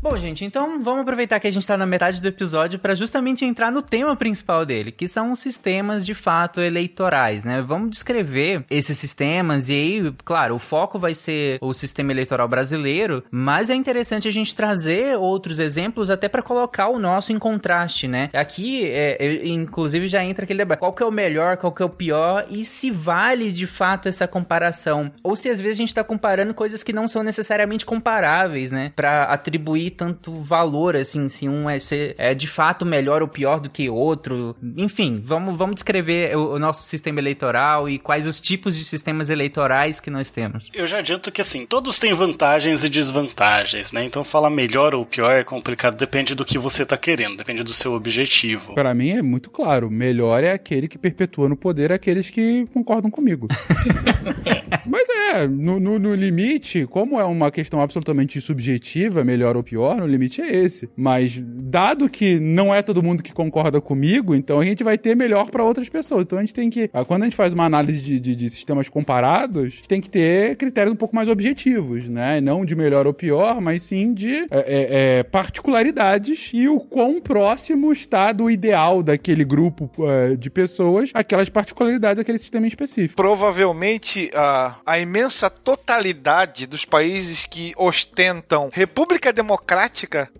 [0.00, 3.44] Bom, gente, então vamos aproveitar que a gente tá na metade do episódio para justamente
[3.44, 7.60] entrar no tema principal dele, que são os sistemas de fato eleitorais, né?
[7.60, 13.24] Vamos descrever esses sistemas e aí, claro, o foco vai ser o sistema eleitoral brasileiro,
[13.28, 18.06] mas é interessante a gente trazer outros exemplos até para colocar o nosso em contraste,
[18.06, 18.30] né?
[18.32, 21.84] Aqui, é, inclusive, já entra aquele debate: qual que é o melhor, qual que é
[21.84, 25.94] o pior e se vale de fato essa comparação, ou se às vezes a gente
[25.94, 28.92] tá comparando coisas que não são necessariamente comparáveis, né?
[28.94, 33.58] Para atribuir tanto valor, assim, se um é, ser, é de fato melhor ou pior
[33.58, 34.54] do que outro.
[34.76, 39.28] Enfim, vamos, vamos descrever o, o, nosso sistema eleitoral e quais os tipos de sistemas
[39.28, 40.70] eleitorais que nós temos.
[40.72, 44.04] Eu já adianto que, assim, todos têm vantagens e desvantagens, né?
[44.04, 47.74] Então falar melhor ou pior é complicado, depende do que você tá querendo, depende do
[47.74, 48.74] seu objetivo.
[48.74, 53.10] Para mim é muito claro, melhor é aquele que perpetua no poder aqueles que concordam
[53.10, 53.48] comigo.
[54.88, 59.77] Mas é, no, no, no limite, como é uma questão absolutamente subjetiva, melhor ou pior,
[59.78, 60.90] pior, no limite é esse.
[60.96, 65.14] Mas, dado que não é todo mundo que concorda comigo, então a gente vai ter
[65.14, 66.22] melhor para outras pessoas.
[66.22, 68.50] Então a gente tem que, ah, quando a gente faz uma análise de, de, de
[68.50, 72.40] sistemas comparados, a gente tem que ter critérios um pouco mais objetivos, né?
[72.40, 77.20] Não de melhor ou pior, mas sim de é, é, é particularidades e o quão
[77.20, 83.14] próximo está do ideal daquele grupo é, de pessoas, aquelas particularidades daquele sistema em específico.
[83.14, 89.67] Provavelmente a, a imensa totalidade dos países que ostentam República Democrática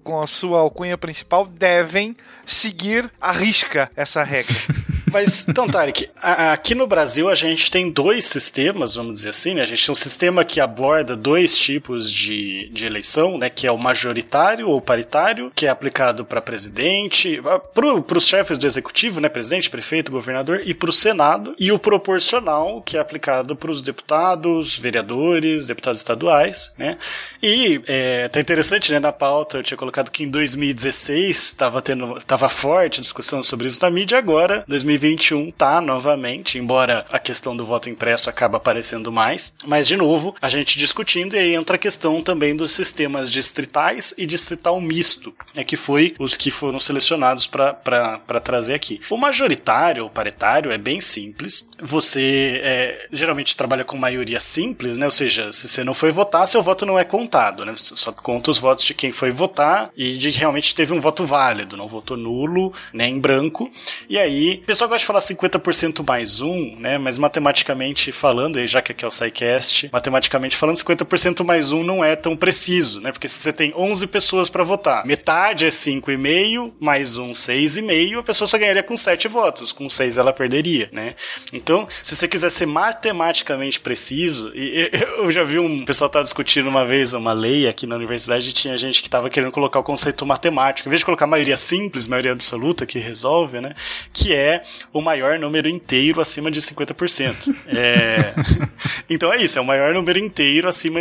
[0.02, 2.16] com a sua alcunha principal devem
[2.46, 4.56] seguir à risca essa regra.
[5.12, 9.62] Mas, então, Tarek, aqui no Brasil a gente tem dois sistemas, vamos dizer assim, né?
[9.62, 13.50] A gente tem um sistema que aborda dois tipos de, de eleição, né?
[13.50, 17.40] Que é o majoritário ou paritário, que é aplicado para presidente,
[17.74, 19.28] para os chefes do executivo, né?
[19.28, 23.82] Presidente, prefeito, governador, e para o Senado, e o proporcional, que é aplicado para os
[23.82, 26.98] deputados, vereadores, deputados estaduais, né?
[27.42, 28.98] E é, tá interessante, né?
[28.98, 33.80] Na pauta eu tinha colocado que em 2016 estava tendo, tava forte discussão sobre isso
[33.82, 34.64] na mídia, agora
[34.98, 40.34] 2021 tá novamente, embora a questão do voto impresso acaba aparecendo mais, mas de novo
[40.40, 45.32] a gente discutindo e aí entra a questão também dos sistemas distritais e distrital misto,
[45.54, 49.00] né, que foi os que foram selecionados para trazer aqui.
[49.10, 51.68] O majoritário ou paritário é bem simples.
[51.80, 55.04] Você é, geralmente trabalha com maioria simples, né?
[55.04, 57.72] Ou seja, se você não foi votar, seu voto não é contado, né?
[57.76, 61.00] Você só conta os votos de quem foi votar e de que realmente teve um
[61.00, 63.70] voto válido, não votou nulo, nem em branco.
[64.08, 66.98] E aí, o pessoal gosta de falar 50% mais um, né?
[66.98, 72.04] Mas matematicamente falando, já que aqui é o SciCast, matematicamente falando, 50% mais um não
[72.04, 73.12] é tão preciso, né?
[73.12, 78.22] Porque se você tem 11 pessoas para votar, metade é 5,5, mais um 6,5, a
[78.22, 79.72] pessoa só ganharia com 7 votos.
[79.72, 81.14] Com 6 ela perderia, né?
[81.52, 86.68] Então, se você quiser ser matematicamente preciso, e, eu já vi um pessoal tá discutindo
[86.68, 90.24] uma vez uma lei aqui na universidade tinha gente que tava querendo colocar o conceito
[90.24, 93.74] matemático, em vez de colocar maioria simples, maioria absoluta que resolve, né?
[94.12, 94.62] Que é
[94.92, 97.54] o maior número inteiro acima de 50%.
[97.66, 98.34] É...
[99.08, 101.00] então é isso, é o maior número inteiro acima,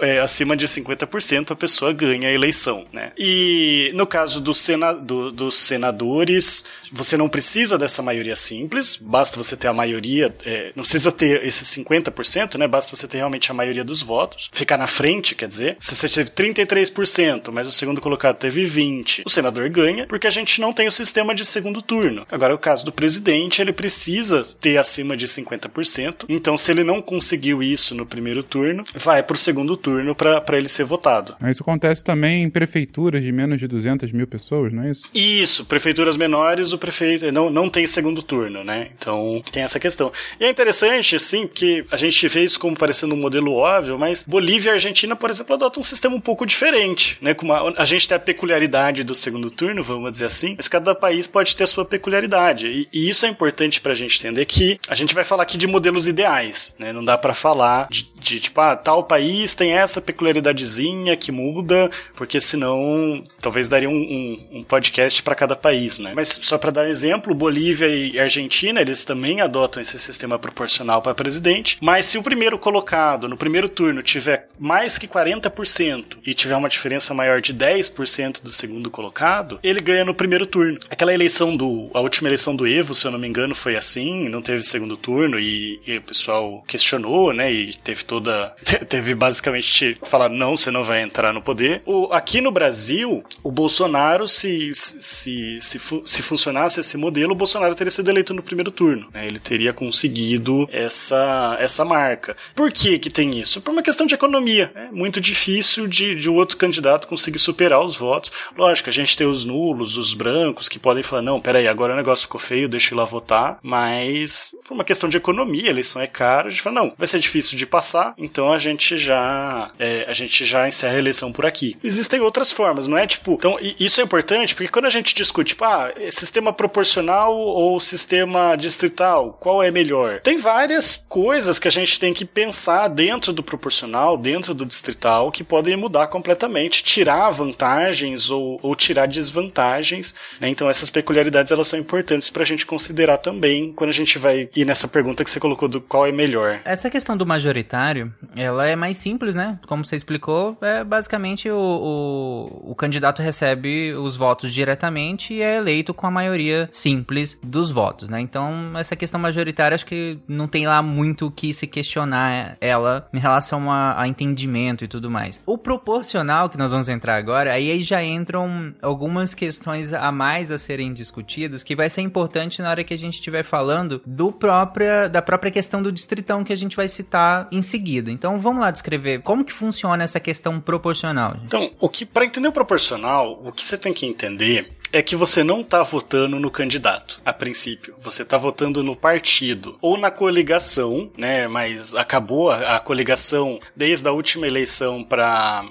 [0.00, 3.12] é, acima de 50% a pessoa ganha a eleição, né?
[3.18, 9.36] E no caso do sena, do, dos senadores, você não precisa dessa maioria simples, basta
[9.42, 12.66] você ter a maioria, é, não precisa ter esses 50%, né?
[12.68, 16.08] Basta você ter realmente a maioria dos votos, ficar na frente, quer dizer, se você
[16.08, 20.72] teve 33%, mas o segundo colocado teve 20%, o senador ganha, porque a gente não
[20.72, 22.26] tem o sistema de segundo turno.
[22.30, 23.11] Agora, o caso do presidente,
[23.60, 28.84] ele precisa ter acima de 50%, então se ele não conseguiu isso no primeiro turno,
[28.94, 31.36] vai pro segundo turno para ele ser votado.
[31.48, 35.10] Isso acontece também em prefeituras de menos de 200 mil pessoas, não é isso?
[35.14, 38.88] Isso, prefeituras menores, o prefeito não, não tem segundo turno, né?
[38.96, 40.12] Então tem essa questão.
[40.38, 44.24] E é interessante, assim, que a gente vê isso como parecendo um modelo óbvio, mas
[44.26, 47.34] Bolívia e Argentina, por exemplo, adotam um sistema um pouco diferente, né?
[47.34, 50.94] Com uma, a gente tem a peculiaridade do segundo turno, vamos dizer assim, mas cada
[50.94, 52.66] país pode ter a sua peculiaridade.
[52.66, 56.06] E, isso é importante pra gente entender que a gente vai falar aqui de modelos
[56.06, 56.92] ideais, né?
[56.92, 61.90] Não dá para falar de, de, tipo, ah, tal país tem essa peculiaridadezinha que muda,
[62.14, 66.12] porque senão talvez daria um, um, um podcast para cada país, né?
[66.14, 71.14] Mas só para dar exemplo, Bolívia e Argentina, eles também adotam esse sistema proporcional para
[71.14, 76.56] presidente, mas se o primeiro colocado no primeiro turno tiver mais que 40% e tiver
[76.56, 80.78] uma diferença maior de 10% do segundo colocado, ele ganha no primeiro turno.
[80.88, 81.90] Aquela eleição do.
[81.94, 84.96] A última eleição do Evo, se eu não me engano, foi assim, não teve segundo
[84.96, 87.52] turno e, e o pessoal questionou, né?
[87.52, 88.54] E teve toda.
[88.88, 91.82] Teve basicamente falar, não, você não vai entrar no poder.
[91.86, 97.36] O, aqui no Brasil, o Bolsonaro, se, se, se, fu se funcionasse esse modelo, o
[97.36, 99.08] Bolsonaro teria sido eleito no primeiro turno.
[99.12, 99.26] Né?
[99.26, 102.36] Ele teria conseguido essa, essa marca.
[102.54, 103.60] Por que que tem isso?
[103.60, 104.70] Por uma questão de economia.
[104.74, 108.32] É muito difícil de, de outro candidato conseguir superar os votos.
[108.56, 111.96] Lógico, a gente tem os nulos, os brancos, que podem falar, não, peraí, agora o
[111.96, 113.58] negócio ficou feio, deixa eu ir lá votar.
[113.62, 117.06] Mas, por uma questão de economia, a eleição é cara, a gente fala, não, vai
[117.06, 121.32] ser difícil de passar, então a gente já é, a gente já encerra a eleição
[121.32, 121.76] por aqui.
[121.82, 123.32] Existem outras formas, não é tipo.
[123.32, 128.56] Então, isso é importante, porque quando a gente discute, tipo, ah, sistema proporcional ou sistema
[128.56, 130.20] distrital, qual é melhor?
[130.20, 135.30] Tem várias coisas que a gente tem que pensar dentro do proporcional, dentro do distrital,
[135.30, 140.14] que podem mudar completamente, tirar vantagens ou, ou tirar desvantagens.
[140.40, 140.48] Né?
[140.48, 144.48] Então, essas peculiaridades elas são importantes para a gente considerar também quando a gente vai
[144.54, 146.60] ir nessa pergunta que você colocou do qual é melhor.
[146.64, 149.58] Essa questão do majoritário, ela é mais simples né?
[149.66, 155.56] Como você explicou, é basicamente o, o, o candidato recebe os votos diretamente e é
[155.56, 158.20] eleito com a maioria simples dos votos, né?
[158.20, 163.08] Então, essa questão majoritária, acho que não tem lá muito o que se questionar ela
[163.12, 165.42] em relação a, a entendimento e tudo mais.
[165.46, 170.58] O proporcional, que nós vamos entrar agora, aí já entram algumas questões a mais a
[170.58, 175.08] serem discutidas, que vai ser importante na hora que a gente estiver falando do própria,
[175.08, 178.10] da própria questão do distritão que a gente vai citar em seguida.
[178.10, 181.32] Então, vamos lá descrever como que funciona essa questão proporcional.
[181.34, 181.44] Gente.
[181.44, 185.16] Então, o que para entender o proporcional, o que você tem que entender é que
[185.16, 187.94] você não está votando no candidato, a princípio.
[188.00, 191.48] Você está votando no partido ou na coligação, né?
[191.48, 195.64] Mas acabou a, a coligação desde a última eleição para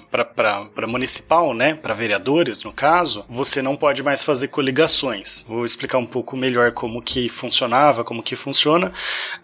[0.88, 1.74] municipal, né?
[1.74, 5.44] Para vereadores, no caso, você não pode mais fazer coligações.
[5.46, 8.92] Vou explicar um pouco melhor como que funcionava, como que funciona.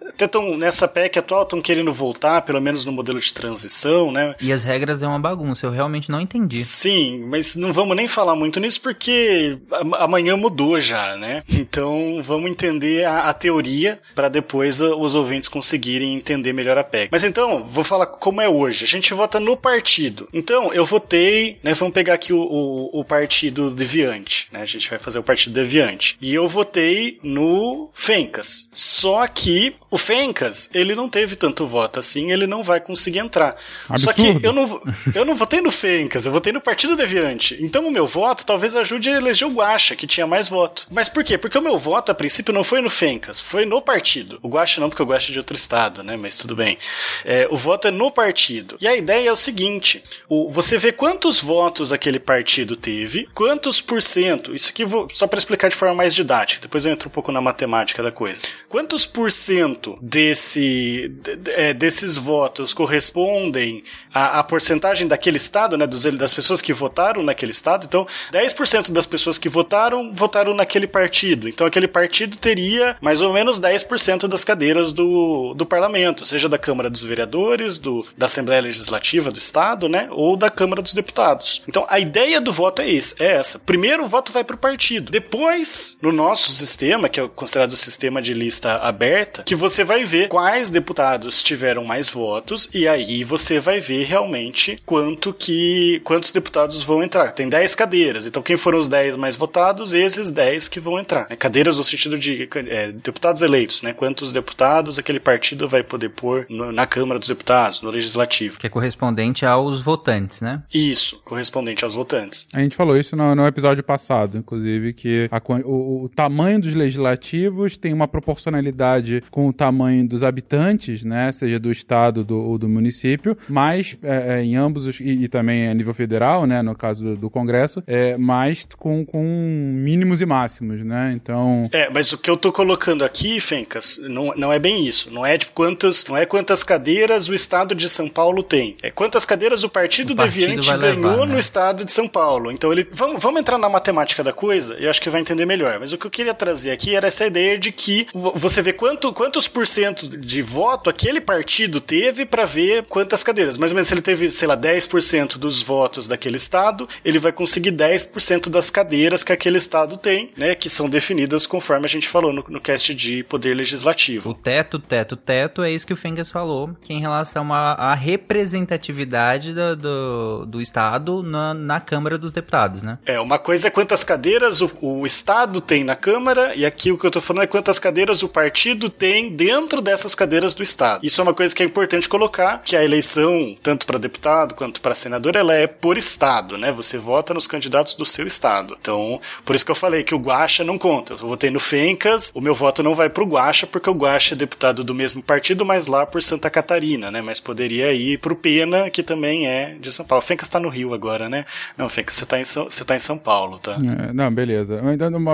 [0.06, 4.34] Até tão, nessa PEC atual estão querendo voltar, pelo menos no modelo de transição, né?
[4.40, 6.56] E as regras é uma bagunça, eu realmente não entendi.
[6.56, 9.58] Sim, mas não vamos nem falar muito nisso porque
[9.98, 11.42] amanhã mudou já, né?
[11.48, 16.84] Então vamos entender a, a teoria para depois uh, os ouvintes conseguirem entender melhor a
[16.84, 17.08] PEC.
[17.10, 18.84] Mas então, vou falar como é hoje.
[18.84, 20.28] A gente vota no partido.
[20.32, 21.74] Então, eu votei, né?
[21.74, 24.62] Vamos pegar aqui o, o, o partido Deviante, né?
[24.62, 26.16] A gente vai fazer o partido Deviante.
[26.20, 28.68] E eu votei no Fencas.
[28.72, 33.56] Só que o Fencas, ele não teve tanto voto assim, ele não vai conseguir entrar.
[33.88, 34.04] Absurdo.
[34.04, 34.80] Só que eu não,
[35.14, 37.56] eu não votei no Fencas, eu votei no Partido Deviante.
[37.60, 40.86] Então o meu voto talvez ajude a eleger o Guaxa, que tinha mais voto.
[40.90, 41.38] Mas por quê?
[41.38, 44.38] Porque o meu voto, a princípio, não foi no Fencas, foi no partido.
[44.42, 46.16] O Guaxa não, porque o Guaxa é de outro estado, né?
[46.16, 46.78] Mas tudo bem.
[47.24, 48.76] É, o voto é no partido.
[48.80, 53.80] E a ideia é o seguinte: o, você vê quantos votos aquele partido teve, quantos
[53.80, 57.07] por cento, isso aqui vou, só para explicar de forma mais didática, depois eu entro
[57.09, 58.40] um pouco na matemática da coisa.
[58.68, 63.82] Quantos por cento desse, de, é, desses votos correspondem
[64.12, 65.86] à, à porcentagem daquele estado, né?
[65.86, 67.86] Dos, das pessoas que votaram naquele estado?
[67.86, 71.48] Então, 10% das pessoas que votaram votaram, votaram naquele partido.
[71.48, 76.59] Então aquele partido teria mais ou menos 10% das cadeiras do, do parlamento, seja da
[76.59, 80.09] Câmara dos Vereadores, do, da Assembleia Legislativa do Estado, né?
[80.11, 81.62] Ou da Câmara dos Deputados.
[81.68, 83.59] Então a ideia do voto é, esse, é essa.
[83.59, 85.11] Primeiro o voto vai para o partido.
[85.11, 90.07] Depois, no nosso sistema, que é considerado o sistema de lista aberta, que você vai
[90.07, 96.32] ver quais deputados tiveram mais votos e aí você vai ver realmente quanto que quantos
[96.32, 97.32] deputados vão entrar.
[97.32, 101.26] Tem 10 cadeiras, então quem foram os 10 mais votados esses 10 que vão entrar.
[101.28, 101.36] Né?
[101.36, 103.92] Cadeiras no sentido de é, deputados eleitos, né?
[103.92, 108.59] Quantos deputados aquele partido vai poder pôr no, na Câmara dos Deputados, no Legislativo.
[108.59, 110.62] Que é correspondente aos votantes, né?
[110.72, 112.46] Isso, correspondente aos votantes.
[112.53, 116.74] A gente falou isso no, no episódio passado, inclusive, que a, o, o, tamanho dos
[116.89, 121.30] legislativos tem uma proporcionalidade com o tamanho dos habitantes, né?
[121.32, 125.28] Seja do estado do, ou do município, mas é, é, em ambos os, e, e,
[125.28, 126.62] também a nível federal, né?
[126.62, 131.12] No caso do, do Congresso, é, mas com, com mínimos e máximos, né?
[131.14, 131.62] Então.
[131.72, 135.11] É, mas o que eu tô colocando aqui, Fencas, não, não é bem isso.
[135.11, 138.76] Não é de quantas, não é quantas cadeiras o estado de São Paulo tem.
[138.82, 141.32] É quantas cadeiras o Partido, o partido Deviante ganhou levar, né?
[141.32, 142.51] no estado de São Paulo.
[142.51, 142.89] Então ele.
[142.93, 144.74] Vamos, vamos entrar na matemática da coisa?
[144.74, 145.78] Eu acho que vai entender melhor.
[145.78, 149.12] Mas o que eu queria trazer aqui era essa ideia de que você vê quanto,
[149.12, 153.58] quantos por cento de voto aquele partido teve para ver quantas cadeiras.
[153.58, 157.32] Mais ou menos se ele teve, sei lá, 10% dos votos daquele estado, ele vai
[157.32, 162.08] conseguir 10% das cadeiras que aquele Estado tem, né, que são definidas conforme a gente
[162.08, 164.30] falou no, no cast de poder legislativo.
[164.30, 169.52] O teto, teto, teto é isso que o Fengas falou, que em relação à representatividade
[169.52, 172.98] do, do, do Estado na, na, Câmara dos Deputados, né?
[173.06, 176.98] É, uma coisa é quantas cadeiras o, o Estado tem na Câmara, e aqui o
[176.98, 181.04] que eu tô falando é quantas cadeiras o partido tem dentro dessas cadeiras do Estado.
[181.04, 184.80] Isso é uma coisa que é importante colocar, que a eleição, tanto para deputado quanto
[184.80, 186.70] para senador, ela é por Estado, né?
[186.72, 188.76] Você vota nos candidatos do seu Estado.
[188.80, 191.14] Então, por isso que eu falei que o Guaxa não conta.
[191.14, 194.36] Eu votei no Fencas, o meu voto não vai pro Guaxa, porque o Guaxa é
[194.36, 197.20] deputado do mesmo partido, mas lá por Santa Catarina, né?
[197.22, 200.22] Mas poderia ir pro Pena, que também é de São Paulo.
[200.22, 201.44] O Fencas tá no Rio agora, né?
[201.76, 203.78] Não, Fencas, você tá em São, você tá em São Paulo, tá?
[204.08, 204.80] É, não, beleza.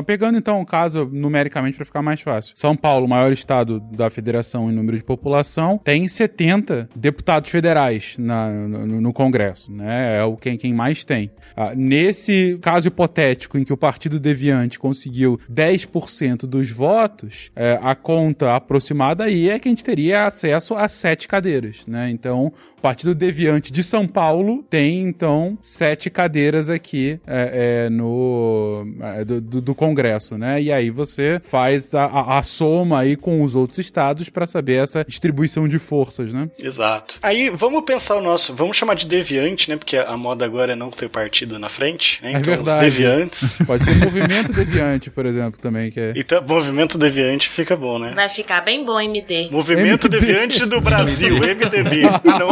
[0.07, 2.53] Pegando então o caso numericamente para ficar mais fácil.
[2.57, 8.51] São Paulo, maior estado da federação em número de população, tem 70 deputados federais na,
[8.51, 10.19] no, no Congresso, né?
[10.19, 11.31] É o quem, quem mais tem.
[11.57, 17.95] Ah, nesse caso hipotético em que o partido Deviante conseguiu 10% dos votos, é, a
[17.95, 22.11] conta aproximada aí é que a gente teria acesso a sete cadeiras, né?
[22.11, 28.87] Então, o Partido Deviante de São Paulo tem, então, sete cadeiras aqui é, é, no
[29.01, 30.61] é, do, do, Congresso, né?
[30.61, 31.04] E aí você
[31.43, 35.79] faz a, a, a, soma aí com os outros estados para saber essa distribuição de
[35.79, 36.49] forças, né?
[36.59, 37.19] Exato.
[37.23, 39.77] Aí vamos pensar o nosso, vamos chamar de deviante, né?
[39.77, 42.33] Porque a moda agora é não ter partido na frente, né?
[42.33, 42.87] É Então, verdade.
[42.87, 43.59] os deviantes.
[43.67, 46.13] Pode ser movimento deviante, por exemplo, também, que é.
[46.17, 48.13] Então, movimento deviante fica bom, né?
[48.15, 49.49] Vai ficar bem bom, MD.
[49.51, 50.27] Movimento MDB.
[50.27, 52.05] Deviante do Brasil, MDB.
[52.25, 52.49] Então,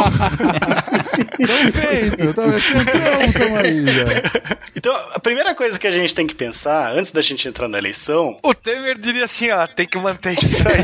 [1.37, 4.57] Perfeito, tá já.
[4.75, 7.77] então, a primeira coisa que a gente tem que pensar, antes da gente entrar na
[7.77, 10.83] eleição, O Temer diria assim, ó, tem que manter isso aí.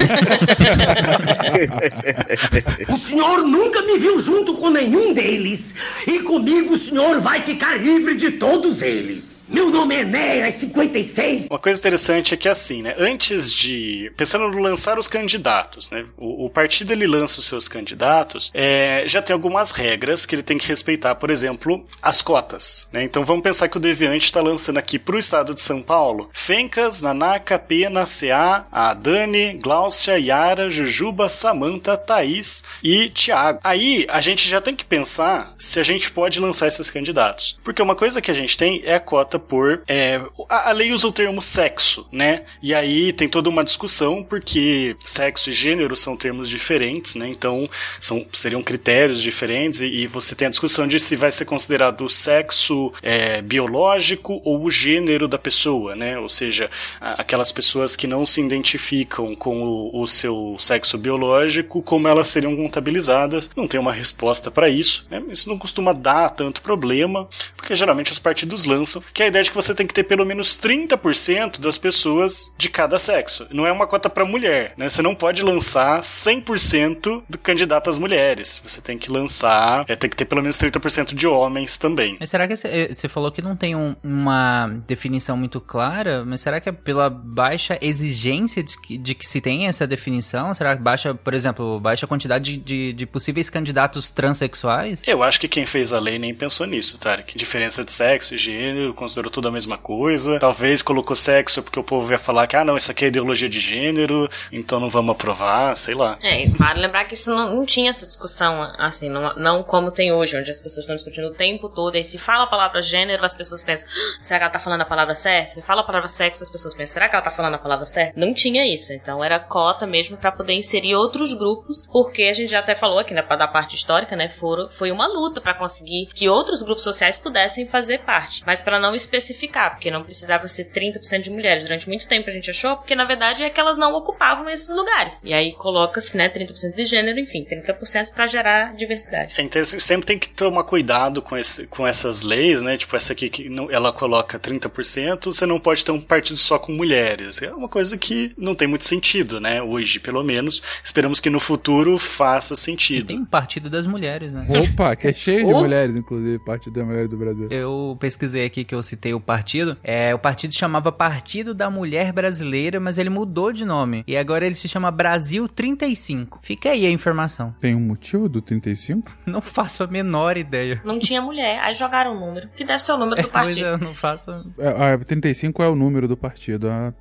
[2.88, 5.60] O senhor nunca me viu junto com nenhum deles.
[6.08, 9.29] E comigo o senhor vai ficar livre de todos eles.
[9.50, 11.48] Meu nome é Enéas 56.
[11.50, 12.94] Uma coisa interessante é que assim, né?
[13.00, 14.12] Antes de.
[14.16, 16.06] Pensando no lançar os candidatos, né?
[16.16, 20.44] O, o partido ele lança os seus candidatos, é, já tem algumas regras que ele
[20.44, 22.88] tem que respeitar, por exemplo, as cotas.
[22.94, 23.04] Né?
[23.04, 26.30] Então vamos pensar que o Deviante está lançando aqui para o estado de São Paulo
[26.32, 33.60] Fencas, Nanaka, Pena, CA, a Dani, Gláucia, Yara, Jujuba, Samanta, Thaís e Thiago.
[33.64, 37.58] Aí a gente já tem que pensar se a gente pode lançar esses candidatos.
[37.64, 39.82] Porque uma coisa que a gente tem é a cota por.
[39.88, 42.44] é, a, a lei usa o termo sexo, né?
[42.62, 47.28] E aí tem toda uma discussão, porque sexo e gênero são termos diferentes, né?
[47.28, 51.46] Então são, seriam critérios diferentes, e, e você tem a discussão de se vai ser
[51.46, 56.18] considerado o sexo é, biológico ou o gênero da pessoa, né?
[56.20, 61.82] Ou seja, a- aquelas pessoas que não se identificam com o, o seu sexo biológico,
[61.82, 63.50] como elas seriam contabilizadas.
[63.56, 65.22] Não tem uma resposta para isso, né?
[65.30, 69.50] Isso não costuma dar tanto problema, porque geralmente os partidos lançam, que é ideia de
[69.50, 73.48] que você tem que ter pelo menos 30% das pessoas de cada sexo.
[73.52, 74.90] Não é uma cota para mulher, né?
[74.90, 78.62] Você não pode lançar 100% do candidato às mulheres.
[78.66, 82.18] Você tem que lançar, é, tem que ter pelo menos 30% de homens também.
[82.20, 86.24] Mas será que você você falou que não tem um- uma definição muito clara?
[86.26, 90.54] Mas será que é pela baixa exigência de que, de que se tenha essa definição?
[90.54, 95.02] Será que baixa, por exemplo, baixa quantidade de, de, de possíveis candidatos transexuais?
[95.06, 97.38] Eu acho que quem fez a lei nem pensou nisso, Tarek.
[97.38, 100.40] Diferença de sexo gênero, considerou tudo a mesma coisa.
[100.40, 103.50] Talvez colocou sexo porque o povo ia falar que, ah, não, isso aqui é ideologia
[103.50, 106.18] de gênero, então não vamos aprovar, sei lá.
[106.24, 109.92] É, e vale lembrar que isso não, não tinha essa discussão, assim, não, não como
[109.92, 112.82] tem hoje, onde as pessoas estão discutindo o tempo todo, e se fala a palavra
[112.82, 115.52] gênero, as pessoas pensam, "Ah, será que ela tá falando a palavra certa?
[115.52, 117.86] Se fala a palavra sexo, as pessoas pensam, será que ela tá falando a palavra
[117.86, 118.20] certa?
[118.20, 122.52] Não tinha isso, então era cota mesmo pra poder inserir outros grupos, porque a gente
[122.52, 126.08] já até falou aqui, né, da parte histórica, né, foram, foi uma luta pra conseguir
[126.14, 130.66] que outros grupos sociais pudessem fazer parte, mas pra não especificar, porque não precisava ser
[130.72, 131.64] 30% de mulheres.
[131.64, 134.74] Durante muito tempo a gente achou, porque na verdade é que elas não ocupavam esses
[134.76, 135.22] lugares.
[135.24, 139.36] E aí coloca-se, né, 30% de gênero, enfim, 30% pra gerar diversidade.
[139.38, 142.78] É interessante, sempre tem que tomar cuidado com, esse, com essas leis, né?
[142.78, 146.58] Tipo, essa aqui que não- ela coloca 30%, você não pode ter um partido só
[146.60, 147.42] com mulheres.
[147.42, 149.62] É uma coisa que não tem muito sentido, né?
[149.62, 150.62] Hoje, pelo menos.
[150.84, 153.08] Esperamos que no futuro faça sentido.
[153.08, 154.46] Tem um partido das mulheres, né?
[154.50, 157.48] Opa, que é cheio de mulheres, inclusive, Partido da Mulher do Brasil.
[157.52, 159.78] Eu pesquisei aqui que eu citei o partido.
[159.84, 164.04] É, o partido chamava Partido da Mulher Brasileira, mas ele mudou de nome.
[164.08, 166.40] E agora ele se chama Brasil 35.
[166.42, 167.56] Fica aí a informação.
[167.60, 169.12] Tem um motivo do 35?
[169.26, 170.82] Não faço a menor ideia.
[170.84, 173.68] Não tinha mulher, aí jogaram o número, que deve ser o número do Mas partido.
[173.68, 174.32] eu não faço.
[174.58, 176.68] É, é, 35 é o número do partido.
[176.68, 176.94] É,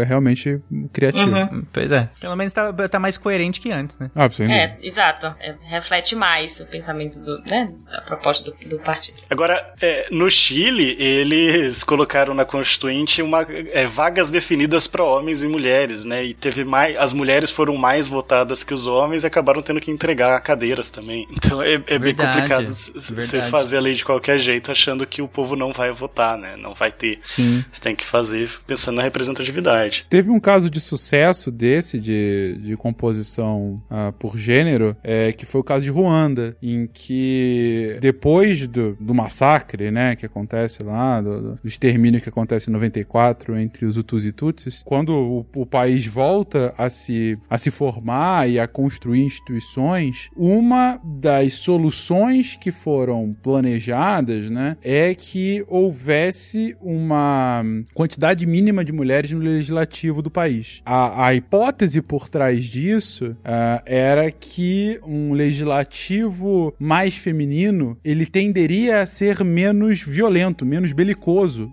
[0.00, 0.60] é realmente
[0.92, 1.30] criativo.
[1.30, 1.64] Uhum.
[1.72, 2.08] Pois é.
[2.20, 4.10] Pelo menos tá, tá mais coerente que antes, né?
[4.14, 4.54] Ah, sem dúvida.
[4.54, 5.34] É, exato.
[5.40, 9.20] É, reflete mais o pensamento do, né, da proposta do, do partido.
[9.30, 10.96] Agora, é, no Chile,
[11.34, 13.42] eles colocaram na Constituinte uma,
[13.72, 16.24] é, vagas definidas para homens e mulheres, né?
[16.24, 16.96] E teve mais.
[16.96, 21.26] As mulheres foram mais votadas que os homens e acabaram tendo que entregar cadeiras também.
[21.32, 25.28] Então é, é bem complicado você fazer a lei de qualquer jeito achando que o
[25.28, 26.56] povo não vai votar, né?
[26.56, 27.20] Não vai ter.
[27.22, 27.64] Sim.
[27.70, 30.06] Você tem que fazer pensando na representatividade.
[30.08, 35.60] Teve um caso de sucesso desse, de, de composição ah, por gênero, é, que foi
[35.60, 41.54] o caso de Ruanda, em que depois do, do massacre, né, que acontece lá, do,
[41.54, 46.06] do extermínio que acontece em 94 entre os Hutus e Tutsis, quando o, o país
[46.06, 53.36] volta a se, a se formar e a construir instituições, uma das soluções que foram
[53.42, 57.64] planejadas, né, é que houvesse uma
[57.94, 60.82] quantidade mínima de mulheres no legislativo do país.
[60.84, 69.00] A, a hipótese por trás disso ah, era que um legislativo mais feminino ele tenderia
[69.00, 71.07] a ser menos violento, menos belicoso,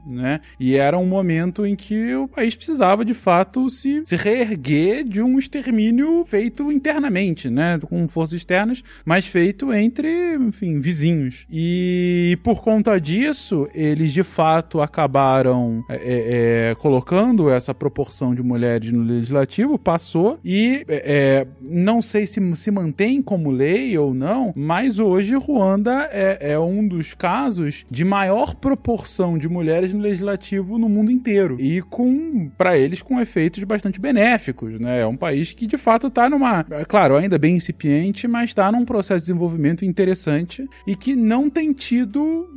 [0.06, 0.40] né?
[0.60, 5.22] E era um momento em que o país precisava, de fato, se, se reerguer de
[5.22, 7.80] um extermínio feito internamente, né?
[7.80, 11.46] Com forças externas, mas feito entre, enfim, vizinhos.
[11.50, 18.44] E por conta disso, eles de fato acabaram é, é, é colocando essa proporção de
[18.44, 24.14] mulheres no legislativo, passou, e é, é, não sei se se mantém como lei ou
[24.14, 30.02] não, mas hoje Ruanda é, é um dos casos de maior proporção de mulheres no
[30.02, 31.58] legislativo no mundo inteiro.
[31.60, 35.02] E com, para eles, com efeitos bastante benéficos, né?
[35.02, 38.72] É um país que de fato está numa, é claro, ainda bem incipiente, mas está
[38.72, 42.50] num processo de desenvolvimento interessante e que não tem tido,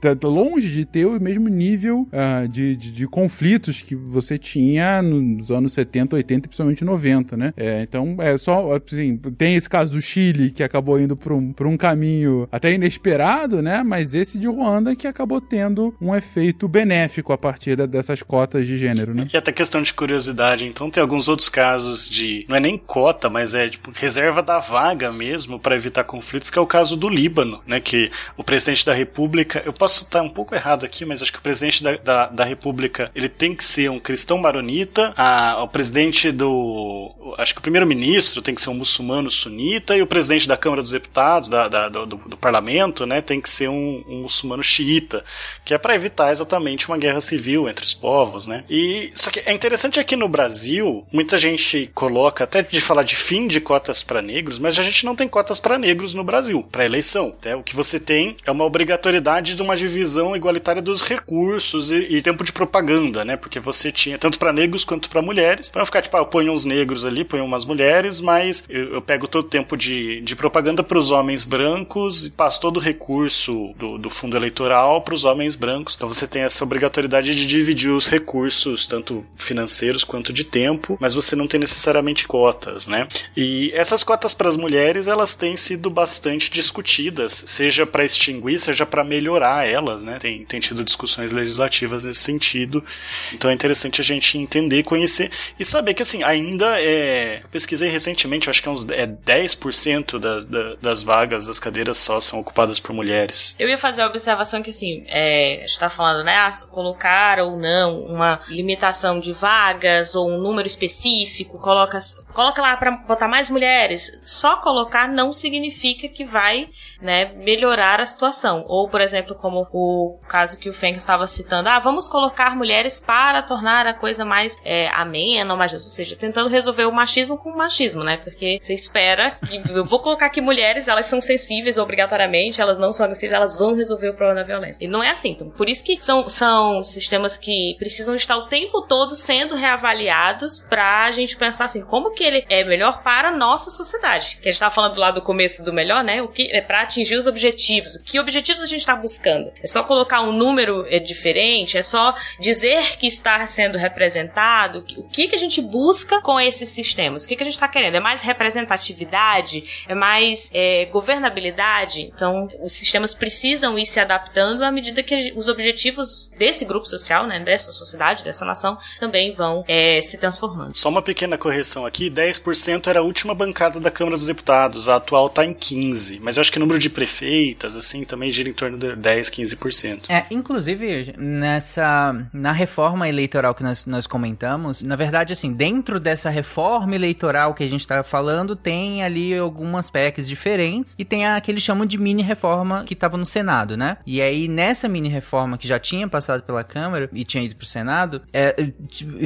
[0.00, 5.02] tá longe de ter o mesmo nível uh, de, de, de, conflitos que você tinha
[5.02, 7.52] nos anos 70, 80 e principalmente 90, né?
[7.56, 11.54] É, então, é só, assim, tem esse caso do Chile que acabou indo para um,
[11.60, 13.82] um caminho até inesperado, né?
[13.82, 18.66] Mas esse de Ruanda que acabou tendo um efeito benéfico a partir da, dessas cotas
[18.66, 19.28] de gênero, né?
[19.32, 23.28] E até questão de curiosidade, então tem alguns outros casos de, não é nem cota,
[23.28, 27.08] mas é tipo reserva da vaga mesmo para evitar conflitos, que é o caso do
[27.08, 27.80] Líbano, né?
[27.80, 31.38] Que o presidente da República, eu posso estar um pouco errado aqui, mas acho que
[31.38, 35.68] o presidente da, da, da República ele tem que ser um cristão maronita, a, o
[35.68, 40.48] presidente do, acho que o primeiro-ministro tem que ser um muçulmano sunita e o presidente
[40.48, 44.22] da Câmara dos Deputados, da, da do, do, parlamento, né, tem que ser um, um
[44.22, 45.24] muçulmano xiita,
[45.64, 48.62] que é para evitar exatamente uma guerra civil entre os povos, né?
[48.70, 53.16] E só que é interessante aqui no Brasil, muita gente coloca até de falar de
[53.16, 56.64] fim de cotas para negros, mas a gente não tem cotas para negros no Brasil,
[56.70, 57.34] para eleição.
[57.44, 57.56] Né?
[57.56, 62.22] O que você tem é uma obrigatoriedade de uma divisão igualitária dos recursos e, e
[62.22, 63.36] tempo de propaganda, né?
[63.36, 66.26] Porque você tinha tanto para negros quanto para mulheres, para não ficar tipo, ah, eu
[66.26, 70.20] ponho uns negros ali, ponho umas mulheres, mas eu, eu pego todo o tempo de,
[70.20, 75.02] de propaganda para os homens brancos e passo todo o recurso do, do fundo eleitoral
[75.02, 75.79] para os homens brancos.
[75.94, 81.14] Então você tem essa obrigatoriedade de dividir os recursos, tanto financeiros quanto de tempo, mas
[81.14, 83.08] você não tem necessariamente cotas, né?
[83.36, 88.86] E essas cotas para as mulheres, elas têm sido bastante discutidas, seja para extinguir, seja
[88.86, 90.18] para melhorar elas, né?
[90.18, 92.84] Tem, tem tido discussões legislativas nesse sentido.
[93.32, 97.42] Então é interessante a gente entender, conhecer e saber que, assim, ainda é.
[97.50, 100.46] Pesquisei recentemente, acho que é uns é 10% das,
[100.80, 103.54] das vagas das cadeiras só são ocupadas por mulheres.
[103.58, 107.38] Eu ia fazer a observação que, assim, é, a gente tá falando, né, ah, colocar
[107.40, 111.98] ou não uma limitação de vagas ou um número específico, coloca,
[112.32, 114.10] coloca lá para botar mais mulheres.
[114.24, 116.68] Só colocar não significa que vai,
[117.00, 118.64] né, melhorar a situação.
[118.66, 123.00] Ou, por exemplo, como o caso que o Fenk estava citando, ah, vamos colocar mulheres
[123.00, 127.50] para tornar a coisa mais é, amena, mais, ou seja, tentando resolver o machismo com
[127.50, 128.16] o machismo, né?
[128.16, 132.92] Porque você espera que eu vou colocar aqui mulheres, elas são sensíveis obrigatoriamente, elas não
[132.92, 134.84] são agressivas, elas vão resolver o problema da violência.
[134.84, 135.30] E não é assim.
[135.30, 140.58] Então, por isso que são, são sistemas que precisam estar o tempo todo sendo reavaliados
[140.58, 144.38] para a gente pensar assim, como que ele é melhor para a nossa sociedade.
[144.40, 146.22] Que a gente estava falando lá do começo do melhor, né?
[146.22, 147.96] O que é para atingir os objetivos.
[147.98, 149.52] Que objetivos a gente está buscando?
[149.62, 151.78] É só colocar um número é, diferente?
[151.78, 154.84] É só dizer que está sendo representado?
[154.96, 157.24] O que que a gente busca com esses sistemas?
[157.24, 157.96] O que que a gente está querendo?
[157.96, 159.84] É mais representatividade?
[159.88, 162.10] É mais é, governabilidade?
[162.14, 167.26] Então, os sistemas precisam ir se adaptando à medida que os objetivos desse grupo social,
[167.26, 170.76] né, dessa sociedade, dessa nação, também vão é, se transformando.
[170.76, 174.96] Só uma pequena correção aqui: 10% era a última bancada da Câmara dos Deputados, a
[174.96, 176.18] atual está em 15%.
[176.20, 179.30] Mas eu acho que o número de prefeitas, assim, também gira em torno de 10,
[179.30, 180.02] 15%.
[180.08, 182.28] É, inclusive, nessa.
[182.32, 187.64] Na reforma eleitoral que nós, nós comentamos, na verdade, assim, dentro dessa reforma eleitoral que
[187.64, 191.86] a gente está falando, tem ali algumas PECs diferentes e tem a que eles chamam
[191.86, 193.96] de mini reforma que estava no Senado, né?
[194.06, 197.66] E aí, nessa mini reforma que já tinha passado pela Câmara e tinha ido pro
[197.66, 198.72] Senado, é,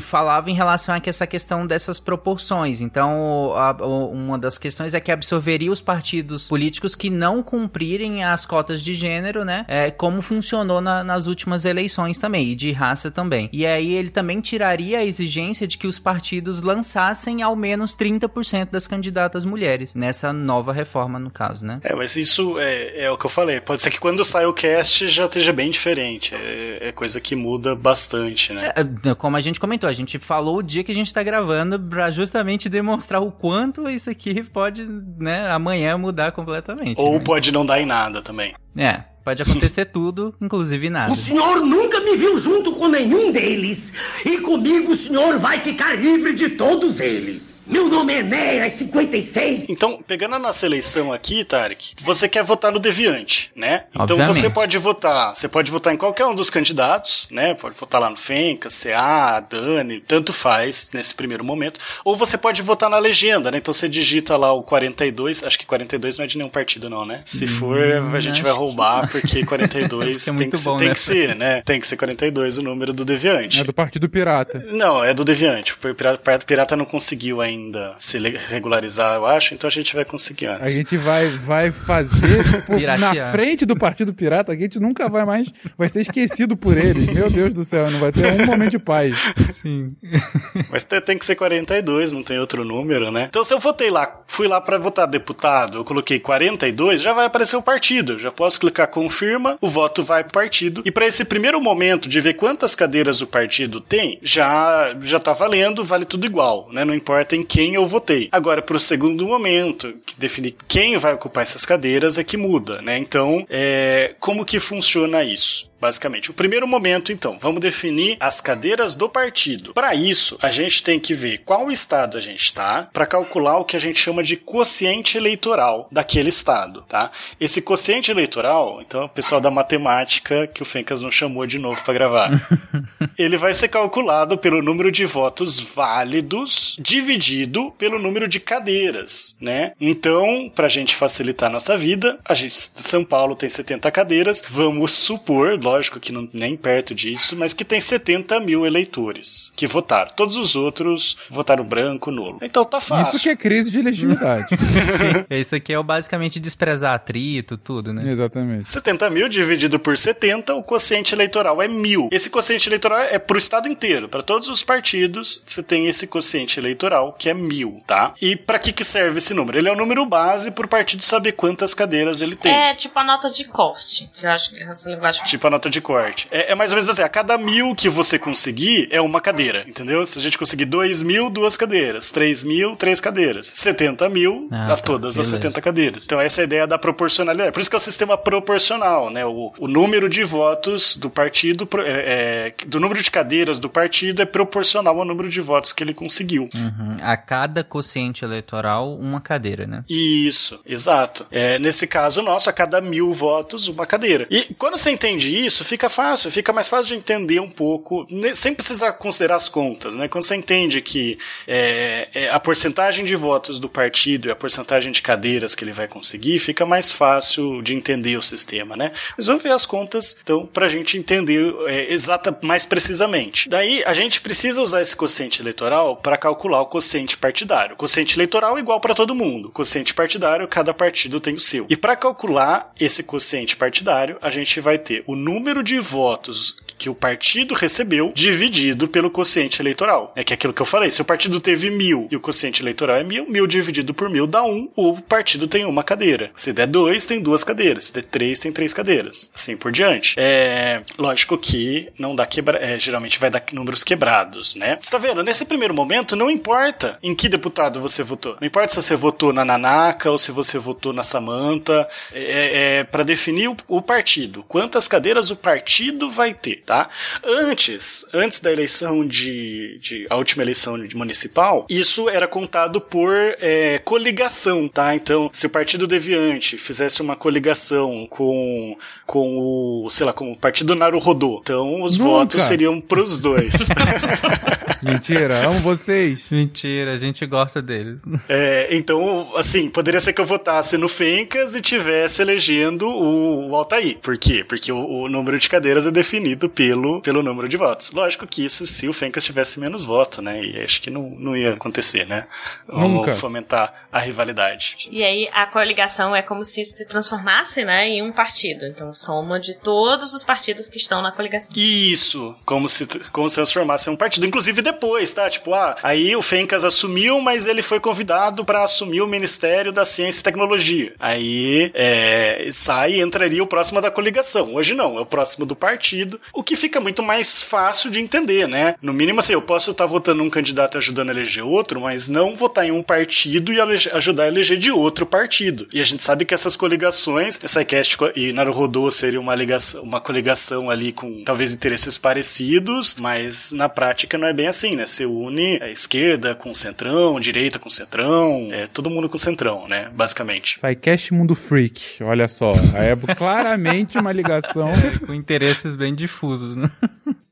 [0.01, 2.81] falava em relação a que essa questão dessas proporções.
[2.81, 8.45] Então, a, uma das questões é que absorveria os partidos políticos que não cumprirem as
[8.47, 9.65] cotas de gênero, né?
[9.69, 13.49] É, como funcionou na, nas últimas eleições também, e de raça também.
[13.53, 18.71] E aí ele também tiraria a exigência de que os partidos lançassem ao menos 30%
[18.71, 21.81] das candidatas mulheres, nessa nova reforma, no caso, né?
[21.83, 23.61] É, mas isso é, é o que eu falei.
[23.61, 25.94] Pode ser que quando sai o cast já esteja bem diferente.
[26.35, 28.73] É, é coisa que muda bastante, né?
[28.77, 31.79] É, como a gente comentou, a gente falou o dia que a gente tá gravando
[31.79, 34.85] pra justamente demonstrar o quanto isso aqui pode,
[35.19, 37.01] né, amanhã mudar completamente.
[37.01, 37.25] Ou né?
[37.25, 38.55] pode não dar em nada também.
[38.77, 41.15] É, Pode acontecer tudo, inclusive nada.
[41.15, 43.79] O senhor nunca me viu junto com nenhum deles.
[44.25, 47.54] E comigo o senhor vai ficar livre de todos eles.
[47.67, 49.67] Meu nome é Enéas 56.
[49.71, 53.85] Então, pegando a nossa eleição aqui, Tarek, você quer votar no Deviante, né?
[53.91, 54.37] Então Obviamente.
[54.37, 57.55] você pode votar, você pode votar em qualquer um dos candidatos, né?
[57.55, 61.81] Pode votar lá no Fenca, CA, Dani, tanto faz nesse primeiro momento.
[62.05, 63.57] Ou você pode votar na legenda, né?
[63.57, 67.07] Então você digita lá o 42, acho que 42 não é de nenhum partido não,
[67.07, 67.23] né?
[67.25, 67.79] Se for,
[68.15, 71.13] a gente vai Hum, roubar, porque 42 Fica tem, que, bom tem que nessa.
[71.13, 71.63] ser, né?
[71.65, 73.63] Tem que ser 42 o número do Deviante.
[73.63, 74.63] É do Partido Pirata.
[74.71, 75.73] Não, é do Deviante.
[75.73, 77.54] O Pirata, Pirata não conseguiu ainda
[77.99, 80.75] se le- regularizar, eu acho, então a gente vai conseguir A antes.
[80.75, 83.15] gente vai, vai fazer por- Piratear.
[83.15, 87.07] na frente do Partido Pirata, a gente nunca vai mais, vai ser esquecido por eles.
[87.07, 89.17] Meu Deus do céu, não vai ter um momento de paz.
[89.53, 89.95] Sim.
[90.71, 93.27] Mas te- tem que ser 42, não tem outro número, né?
[93.29, 97.27] Então se eu votei lá, fui lá pra votar deputado, eu coloquei 42, já vai
[97.27, 98.13] aparecer o partido.
[98.15, 100.83] Eu já posso clicar confirma, o voto vai pro partido.
[100.85, 105.33] E pra esse primeiro momento de ver quantas cadeiras o partido tem, já já tá
[105.33, 106.85] valendo, vale tudo igual, né?
[106.85, 108.29] Não importa em quem eu votei.
[108.33, 112.99] Agora pro segundo momento, que definir quem vai ocupar essas cadeiras é que muda, né?
[112.99, 115.71] Então, é, como que funciona isso?
[115.85, 119.75] Basicamente, o primeiro momento, então, vamos definir as cadeiras do partido.
[119.75, 123.67] Para isso, a gente tem que ver qual estado a gente está para calcular o
[123.67, 127.11] que a gente chama de quociente eleitoral daquele estado, tá?
[127.39, 131.85] Esse quociente eleitoral, então, o pessoal da matemática que o Fencas não chamou de novo
[131.85, 132.31] para gravar,
[133.19, 139.73] ele vai ser calculado pelo número de votos válidos dividido pelo número de cadeiras, né?
[139.79, 144.43] Então, para a gente facilitar a nossa vida, a gente São Paulo tem 70 cadeiras,
[144.49, 149.67] vamos supor, lógico que não nem perto disso, mas que tem 70 mil eleitores que
[149.67, 150.11] votaram.
[150.15, 152.39] Todos os outros votaram branco, nulo.
[152.43, 153.17] Então tá fácil.
[153.17, 154.49] Isso que é crise de legitimidade.
[155.31, 158.11] Isso aqui é o basicamente desprezar atrito, tudo, né?
[158.11, 158.69] Exatamente.
[158.69, 162.09] 70 mil dividido por 70, o quociente eleitoral é mil.
[162.13, 166.59] Esse quociente eleitoral é pro estado inteiro, para todos os partidos, você tem esse quociente
[166.59, 168.15] eleitoral que é mil, tá?
[168.21, 169.59] E para que que serve esse número?
[169.59, 172.53] Ele é o número base pro partido saber quantas cadeiras ele tem.
[172.53, 174.11] É tipo a nota de corte.
[174.19, 175.25] Que eu acho que essa linguagem.
[175.25, 176.29] Tipo a nota de corte.
[176.31, 179.65] É, é mais ou menos assim, a cada mil que você conseguir é uma cadeira,
[179.69, 180.07] entendeu?
[180.07, 182.11] Se a gente conseguir dois mil, duas cadeiras.
[182.11, 183.51] Três mil, três cadeiras.
[183.55, 185.37] 70 mil, Ah, a tá, todas as beleza.
[185.37, 186.05] 70 cadeiras.
[186.05, 187.53] Então essa é a ideia da proporcionalidade.
[187.53, 189.25] Por isso que é o sistema proporcional, né?
[189.25, 194.23] O, o número de votos do partido, é, é, do número de cadeiras do partido
[194.23, 196.49] é proporcional ao número de votos que ele conseguiu.
[196.55, 196.97] Uhum.
[197.03, 199.85] A cada quociente eleitoral, uma cadeira, né?
[199.89, 201.27] Isso, exato.
[201.31, 204.27] É, nesse caso nosso, a cada mil votos, uma cadeira.
[204.31, 208.35] E quando você entende isso, fica fácil, fica mais fácil de entender um pouco, né,
[208.35, 210.09] sem precisar considerar as contas, né?
[210.09, 214.93] Quando você entende que é, é, a porcentagem de votos do partido e a porcentagem
[214.93, 218.93] de cadeiras que ele vai conseguir, fica mais fácil de entender o sistema, né?
[219.17, 223.49] Mas vamos ver as contas, então, pra gente entender é, exata, mais precisamente.
[223.49, 227.77] Daí, a gente precisa usar esse quociente eleitoral para calcular o quociente partidário.
[227.77, 229.51] Quociente eleitoral é igual para todo mundo.
[229.51, 231.67] Quociente partidário, cada partido tem o seu.
[231.69, 236.89] E para calcular esse quociente partidário, a gente vai ter o número de votos que
[236.89, 240.13] o partido recebeu dividido pelo quociente eleitoral.
[240.17, 240.91] É que é aquilo que eu falei.
[240.91, 244.27] Se o partido teve mil e o quociente eleitoral é mil, mil dividido por mil
[244.27, 246.31] dá um, o partido tem uma cadeira.
[246.35, 247.87] Se der dois, tem duas cadeiras.
[247.87, 249.31] Se der três, tem três cadeiras.
[249.35, 250.15] Assim por diante.
[250.19, 254.77] É lógico que não dá quebra, é, geralmente vai dar números quebrados, né?
[254.81, 255.23] Você tá vendo?
[255.23, 258.37] Nesse primeiro momento, não importa em que deputado você votou.
[258.41, 261.89] Não importa se você votou na Nanaka ou se você votou na Samanta.
[262.13, 264.45] É, é para definir o, o partido.
[264.47, 266.89] Quantas cadeiras o partido vai ter, tá?
[267.25, 273.13] Antes, antes da eleição de, de a última eleição de municipal, isso era contado por
[273.41, 274.95] é, coligação, tá?
[274.95, 278.77] Então, se o Partido Deviante fizesse uma coligação com,
[279.07, 282.11] com o, sei lá, com o Partido Naruhodô, então os Nunca.
[282.11, 283.53] votos seriam pros dois.
[284.83, 286.25] Mentira, amo vocês.
[286.31, 288.03] Mentira, a gente gosta deles.
[288.29, 293.57] É, então, assim, poderia ser que eu votasse no Fencas e tivesse elegendo o, o
[293.57, 293.99] Altair.
[293.99, 294.45] Por quê?
[294.45, 297.91] Porque o, o número de cadeiras é definido pelo, pelo número de votos.
[297.91, 300.43] Lógico que isso se o Fencas tivesse menos voto, né?
[300.45, 302.27] E acho que não, não ia acontecer, né?
[302.67, 303.13] Vamos Nunca.
[303.15, 304.89] fomentar a rivalidade.
[304.91, 308.65] E aí a coligação é como se se transformasse, né, em um partido.
[308.67, 311.51] Então soma de todos os partidos que estão na coligação.
[311.57, 314.27] Isso, como se, como se transformasse em um partido.
[314.27, 315.29] Inclusive depois, tá?
[315.29, 319.85] Tipo, ah, aí o Fencas assumiu, mas ele foi convidado para assumir o Ministério da
[319.85, 320.93] Ciência e Tecnologia.
[320.99, 324.55] Aí é, sai e entraria o próximo da coligação.
[324.55, 328.49] Hoje não, é o próximo do partido, o que fica muito mais fácil de entender,
[328.49, 328.75] né?
[328.81, 332.37] No mínimo, assim, eu posso estar votando um candidato ajudando a eleger outro, mas não
[332.37, 335.67] votar em um partido e ajudar a eleger de outro partido.
[335.73, 340.71] E a gente sabe que essas coligações, Psycast e Naruhodô seria uma, ligação, uma coligação
[340.71, 344.85] ali com talvez interesses parecidos, mas na prática não é bem bem assim, né?
[344.85, 349.17] Você une a esquerda com o centrão, direita com o centrão, é todo mundo com
[349.17, 349.91] o centrão, né?
[349.95, 350.59] Basicamente.
[350.61, 352.53] Psycast Mundo Freak, olha só.
[352.75, 354.71] É claramente uma ligação.
[355.07, 356.71] Com interesses bem difusos, né?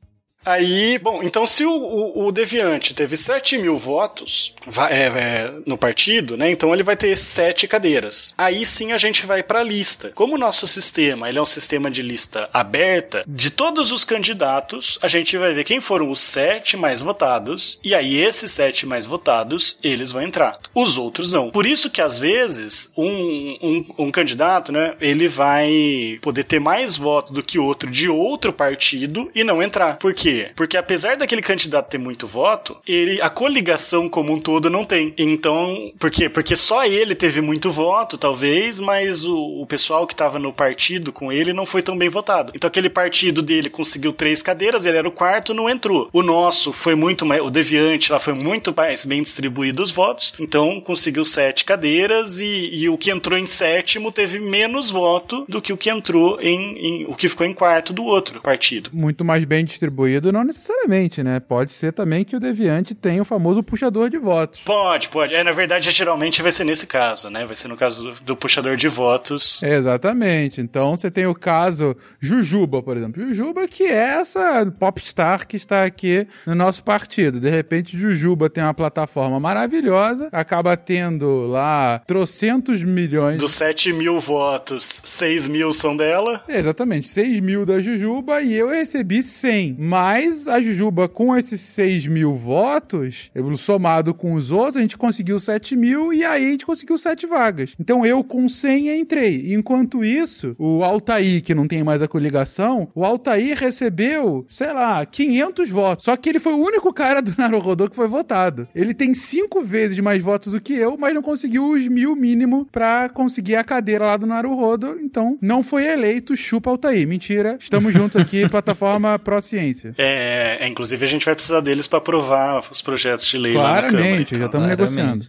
[0.45, 4.53] Aí, bom, então se o, o, o Deviante teve 7 mil votos
[4.89, 6.51] é, é, no partido, né?
[6.51, 8.33] Então ele vai ter 7 cadeiras.
[8.37, 10.11] Aí sim a gente vai pra lista.
[10.13, 14.99] Como o nosso sistema ele é um sistema de lista aberta, de todos os candidatos,
[15.01, 17.79] a gente vai ver quem foram os 7 mais votados.
[17.83, 20.59] E aí esses 7 mais votados, eles vão entrar.
[20.73, 21.51] Os outros não.
[21.51, 24.95] Por isso que às vezes um, um, um candidato, né?
[24.99, 29.97] Ele vai poder ter mais voto do que outro de outro partido e não entrar.
[29.97, 30.32] Por quê?
[30.33, 30.51] Quê?
[30.55, 35.13] Porque apesar daquele candidato ter muito voto, ele a coligação como um todo não tem.
[35.17, 36.29] Então, por quê?
[36.29, 41.11] Porque só ele teve muito voto, talvez, mas o, o pessoal que estava no partido
[41.11, 42.51] com ele não foi tão bem votado.
[42.55, 46.09] Então aquele partido dele conseguiu três cadeiras, ele era o quarto, não entrou.
[46.11, 50.33] O nosso foi muito mais, o Deviante lá foi muito mais bem distribuído os votos,
[50.39, 55.61] então conseguiu sete cadeiras e, e o que entrou em sétimo teve menos voto do
[55.61, 58.89] que o que entrou em, em o que ficou em quarto do outro partido.
[58.93, 61.39] Muito mais bem distribuído não necessariamente, né?
[61.39, 64.61] Pode ser também que o Deviante tenha o famoso puxador de votos.
[64.61, 65.33] Pode, pode.
[65.33, 67.45] É, na verdade, geralmente vai ser nesse caso, né?
[67.45, 69.61] Vai ser no caso do, do puxador de votos.
[69.63, 70.61] Exatamente.
[70.61, 73.21] Então você tem o caso Jujuba, por exemplo.
[73.21, 77.39] Jujuba que é essa popstar que está aqui no nosso partido.
[77.39, 83.37] De repente, Jujuba tem uma plataforma maravilhosa, acaba tendo lá trocentos milhões.
[83.37, 86.43] Dos 7 mil votos, 6 mil são dela.
[86.47, 89.75] exatamente, 6 mil da Jujuba e eu recebi 100.
[89.79, 94.95] Mas mas a Jujuba, com esses 6 mil votos, somado com os outros, a gente
[94.95, 97.73] conseguiu 7 mil e aí a gente conseguiu 7 vagas.
[97.79, 99.55] Então eu com 100 entrei.
[99.55, 105.03] Enquanto isso, o Altair, que não tem mais a coligação, o Altair recebeu, sei lá,
[105.03, 106.05] 500 votos.
[106.05, 108.67] Só que ele foi o único cara do Naruhodô que foi votado.
[108.75, 112.67] Ele tem 5 vezes mais votos do que eu, mas não conseguiu os mil mínimo
[112.71, 114.95] pra conseguir a cadeira lá do Naruhodo.
[115.01, 117.07] Então não foi eleito, chupa Altair.
[117.07, 117.57] Mentira.
[117.59, 119.95] Estamos juntos aqui, plataforma Pro Ciência.
[120.03, 123.83] É, é, inclusive a gente vai precisar deles para aprovar os projetos de lei Claramente,
[123.83, 124.21] lá na Câmara.
[124.21, 124.39] Então.
[124.39, 125.27] já estamos negociando.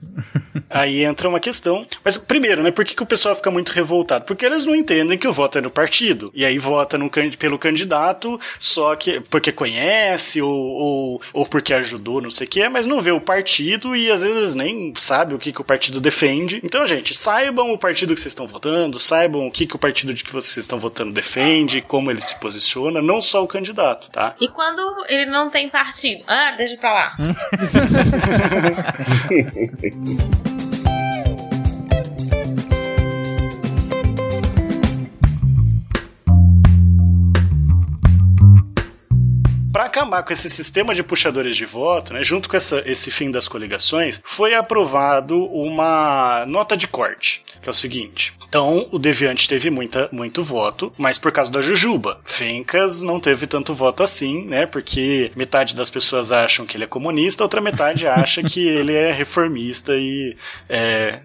[0.68, 1.86] Aí entra uma questão.
[2.04, 4.24] Mas primeiro, né, por que, que o pessoal fica muito revoltado?
[4.24, 6.32] Porque eles não entendem que o voto é no partido.
[6.34, 12.20] E aí vota no, pelo candidato só que porque conhece ou, ou, ou porque ajudou,
[12.20, 15.38] não sei o que, mas não vê o partido e às vezes nem sabe o
[15.38, 16.60] que, que o partido defende.
[16.64, 20.14] Então, gente, saibam o partido que vocês estão votando, saibam o que, que o partido
[20.14, 24.34] de que vocês estão votando defende, como ele se posiciona, não só o candidato, tá?
[24.40, 26.24] E quando ele não tem partido?
[26.26, 27.14] Ah, deixa pra lá.
[39.74, 43.32] para acabar com esse sistema de puxadores de voto, né, junto com essa, esse fim
[43.32, 49.48] das coligações, foi aprovado uma nota de corte, que é o seguinte: então, o Deviante
[49.48, 52.20] teve muita, muito voto, mas por causa da Jujuba.
[52.24, 54.64] Fencas não teve tanto voto assim, né?
[54.64, 59.10] Porque metade das pessoas acham que ele é comunista, outra metade acha que ele é
[59.10, 60.36] reformista e
[60.68, 61.18] é,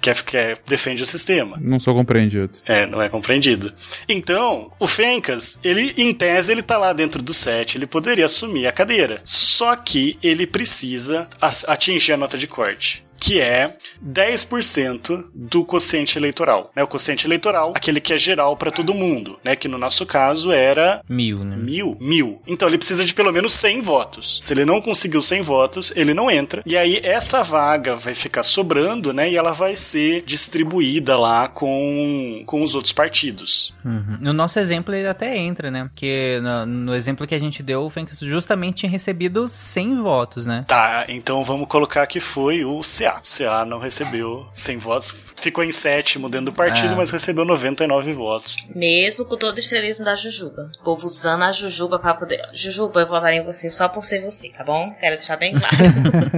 [0.00, 1.58] quer, quer, defende o sistema.
[1.60, 2.52] Não sou compreendido.
[2.64, 3.72] É, não é compreendido.
[4.08, 8.66] Então, o Fencas, ele, em tese, ele tá lá dentro do set, ele poderia assumir
[8.66, 9.22] a cadeira.
[9.24, 16.70] Só que ele precisa atingir a nota de corte que é 10% do quociente eleitoral.
[16.74, 16.82] Né?
[16.82, 19.56] O quociente eleitoral, aquele que é geral para todo mundo, né?
[19.56, 21.56] Que no nosso caso era mil, né?
[21.56, 22.40] Mil, mil.
[22.46, 24.38] Então ele precisa de pelo menos 100 votos.
[24.42, 26.62] Se ele não conseguiu 100 votos, ele não entra.
[26.66, 29.30] E aí essa vaga vai ficar sobrando, né?
[29.30, 33.74] E ela vai ser distribuída lá com, com os outros partidos.
[33.84, 34.18] Uhum.
[34.20, 35.88] No nosso exemplo ele até entra, né?
[35.92, 40.46] Porque no, no exemplo que a gente deu, o Fênix justamente tinha recebido 100 votos,
[40.46, 40.64] né?
[40.66, 43.20] Tá, então vamos colocar que foi o CA.
[43.22, 46.96] CA não recebeu 100 votos, ficou em sétimo dentro do partido, é.
[46.96, 48.56] mas recebeu 99 votos.
[48.74, 50.70] Mesmo com todo o estrelismo da Jujuba.
[50.80, 52.42] O povo usando a Jujuba pra poder.
[52.52, 54.92] Jujuba, eu votar em você só por ser você, tá bom?
[54.98, 55.76] Quero deixar bem claro.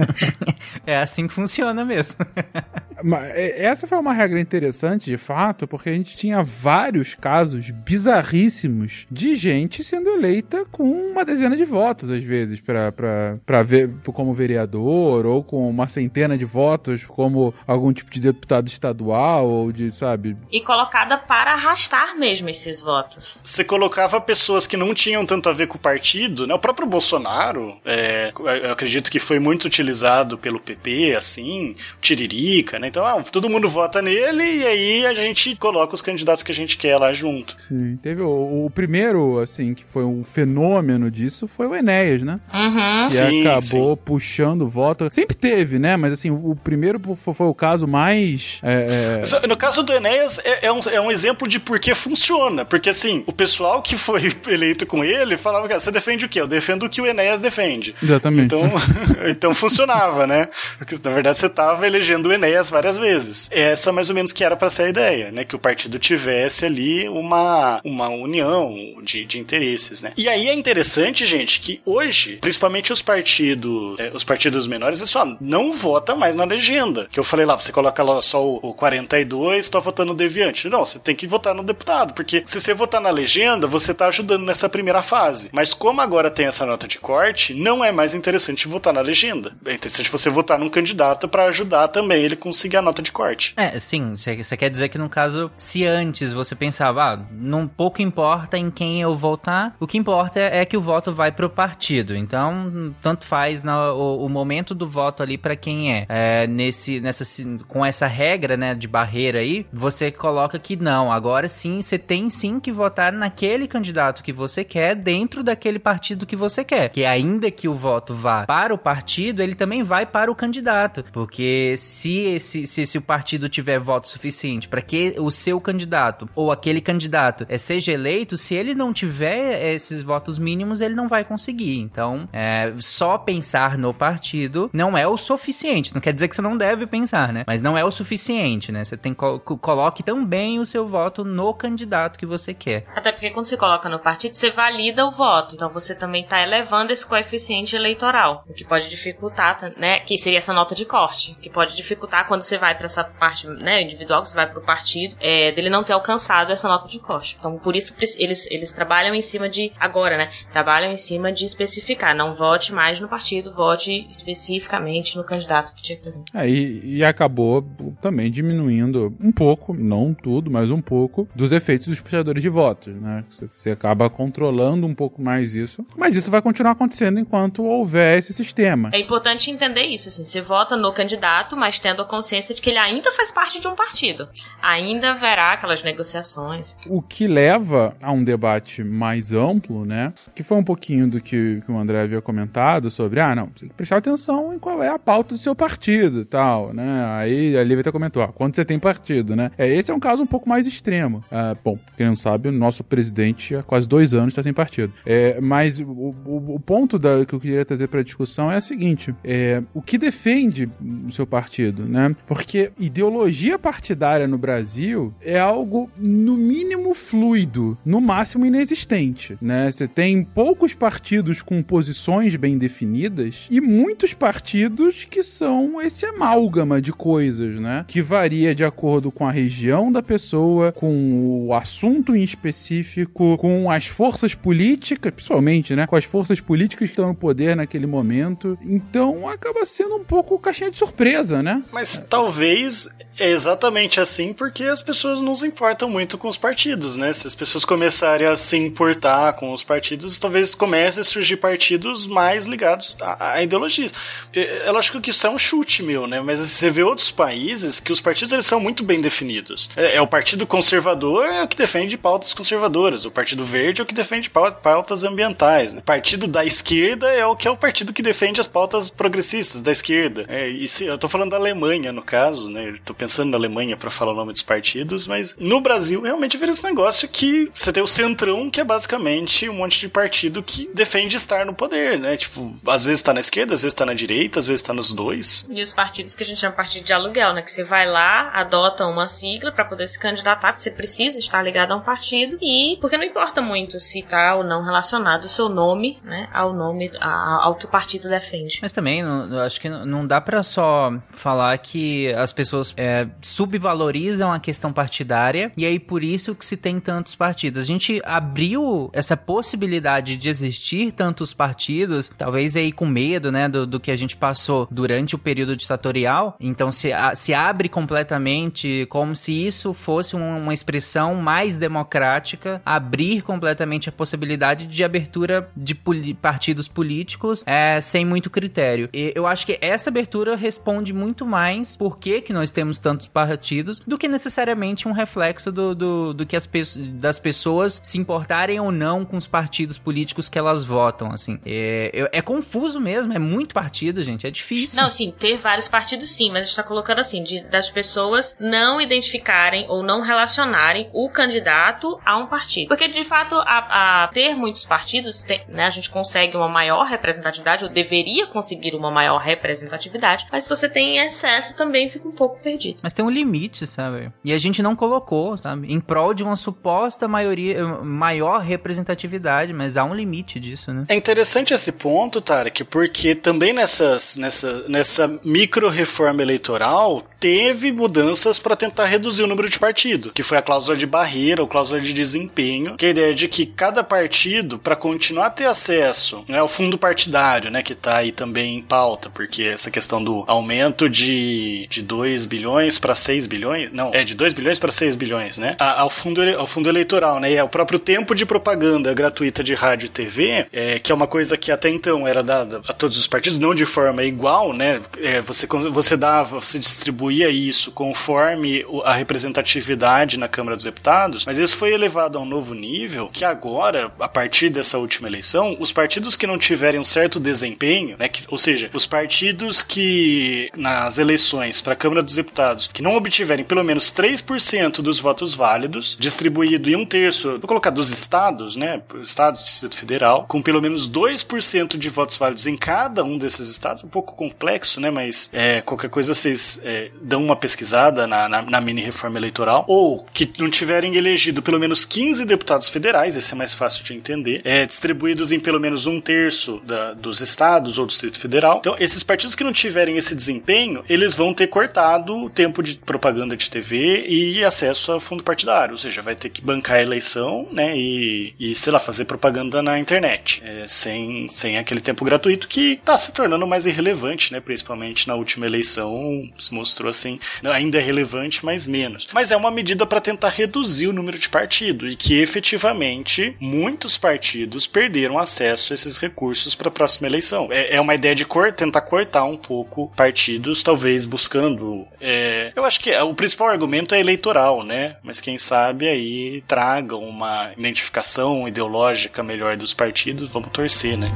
[0.85, 2.19] é assim que funciona mesmo.
[3.33, 9.07] É, essa foi uma regra interessante, de fato, porque a gente tinha vários casos bizarríssimos
[9.09, 15.25] de gente sendo eleita com uma dezena de votos, às vezes, para ver como vereador,
[15.25, 16.58] ou com uma centena de votos
[17.07, 20.35] como algum tipo de deputado estadual, ou de, sabe?
[20.51, 23.39] E colocada para arrastar mesmo esses votos.
[23.43, 26.53] Você colocava pessoas que não tinham tanto a ver com o partido, né?
[26.53, 28.31] O próprio Bolsonaro, é,
[28.63, 32.87] eu acredito que foi muito utilizado pelo PP, assim, Tiririca, né?
[32.87, 36.55] Então, ah, todo mundo vota nele e aí a gente coloca os candidatos que a
[36.55, 37.55] gente quer lá junto.
[37.61, 37.97] Sim.
[38.01, 42.39] Teve o, o primeiro, assim, que foi um fenômeno disso foi o Enéas, né?
[42.53, 43.07] Uhum.
[43.07, 45.07] Que Sim, acabou puxando voto.
[45.11, 45.97] Sempre teve, né?
[45.97, 48.59] Mas assim, o primeiro foi, o caso mais.
[48.63, 51.93] é, é, No caso do Enéas, é, é um, é um exemplo de por que
[51.95, 52.65] funciona.
[52.65, 56.41] Porque, assim, o pessoal que foi eleito com ele falava, cara, você defende o quê?
[56.41, 57.95] Eu defendo o que o Enéas defende.
[58.01, 58.45] Exatamente.
[58.45, 58.71] Então,
[59.27, 60.49] então funcionava, né?
[60.77, 63.49] Porque, na verdade, você estava elegendo o Enéas várias vezes.
[63.51, 65.43] Essa, mais ou menos, que era para ser a ideia, né?
[65.43, 68.73] Que o partido tivesse ali uma, uma união
[69.03, 70.13] de, de interesses, né?
[70.17, 75.11] E aí é interessante, gente, que hoje, principalmente os partidos, é, os partidos menores, eles
[75.11, 77.07] falam, não vota mais na legenda.
[77.11, 80.69] Que eu falei lá, você coloca lá só o, o 42, tá votando deviante.
[80.69, 84.07] Não, você tem que votar no deputado, porque se você votar na legenda, você tá
[84.07, 85.49] ajudando nessa primeira fase.
[85.51, 89.53] Mas como agora tem essa nota de corte, não é mais interessante votar na legenda.
[89.65, 93.53] É interessante você votar num candidato para ajudar também ele conseguir a nota de corte.
[93.57, 98.01] É, sim, você quer dizer que no caso, se antes você pensava, ah, não pouco
[98.01, 102.15] importa em quem eu votar, o que importa é, que o voto vai pro partido.
[102.15, 106.05] Então, tanto faz na- o, o momento do voto ali pra quem é.
[106.09, 107.25] É, nesse, nessa,
[107.67, 112.29] com essa regra, né, de barreira aí, você coloca que não, agora sim, você tem
[112.29, 116.89] sim que votar naquele candidato que você quer dentro daquele partido que você quer.
[116.89, 121.03] Que ainda que o voto vá para o partido, ele também vai para o candidato.
[121.11, 126.29] Porque se esse, se, se o partido tiver voto suficiente para que o seu candidato
[126.35, 131.07] ou aquele candidato eh, seja eleito, se ele não tiver esses votos mínimos, ele não
[131.07, 131.79] vai conseguir.
[131.79, 135.93] Então, é, só pensar no partido não é o suficiente.
[135.93, 137.43] Não quer dizer que você não deve pensar, né?
[137.47, 138.83] Mas não é o suficiente, né?
[138.83, 142.85] Você tem co coloque também o seu voto no candidato que você quer.
[142.95, 145.55] Até porque quando você coloca no partido, você valida o voto.
[145.55, 148.43] Então você também tá elevando esse coeficiente eleitoral.
[148.47, 149.99] O que pode dificultar, né?
[150.01, 151.35] Que seria essa nota de corte.
[151.41, 154.61] Que pode dificultar quando você vai pra essa parte né, individual, que você vai pro
[154.61, 157.37] partido, é, dele não ter alcançado essa nota de corte.
[157.39, 159.71] Então por isso eles, eles trabalham em cima de.
[159.79, 160.29] Agora, né?
[160.51, 162.15] Trabalham em cima de especificar.
[162.15, 166.31] Não vote mais no partido, vote especificamente no candidato que te representa.
[166.33, 167.65] É, e, e acabou
[168.01, 172.93] também diminuindo um pouco, não tudo, mas um pouco, dos efeitos dos puxadores de votos,
[172.95, 173.23] né?
[173.29, 178.17] Você, você acaba controlando um pouco mais isso, mas isso vai continuar acontecendo enquanto houver
[178.17, 178.89] esse sistema.
[178.93, 182.69] É importante entender isso, assim, você vota no candidato, mas tendo a consciência de que
[182.69, 184.27] ele ainda faz parte de um partido.
[184.61, 186.77] Ainda haverá aquelas negociações.
[186.87, 190.13] O que leva a um debate mais amplo, né?
[190.33, 193.61] Que foi um pouquinho do que, que o André havia comentado sobre, ah, não, você
[193.61, 197.05] tem que prestar atenção em qual é a pauta do seu partido e tal, né?
[197.17, 199.51] Aí a Lívia até comentou, ah, quando você tem partido, né?
[199.57, 201.23] É, esse é um caso um pouco mais extremo.
[201.31, 204.93] Ah, bom, quem não sabe, o nosso presidente há quase dois anos está sem partido.
[205.05, 208.61] É, mas o, o- o ponto da, que eu queria trazer para discussão é o
[208.61, 210.69] seguinte: é, o que defende
[211.07, 212.15] o seu partido, né?
[212.27, 219.71] Porque ideologia partidária no Brasil é algo, no mínimo, fluido, no máximo inexistente, né?
[219.71, 226.81] Você tem poucos partidos com posições bem definidas e muitos partidos que são esse amálgama
[226.81, 227.85] de coisas, né?
[227.87, 233.69] Que varia de acordo com a região da pessoa, com o assunto em específico, com
[233.69, 235.87] as forças políticas, principalmente, né?
[235.87, 238.57] Com as forças políticas que estão no poder naquele momento.
[238.61, 241.63] Então acaba sendo um pouco caixinha de surpresa, né?
[241.71, 242.89] Mas talvez
[243.19, 247.11] é exatamente assim porque as pessoas não se importam muito com os partidos, né?
[247.13, 252.05] Se as pessoas começarem a se importar com os partidos, talvez comece a surgir partidos
[252.07, 253.93] mais ligados a, a ideologias.
[254.33, 256.21] É é lógico que isso é um chute meu, né?
[256.21, 259.69] Mas você vê outros países que os partidos eles são muito bem definidos.
[259.75, 263.83] É, é o Partido Conservador é o que defende pautas conservadoras, o Partido Verde é
[263.83, 265.73] o que defende pau- pautas ambientais.
[265.73, 265.79] né?
[265.79, 269.61] O Partido da Esquerda é o que é o partido que defende as pautas progressistas
[269.61, 270.25] da esquerda.
[270.27, 272.69] É, e se, eu tô falando da Alemanha, no caso, né?
[272.69, 276.37] Eu tô pensando na Alemanha pra falar o nome dos partidos, mas no Brasil realmente
[276.37, 280.41] vira esse negócio que você tem o centrão, que é basicamente um monte de partido
[280.43, 282.17] que defende estar no poder, né?
[282.17, 284.93] Tipo, às vezes tá na esquerda, às vezes tá na direita, às vezes tá nos
[284.93, 285.45] dois.
[285.49, 287.41] E os partidos que a gente chama de partido de aluguel, né?
[287.41, 291.41] Que você vai lá, adota uma sigla pra poder se candidatar, porque você precisa estar
[291.41, 292.37] ligado a um partido.
[292.41, 296.27] E porque não importa muito se tá ou não relacionado o seu nome, né?
[296.33, 298.59] Ao nome, a- ao que o partido defende.
[298.61, 302.98] Mas também, não- eu acho que não dá pra só falar que as pessoas é,
[303.21, 307.63] subvalorizam a questão partidária e aí por isso que se tem tantos partidos.
[307.63, 313.65] A gente abriu essa possibilidade de existir tantos partidos, talvez aí com medo, né, do,
[313.65, 316.35] do que a gente passou durante o período ditatorial.
[316.39, 322.61] Então se, a- se abre completamente como se isso fosse um- uma expressão mais democrática,
[322.65, 325.75] abrir completamente a possibilidade de abertura de
[326.21, 328.89] partidos políticos é, sem muito critério.
[328.93, 333.07] E eu acho que essa abertura responde muito mais por que, que nós temos tantos
[333.07, 336.59] partidos do que necessariamente um reflexo do, do, do que as pe
[336.93, 341.39] das pessoas se importarem ou não com os partidos políticos que elas votam, assim.
[341.45, 344.81] É, é, é confuso mesmo, é muito partido, gente, é difícil.
[344.81, 348.35] Não, sim, ter vários partidos sim, mas a gente tá colocando assim, de, das pessoas
[348.39, 352.67] não identificarem ou não relacionarem o candidato a um partido.
[352.67, 356.85] Porque, de fato, a, a ter muitos partidos, tem, né, a gente consegue uma maior
[356.85, 362.11] representatividade, ou deveria conseguir uma maior representatividade, mas se você tem excesso, também fica um
[362.11, 362.68] pouco perdido.
[362.81, 364.11] Mas tem um limite, sabe?
[364.23, 365.71] E a gente não colocou, sabe?
[365.71, 370.85] Em prol de uma suposta maioria, maior representatividade, mas há um limite disso, né?
[370.89, 378.55] É interessante esse ponto, Tarek, porque também nessas, nessa, nessa micro-reforma eleitoral teve mudanças para
[378.55, 381.93] tentar reduzir o número de partido, que foi a cláusula de barreira ou cláusula de
[381.93, 386.39] desempenho, que é a ideia de que cada partido, para continuar a ter acesso né,
[386.39, 390.89] ao fundo partidário, né, que tá aí também em pauta, porque essa questão do aumento
[390.89, 395.37] de, de 2 bilhões para 6 bilhões, não, é de 2 bilhões para 6 bilhões,
[395.37, 399.53] né, ao fundo, ao fundo eleitoral, né, e ao próprio tempo de propaganda gratuita de
[399.53, 402.97] rádio e TV, é, que é uma coisa que até então era dada a todos
[402.97, 408.65] os partidos, não de forma igual, né, é, você, você dava, você distribuía isso conforme
[408.83, 413.23] a representatividade na Câmara dos Deputados, mas isso foi elevado a um novo nível que
[413.23, 418.07] agora, a partir dessa última eleição, os partidos que não tiverem um certo desempenho, né,
[418.07, 422.95] que, ou seja, os partidos que nas eleições para a Câmara dos Deputados que não
[422.95, 428.55] obtiverem pelo menos 3% dos votos válidos, distribuído em um terço, vou colocar dos estados,
[428.55, 433.49] né, estados, Distrito Federal, com pelo menos 2% de votos válidos em cada um desses
[433.49, 438.27] estados, um pouco complexo, né, mas é, qualquer coisa vocês é, dão uma pesquisada na,
[438.27, 443.15] na, na mini reforma eleitoral, ou que não tiverem elegido pelo menos 15 deputados federais,
[443.15, 447.21] esse é mais fácil de entender, é, distribuídos em pelo menos um terço da, dos
[447.21, 448.57] estados ou do Distrito Federal.
[448.59, 453.35] Então, esses partidos que não tiverem esse desempenho, eles vão ter cortado tempo de propaganda
[453.35, 457.45] de TV e acesso a fundo partidário, ou seja, vai ter que bancar a eleição,
[457.51, 462.47] né, e, e sei lá, fazer propaganda na internet, é, sem, sem aquele tempo gratuito
[462.47, 467.77] que está se tornando mais irrelevante, né, principalmente na última eleição, se mostrou assim, ainda
[467.77, 469.09] é relevante, mas menos.
[469.11, 473.97] Mas é uma medida para tentar reduzir o número de partido e que efetivamente muitos
[473.97, 477.49] partidos perderam acesso a esses recursos para a próxima eleição.
[477.51, 481.85] É, é, uma ideia de cor, tentar cortar um pouco partidos, talvez buscando.
[481.99, 484.97] É, eu acho que o principal argumento é eleitoral, né?
[485.03, 491.11] Mas quem sabe aí traga uma identificação ideológica melhor dos partidos, vamos torcer, né?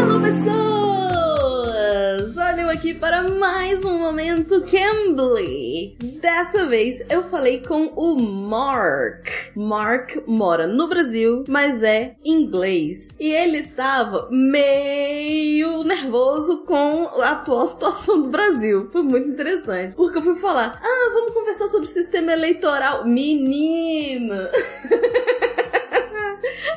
[0.00, 0.50] Alô, pessoas!
[2.36, 5.96] Olha eu aqui para mais um momento Cambly.
[6.30, 9.26] Dessa vez eu falei com o Mark.
[9.56, 13.12] Mark mora no Brasil, mas é inglês.
[13.18, 18.88] E ele tava meio nervoso com a atual situação do Brasil.
[18.92, 19.96] Foi muito interessante.
[19.96, 23.04] Porque eu fui falar: ah, vamos conversar sobre o sistema eleitoral.
[23.04, 24.36] Menino!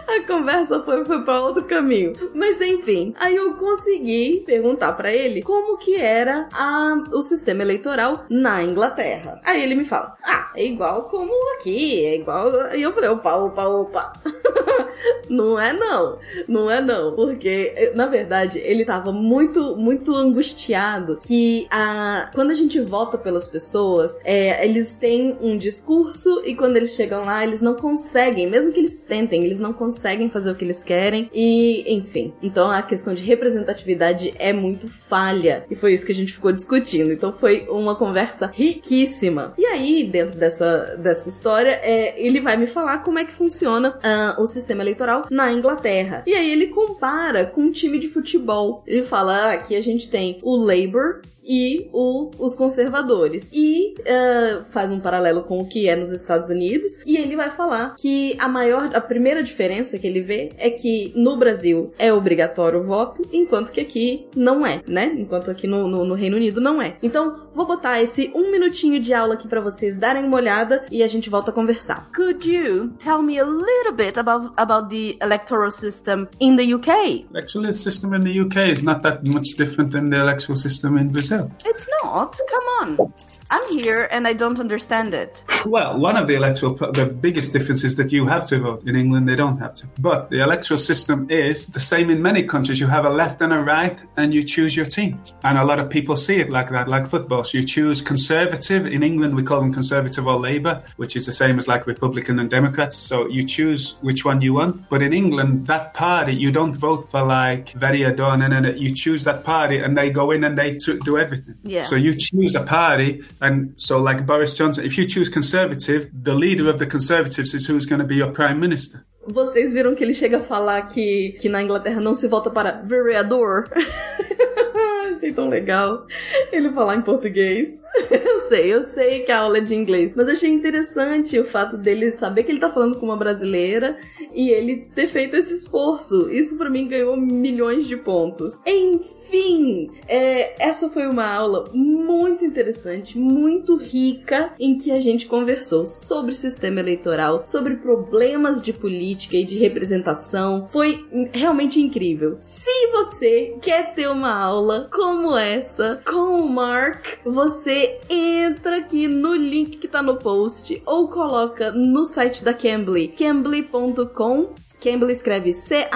[0.07, 2.13] a conversa foi, foi para outro caminho.
[2.33, 8.25] Mas enfim, aí eu consegui perguntar para ele como que era a, o sistema eleitoral
[8.29, 9.39] na Inglaterra.
[9.43, 12.73] Aí ele me fala: Ah, é igual como aqui, é igual.
[12.75, 14.13] E eu falei: opa, opa, opa.
[15.29, 21.67] não é não, não é não, porque na verdade ele tava muito, muito angustiado que
[21.71, 26.91] a, quando a gente vota pelas pessoas, é, eles têm um discurso e quando eles
[26.91, 29.92] chegam lá eles não conseguem, mesmo que eles tentem, eles não conseguem
[30.29, 32.33] fazer o que eles querem e, enfim.
[32.41, 36.51] Então a questão de representatividade é muito falha e foi isso que a gente ficou
[36.51, 37.11] discutindo.
[37.11, 39.53] Então foi uma conversa riquíssima.
[39.57, 43.97] E aí, dentro dessa, dessa história, é, ele vai me falar como é que funciona
[43.97, 46.23] uh, o sistema eleitoral na Inglaterra.
[46.25, 48.83] E aí ele compara com um time de futebol.
[48.85, 53.49] Ele fala: ah, aqui a gente tem o Labour, e o, os conservadores.
[53.51, 56.99] E uh, faz um paralelo com o que é nos Estados Unidos.
[57.05, 61.11] E ele vai falar que a maior, a primeira diferença que ele vê é que
[61.15, 65.13] no Brasil é obrigatório o voto, enquanto que aqui não é, né?
[65.17, 66.97] Enquanto aqui no, no, no Reino Unido não é.
[67.01, 71.03] Então, vou botar esse um minutinho de aula aqui para vocês darem uma olhada e
[71.03, 72.09] a gente volta a conversar.
[72.13, 77.25] Could you tell me a little bit about, about the electoral system in the UK?
[77.31, 81.09] Electoral system in the UK is not that much different than the electoral system in
[81.09, 81.51] Brazil.
[81.65, 82.37] It's not.
[82.49, 83.13] Come on.
[83.53, 85.43] I'm here and I don't understand it.
[85.63, 88.87] Well, one of the electoral, the biggest difference is that you have to vote.
[88.87, 89.87] In England, they don't have to.
[89.99, 92.79] But the electoral system is the same in many countries.
[92.79, 95.21] You have a left and a right, and you choose your team.
[95.43, 97.43] And a lot of people see it like that, like football.
[97.43, 98.87] So you choose conservative.
[98.87, 102.39] In England, we call them conservative or Labour, which is the same as like Republican
[102.39, 102.97] and Democrats.
[102.97, 104.89] So you choose which one you want.
[104.89, 109.23] But in England, that party, you don't vote for like very Dawn, and you choose
[109.25, 110.73] that party, and they go in and they
[111.05, 111.53] do everything.
[111.61, 111.83] Yeah.
[111.83, 116.33] So you choose a party, and so like Boris Johnson, if you choose conservative, the
[116.33, 119.05] leader of the Conservatives is who's going to be your prime minister.
[119.27, 122.81] Vocês viram que ele chega a falar que, que na Inglaterra não se vota para
[122.83, 123.69] vereador?
[125.11, 126.05] Achei tão legal
[126.51, 127.82] ele falar em português.
[128.33, 131.77] Eu sei, eu sei que a aula é de inglês, mas achei interessante o fato
[131.77, 133.97] dele saber que ele tá falando com uma brasileira
[134.33, 136.29] e ele ter feito esse esforço.
[136.31, 138.53] Isso para mim ganhou milhões de pontos.
[138.65, 145.85] Enfim, é, essa foi uma aula muito interessante, muito rica, em que a gente conversou
[145.85, 150.67] sobre sistema eleitoral, sobre problemas de política e de representação.
[150.69, 152.37] Foi realmente incrível.
[152.41, 159.33] Se você quer ter uma aula como essa com o Mark, você entra aqui no
[159.35, 164.53] link que tá no post ou coloca no site da Cambly, cambly.com.
[164.79, 165.93] Cambly escreve C-A-M-B-L-Y.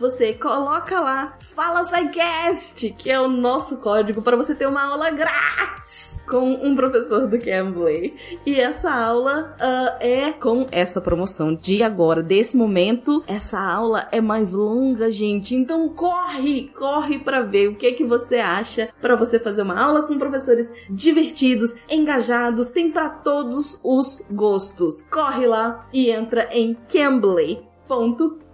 [0.00, 5.10] Você coloca lá, fala SciCast, que é o nosso código para você ter uma aula
[5.10, 8.14] grátis com um professor do Cambly.
[8.44, 13.22] E essa aula uh, é com essa promoção de agora, desse momento.
[13.26, 15.54] Essa aula é mais longa, gente.
[15.54, 20.02] Então corre, corre para ver o que que você acha para você fazer uma aula
[20.02, 25.02] com professores divertidos, engajados, tem para todos os gostos.
[25.10, 28.46] Corre lá e entra em cambly.com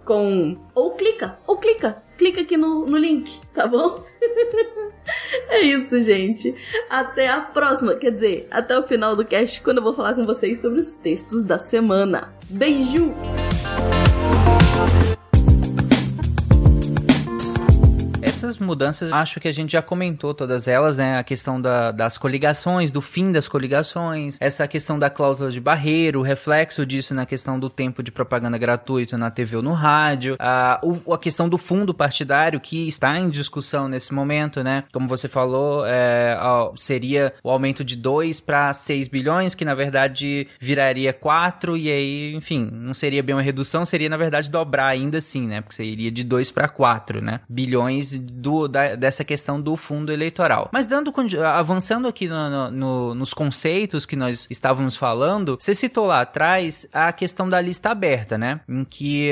[0.75, 4.03] ou clica, ou clica, clica aqui no, no link, tá bom?
[5.49, 6.53] é isso, gente.
[6.89, 10.23] Até a próxima, quer dizer, até o final do cast, quando eu vou falar com
[10.23, 12.33] vocês sobre os textos da semana.
[12.49, 13.42] Beijo!
[18.55, 21.17] Essas mudanças, acho que a gente já comentou todas elas, né?
[21.17, 26.17] A questão da, das coligações, do fim das coligações, essa questão da cláusula de barreira,
[26.19, 30.35] o reflexo disso na questão do tempo de propaganda gratuito na TV ou no rádio,
[30.39, 30.79] a,
[31.11, 34.83] a questão do fundo partidário que está em discussão nesse momento, né?
[34.91, 36.37] Como você falou, é,
[36.77, 42.35] seria o aumento de 2 para 6 bilhões, que na verdade viraria 4, e aí,
[42.35, 45.61] enfim, não seria bem uma redução, seria na verdade dobrar ainda assim, né?
[45.61, 47.39] Porque iria de 2 para 4, né?
[47.47, 50.69] Bilhões do, da, dessa questão do fundo eleitoral.
[50.71, 51.13] Mas dando
[51.55, 57.13] avançando aqui no, no, nos conceitos que nós estávamos falando, você citou lá atrás a
[57.13, 58.59] questão da lista aberta, né?
[58.67, 59.31] Em que,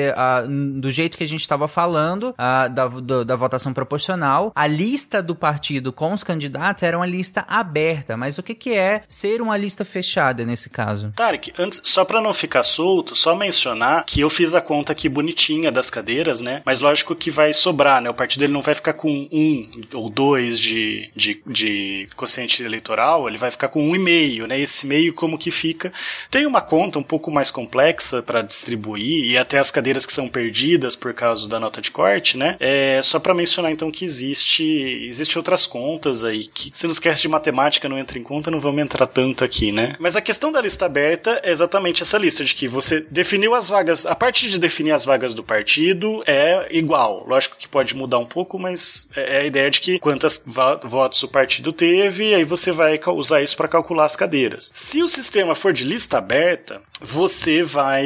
[0.80, 5.36] do jeito que a gente estava falando, da, da, da votação proporcional, a lista do
[5.36, 8.16] partido com os candidatos era uma lista aberta.
[8.16, 11.12] Mas o que, que é ser uma lista fechada nesse caso?
[11.16, 15.10] Tarek, antes, só para não ficar solto, só mencionar que eu fiz a conta aqui
[15.10, 16.62] bonitinha das cadeiras, né?
[16.66, 18.10] Mas lógico que vai sobrar, né?
[18.10, 23.28] O partido ele não vai ficar com um ou dois de, de, de quociente eleitoral,
[23.28, 24.60] ele vai ficar com um e meio, né?
[24.60, 25.92] Esse meio como que fica.
[26.30, 30.28] Tem uma conta um pouco mais complexa para distribuir e até as cadeiras que são
[30.28, 32.58] perdidas por causa da nota de corte, né?
[32.60, 34.64] É só para mencionar então que existe
[35.08, 38.60] existe outras contas aí que se nos quer de matemática não entra em conta, não
[38.60, 39.96] vamos entrar tanto aqui, né?
[40.00, 43.70] Mas a questão da lista aberta é exatamente essa lista de que você definiu as
[43.70, 47.26] vagas, a parte de definir as vagas do partido é igual.
[47.28, 48.81] Lógico que pode mudar um pouco, mas
[49.16, 50.44] é a ideia de que quantas
[50.84, 54.72] votos o partido teve, aí você vai usar isso para calcular as cadeiras.
[54.74, 58.06] Se o sistema for de lista aberta, você vai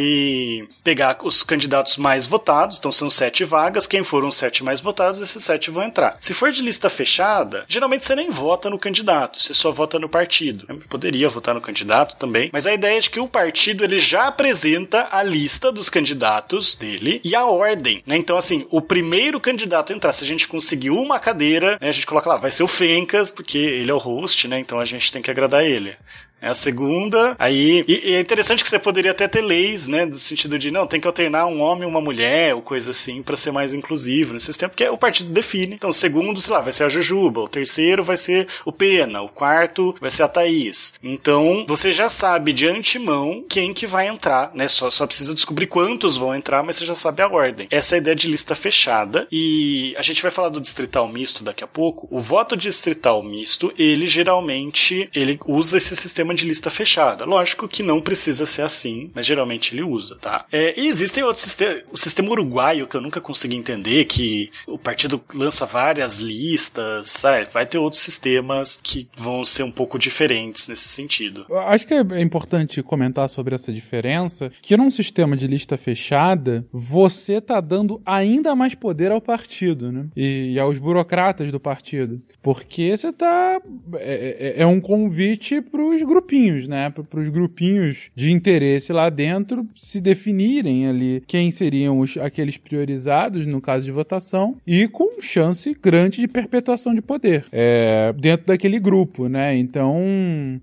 [0.83, 5.19] pegar os candidatos mais votados, então são sete vagas, quem foram os sete mais votados,
[5.19, 6.17] esses sete vão entrar.
[6.21, 10.07] Se for de lista fechada, geralmente você nem vota no candidato, você só vota no
[10.07, 10.65] partido.
[10.69, 13.99] Eu poderia votar no candidato também, mas a ideia é de que o partido ele
[13.99, 18.15] já apresenta a lista dos candidatos dele e a ordem, né?
[18.15, 21.91] Então assim, o primeiro candidato a entrar, se a gente conseguir uma cadeira, né, a
[21.91, 24.59] gente coloca lá, vai ser o Fencas, porque ele é o host, né?
[24.59, 25.95] Então a gente tem que agradar ele.
[26.41, 27.35] É a segunda.
[27.39, 27.83] Aí.
[27.87, 30.05] E, e, é interessante que você poderia até ter leis, né?
[30.05, 33.23] Do sentido de, não, tem que alternar um homem e uma mulher, ou coisa assim,
[33.23, 35.75] para ser mais inclusivo nesse sistema, porque o partido define.
[35.75, 39.21] Então, o segundo, sei lá, vai ser a Jujuba, o terceiro vai ser o Pena,
[39.21, 40.93] o quarto vai ser a Thaís.
[41.01, 44.67] Então, você já sabe de antemão quem que vai entrar, né?
[44.67, 47.67] Só, só precisa descobrir quantos vão entrar, mas você já sabe a ordem.
[47.71, 49.27] Essa é a ideia de lista fechada.
[49.31, 52.07] E a gente vai falar do distrital misto daqui a pouco.
[52.11, 57.25] O voto distrital misto, ele geralmente ele usa esse sistema sistema de lista fechada.
[57.25, 60.45] Lógico que não precisa ser assim, mas geralmente ele usa, tá?
[60.51, 61.83] É, e existem outros sistemas.
[61.91, 67.47] O sistema uruguaio, que eu nunca consegui entender, que o partido lança várias listas, sabe?
[67.51, 71.45] Vai ter outros sistemas que vão ser um pouco diferentes nesse sentido.
[71.49, 76.65] Eu acho que é importante comentar sobre essa diferença, que num sistema de lista fechada,
[76.71, 80.07] você tá dando ainda mais poder ao partido, né?
[80.15, 82.19] E, e aos burocratas do partido.
[82.41, 83.61] Porque você tá.
[83.95, 86.89] É, é, é um convite pros grupinhos, né?
[86.89, 93.45] Para pros grupinhos de interesse lá dentro se definirem ali quem seriam os, aqueles priorizados
[93.45, 98.79] no caso de votação e com chance grande de perpetuação de poder é, dentro daquele
[98.79, 99.55] grupo, né?
[99.57, 99.97] Então,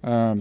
[0.03, 0.35] ah,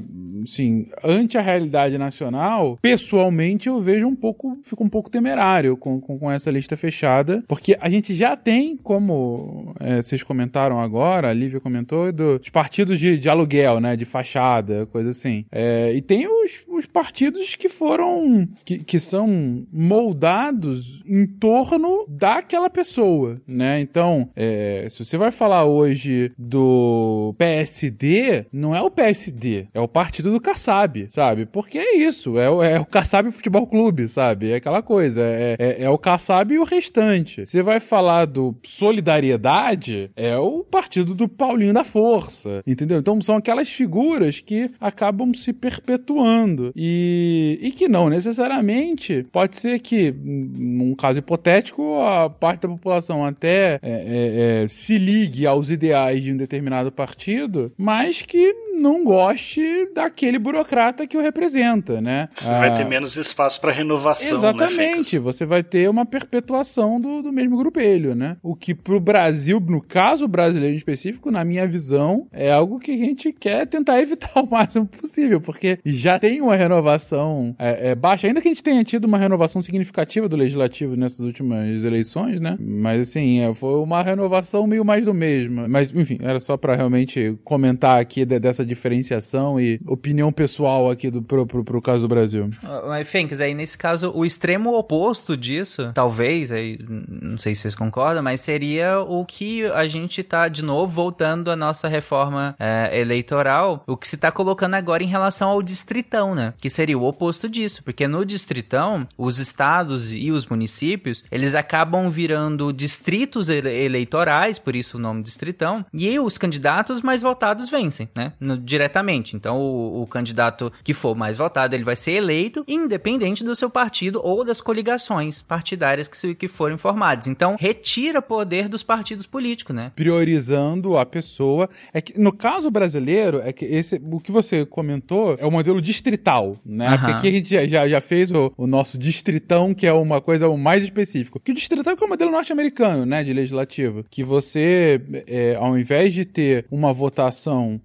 [0.43, 5.99] assim, ante a realidade nacional, pessoalmente eu vejo um pouco, fico um pouco temerário com,
[5.99, 11.29] com, com essa lista fechada, porque a gente já tem, como é, vocês comentaram agora,
[11.29, 13.95] a Lívia comentou, do, dos partidos de, de aluguel, né?
[13.95, 15.45] De fachada, coisa assim.
[15.51, 22.69] É, e tem os, os partidos que foram, que, que são moldados em torno daquela
[22.69, 23.79] pessoa, né?
[23.81, 29.87] Então, é, se você vai falar hoje do PSD, não é o PSD, é o
[29.87, 31.45] partido do Kassab, sabe?
[31.45, 34.51] Porque é isso, é, o- é o Kassab Futebol Clube, sabe?
[34.51, 37.45] É aquela coisa, é, é, é o Kassab e o restante.
[37.45, 42.99] Você vai falar do Solidariedade, é o partido do Paulinho da Força, entendeu?
[42.99, 46.71] Então são aquelas figuras que acabam se perpetuando.
[46.75, 53.25] E, e que não necessariamente pode ser que, num caso hipotético, a parte da população
[53.25, 59.03] até é, é, é, se ligue aos ideais de um determinado partido, mas que não
[59.03, 59.61] goste
[59.93, 62.29] daquele burocrata que o representa, né?
[62.35, 66.99] Você vai Ah, ter menos espaço para renovação, né, Exatamente, você vai ter uma perpetuação
[66.99, 68.37] do, do mesmo grupelho, né?
[68.41, 72.91] O que pro Brasil, no caso brasileiro em específico, na minha visão, é algo que
[72.91, 77.95] a gente quer tentar evitar o máximo possível, porque já tem uma renovação é, é,
[77.95, 82.39] baixa, ainda que a gente tenha tido uma renovação significativa do legislativo nessas últimas eleições,
[82.41, 82.57] né?
[82.59, 85.67] Mas assim, é, foi uma renovação meio mais do mesmo.
[85.69, 91.09] Mas, enfim, era só pra realmente comentar aqui de- dessa diferenciação e opinião pessoal aqui
[91.09, 92.49] do, pro, pro, pro caso do Brasil.
[92.63, 97.61] Ah, Mas, Fênix, aí nesse caso, o extremo oposto disso, talvez, aí, não sei se
[97.61, 102.55] vocês concordam, mas seria o que a gente tá, de novo, voltando à nossa reforma
[102.59, 106.53] é, eleitoral, o que se tá colocando agora em relação ao distritão, né?
[106.59, 112.09] Que seria o oposto disso, porque no distritão, os estados e os municípios, eles acabam
[112.09, 118.09] virando distritos ele- eleitorais, por isso o nome distritão, e os candidatos mais votados vencem,
[118.15, 118.33] né?
[118.51, 119.35] No- diretamente.
[119.35, 123.69] Então, o, o candidato que for mais votado, ele vai ser eleito, independente do seu
[123.69, 127.27] partido ou das coligações partidárias que, se- que forem formadas.
[127.27, 129.91] Então, retira poder dos partidos políticos, né?
[129.95, 131.69] priorizando a pessoa.
[131.93, 135.81] É que no caso brasileiro, é que esse, o que você comentou é o modelo
[135.81, 136.87] distrital, né?
[136.87, 136.97] Aham.
[136.97, 140.49] Porque aqui a gente já, já, fez o, o nosso distritão, que é uma coisa
[140.57, 141.39] mais específica.
[141.43, 143.23] Que o distritão é é o modelo norte-americano, né?
[143.23, 144.03] De legislativo.
[144.09, 147.79] Que você, é, ao invés de ter uma votação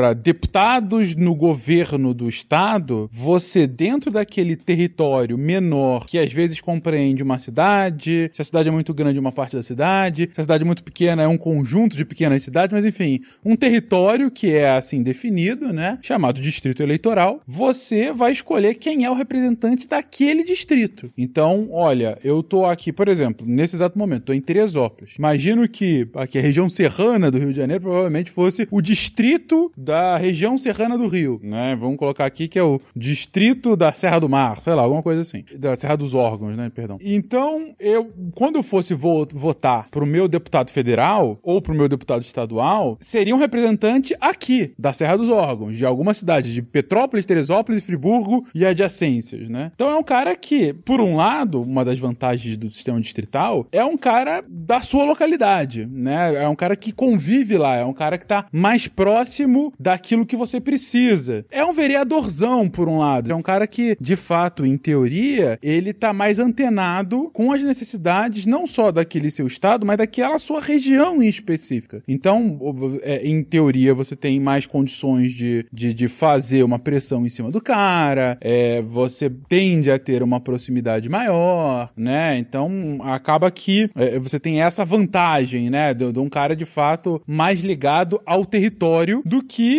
[0.00, 7.22] para deputados no governo do estado, você, dentro daquele território menor, que às vezes compreende
[7.22, 10.62] uma cidade, se a cidade é muito grande, uma parte da cidade, se a cidade
[10.62, 14.70] é muito pequena, é um conjunto de pequenas cidades, mas enfim, um território que é
[14.70, 15.98] assim definido, né?
[16.00, 21.12] Chamado distrito eleitoral, você vai escolher quem é o representante daquele distrito.
[21.14, 25.16] Então, olha, eu tô aqui, por exemplo, nesse exato momento, tô em Teresópolis.
[25.18, 30.16] Imagino que aqui a região serrana do Rio de Janeiro provavelmente fosse o distrito da
[30.16, 31.76] região serrana do Rio, né?
[31.78, 35.22] Vamos colocar aqui que é o distrito da Serra do Mar, sei lá, alguma coisa
[35.22, 35.44] assim.
[35.58, 36.70] Da Serra dos Órgãos, né?
[36.72, 36.96] Perdão.
[37.00, 42.22] Então, eu, quando eu fosse vo- votar pro meu deputado federal ou pro meu deputado
[42.22, 47.82] estadual, seria um representante aqui, da Serra dos Órgãos, de alguma cidade, de Petrópolis, Teresópolis,
[47.84, 49.72] Friburgo e adjacências, né?
[49.74, 53.84] Então é um cara que, por um lado, uma das vantagens do sistema distrital, é
[53.84, 56.36] um cara da sua localidade, né?
[56.44, 60.36] É um cara que convive lá, é um cara que tá mais próximo daquilo que
[60.36, 61.44] você precisa.
[61.50, 63.32] É um vereadorzão, por um lado.
[63.32, 68.44] É um cara que, de fato, em teoria, ele tá mais antenado com as necessidades
[68.44, 72.02] não só daquele seu estado, mas daquela sua região em específica.
[72.06, 72.58] Então,
[73.02, 77.50] é, em teoria, você tem mais condições de, de, de fazer uma pressão em cima
[77.50, 82.36] do cara, é, você tende a ter uma proximidade maior, né?
[82.36, 85.94] Então, acaba que é, você tem essa vantagem, né?
[85.94, 89.69] De, de um cara, de fato, mais ligado ao território do que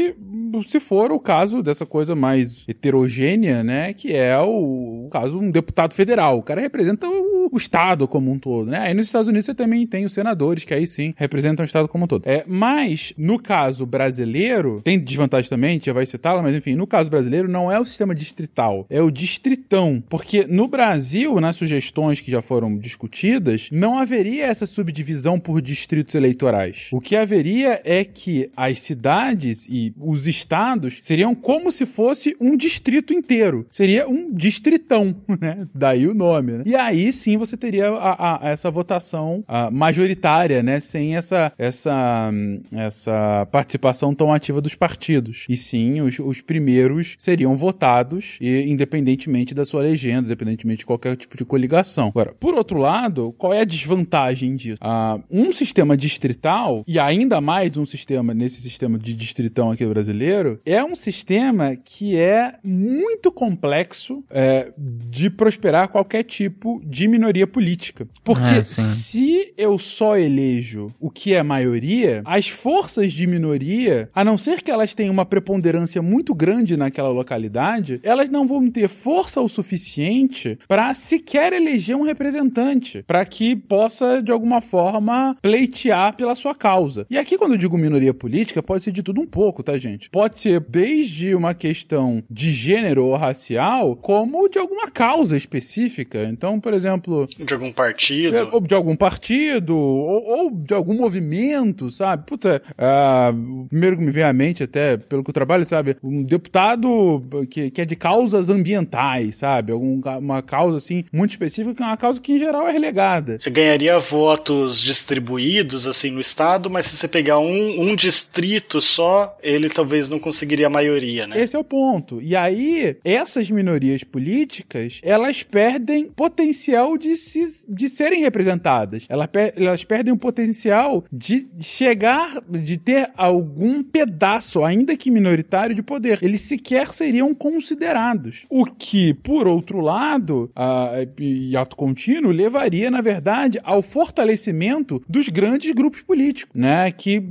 [0.67, 3.93] se for o caso dessa coisa mais heterogênea, né?
[3.93, 6.37] Que é o, o caso um deputado federal.
[6.37, 8.79] O cara representa o, o Estado como um todo, né?
[8.79, 11.87] Aí nos Estados Unidos você também tem os senadores, que aí sim representam o Estado
[11.87, 12.23] como um todo.
[12.25, 16.75] É, mas, no caso brasileiro, tem desvantagem também, a gente já vai citá-la, mas enfim,
[16.75, 20.03] no caso brasileiro não é o sistema distrital, é o distritão.
[20.09, 26.15] Porque no Brasil, nas sugestões que já foram discutidas, não haveria essa subdivisão por distritos
[26.15, 26.89] eleitorais.
[26.91, 32.55] O que haveria é que as cidades e os estados seriam como se fosse um
[32.55, 33.65] distrito inteiro.
[33.71, 35.67] Seria um distritão, né?
[35.73, 36.63] Daí o nome, né?
[36.65, 40.79] E aí sim você teria a, a, essa votação a, majoritária, né?
[40.79, 42.31] Sem essa, essa,
[42.71, 45.45] essa participação tão ativa dos partidos.
[45.49, 51.15] E sim, os, os primeiros seriam votados, e, independentemente da sua legenda, independentemente de qualquer
[51.15, 52.07] tipo de coligação.
[52.07, 54.77] Agora, por outro lado, qual é a desvantagem disso?
[54.81, 60.59] Ah, um sistema distrital, e ainda mais um sistema, nesse sistema de distritão aqui brasileiro,
[60.65, 68.07] é um sistema que é muito complexo é, de prosperar qualquer tipo de minoria política.
[68.23, 74.23] Porque É, se eu só elejo o que é maioria, as forças de minoria, a
[74.23, 78.87] não ser que elas tenham uma preponderância muito grande naquela localidade, elas não vão ter
[78.87, 86.15] força o suficiente para sequer eleger um representante, para que possa de alguma forma pleitear
[86.15, 87.05] pela sua causa.
[87.09, 90.09] E aqui quando eu digo minoria política, pode ser de tudo um pouco, tá, gente?
[90.09, 96.23] Pode ser desde uma questão de gênero ou racial, como de alguma causa específica.
[96.23, 98.35] Então, por exemplo, De algum partido.
[98.37, 102.25] é, ou de algum partido, ou, ou de algum movimento, sabe?
[102.25, 105.97] Puta, ah, o primeiro que me vem à mente, até pelo que eu trabalho, sabe?
[106.03, 109.71] Um deputado que, que é de causas ambientais, sabe?
[109.71, 113.39] Algum, uma causa, assim, muito específica, que é uma causa que, em geral, é relegada.
[113.49, 119.69] Ganharia votos distribuídos assim no estado, mas se você pegar um, um distrito só, ele
[119.69, 121.41] talvez não conseguiria a maioria, né?
[121.41, 122.21] Esse é o ponto.
[122.21, 129.05] E aí, essas minorias políticas, elas perdem potencial de, se, de serem representadas.
[129.09, 135.83] Elas, elas perdem o potencial de chegar, de ter algum pedaço, ainda que minoritário, de
[135.83, 136.19] poder.
[136.21, 138.45] Eles sequer seriam considerados.
[138.49, 145.29] O que, por outro lado, a, e ato contínuo, levaria, na verdade, ao fortalecimento dos
[145.29, 146.91] grandes grupos políticos, né?
[146.91, 147.21] Que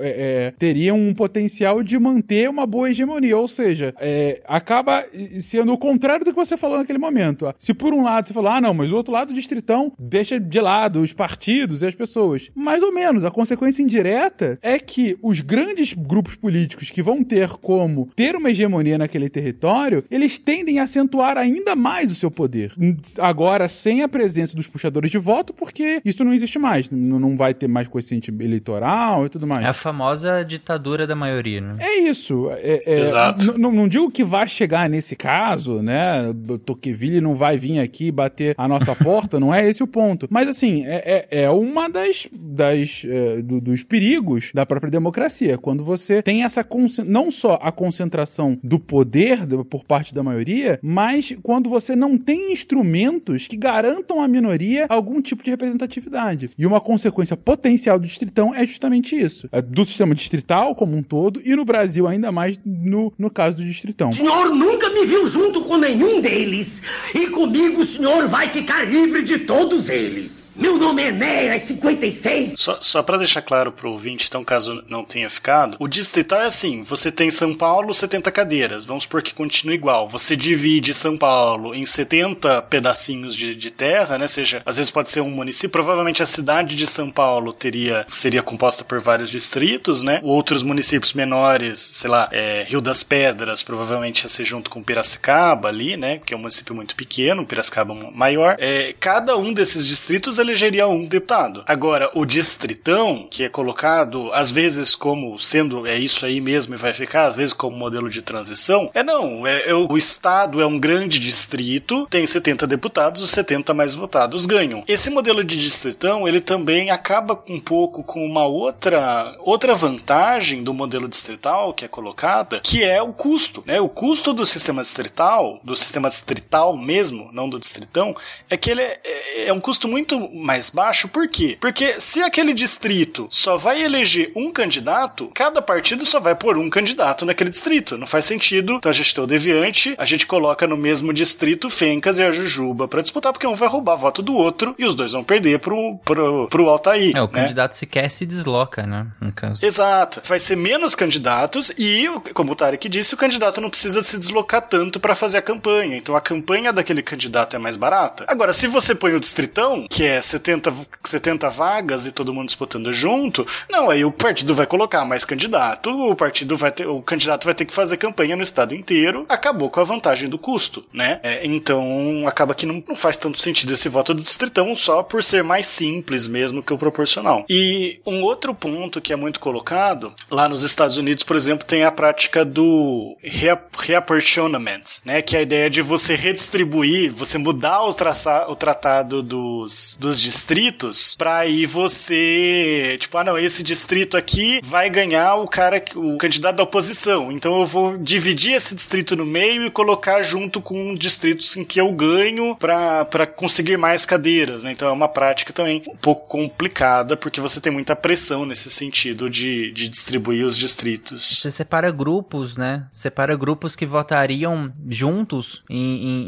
[0.00, 1.43] é, é, teriam um potencial
[1.84, 3.36] de manter uma boa hegemonia.
[3.36, 5.04] Ou seja, é, acaba
[5.40, 7.52] sendo o contrário do que você falou naquele momento.
[7.58, 10.38] Se por um lado você falou, ah, não, mas o outro lado do distritão deixa
[10.38, 12.50] de lado os partidos e as pessoas.
[12.54, 13.24] Mais ou menos.
[13.24, 18.50] A consequência indireta é que os grandes grupos políticos que vão ter como ter uma
[18.50, 22.72] hegemonia naquele território, eles tendem a acentuar ainda mais o seu poder.
[23.18, 26.90] Agora, sem a presença dos puxadores de voto, porque isso não existe mais.
[26.90, 29.64] Não vai ter mais coeficiente eleitoral e tudo mais.
[29.64, 31.76] É a famosa ditadura da maioria, né?
[31.78, 32.48] É isso.
[32.50, 33.58] É, é, Exato.
[33.58, 36.28] Não digo que vai chegar nesse caso, né?
[36.48, 40.26] O Tocqueville não vai vir aqui bater a nossa porta, não é esse o ponto.
[40.30, 45.58] Mas assim, é, é, é uma das, das é, do- dos perigos da própria democracia.
[45.58, 46.64] Quando você tem essa
[47.06, 52.52] não só a concentração do poder por parte da maioria, mas quando você não tem
[52.52, 56.50] instrumentos que garantam à minoria algum tipo de representatividade.
[56.58, 59.48] E uma consequência potencial do distritão é justamente isso.
[59.52, 63.56] É do sistema distrital como um todo e no Brasil ainda mais no, no caso
[63.56, 64.10] do distritão.
[64.10, 66.68] O senhor nunca me viu junto com nenhum deles.
[67.14, 70.43] E comigo o senhor vai ficar livre de todos eles.
[70.56, 72.54] Meu nome é Enéas 56.
[72.56, 76.46] Só, só para deixar claro pro ouvinte, então, caso não tenha ficado, o distrital é
[76.46, 78.84] assim: você tem São Paulo, 70 cadeiras.
[78.84, 80.08] Vamos supor que continue igual.
[80.08, 84.28] Você divide São Paulo em 70 pedacinhos de, de terra, né?
[84.28, 85.70] Seja, às vezes pode ser um município.
[85.70, 90.20] Provavelmente a cidade de São Paulo teria seria composta por vários distritos, né?
[90.22, 95.68] Outros municípios menores, sei lá, é, Rio das Pedras, provavelmente ia ser junto com Piracicaba
[95.68, 96.20] ali, né?
[96.24, 98.56] Que é um município muito pequeno, Piracicaba é maior.
[98.60, 101.62] É, cada um desses distritos elegeria um deputado.
[101.66, 106.78] Agora, o distritão, que é colocado às vezes como sendo é isso aí mesmo e
[106.78, 109.46] vai ficar, às vezes como modelo de transição, é não.
[109.46, 114.46] É, é o, estado é um grande distrito, tem 70 deputados, os 70 mais votados
[114.46, 114.84] ganham.
[114.86, 120.72] Esse modelo de distritão, ele também acaba um pouco com uma outra outra vantagem do
[120.74, 123.80] modelo distrital que é colocada, que é o custo, né?
[123.80, 128.14] O custo do sistema distrital, do sistema distrital mesmo, não do distritão,
[128.48, 131.56] é que ele é, é- é um custo muito mais baixo, por quê?
[131.60, 136.68] Porque se aquele distrito só vai eleger um candidato, cada partido só vai pôr um
[136.68, 137.96] candidato naquele distrito.
[137.96, 138.74] Não faz sentido.
[138.74, 142.32] Então a gente tem o Deviante, a gente coloca no mesmo distrito Fencas e a
[142.32, 145.60] Jujuba para disputar, porque um vai roubar voto do outro e os dois vão perder
[145.60, 147.16] pro, pro, pro Altair.
[147.16, 147.32] É, o né?
[147.32, 149.06] candidato sequer se desloca, né?
[149.20, 149.64] No caso.
[149.64, 150.20] Exato.
[150.24, 154.62] Vai ser menos candidatos e, como o Tarek disse, o candidato não precisa se deslocar
[154.62, 155.96] tanto para fazer a campanha.
[155.96, 158.24] Então a campanha daquele candidato é mais barata.
[158.26, 160.72] Agora, se você põe o distritão, que é 70,
[161.04, 165.90] 70 vagas e todo mundo disputando junto, não, aí o partido vai colocar mais candidato,
[165.90, 169.70] o partido vai ter, o candidato vai ter que fazer campanha no estado inteiro, acabou
[169.70, 171.20] com a vantagem do custo, né?
[171.22, 175.22] É, então acaba que não, não faz tanto sentido esse voto do distritão só por
[175.22, 177.44] ser mais simples mesmo que o proporcional.
[177.48, 181.84] E um outro ponto que é muito colocado, lá nos Estados Unidos, por exemplo, tem
[181.84, 185.22] a prática do rea- reapportionment, né?
[185.22, 190.13] Que é a ideia de você redistribuir, você mudar o, traça, o tratado dos, dos
[190.20, 196.16] distritos pra aí você, tipo, ah não, esse distrito aqui vai ganhar o cara, o
[196.16, 200.94] candidato da oposição, então eu vou dividir esse distrito no meio e colocar junto com
[200.94, 204.72] distritos em que eu ganho pra pra conseguir mais cadeiras, né?
[204.72, 209.28] Então é uma prática também um pouco complicada, porque você tem muita pressão nesse sentido
[209.28, 211.38] de, de distribuir os distritos.
[211.40, 212.86] Você separa grupos, né?
[212.92, 215.78] Separa grupos que votariam juntos em,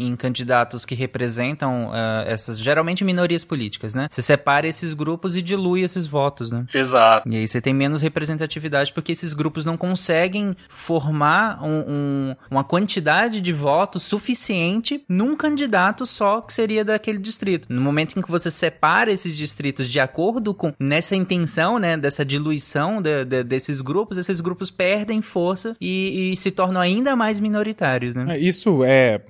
[0.04, 4.08] em- em candidatos que representam ah, essas, geralmente minorias políticas, né?
[4.10, 6.64] Você separa esses grupos e dilui esses votos, né?
[6.74, 7.28] Exato.
[7.28, 12.64] E aí você tem menos representatividade porque esses grupos não conseguem formar um- um- uma
[12.64, 17.66] quantidade de votos suficiente num candidato só que seria daquele distrito.
[17.72, 22.24] No momento em que você separa esses distritos de acordo com nessa intenção, né, dessa
[22.24, 27.40] diluição de- de- desses grupos, esses grupos perdem força e, e se tornam ainda mais
[27.40, 28.24] minoritários, né?
[28.28, 29.20] É, Isso é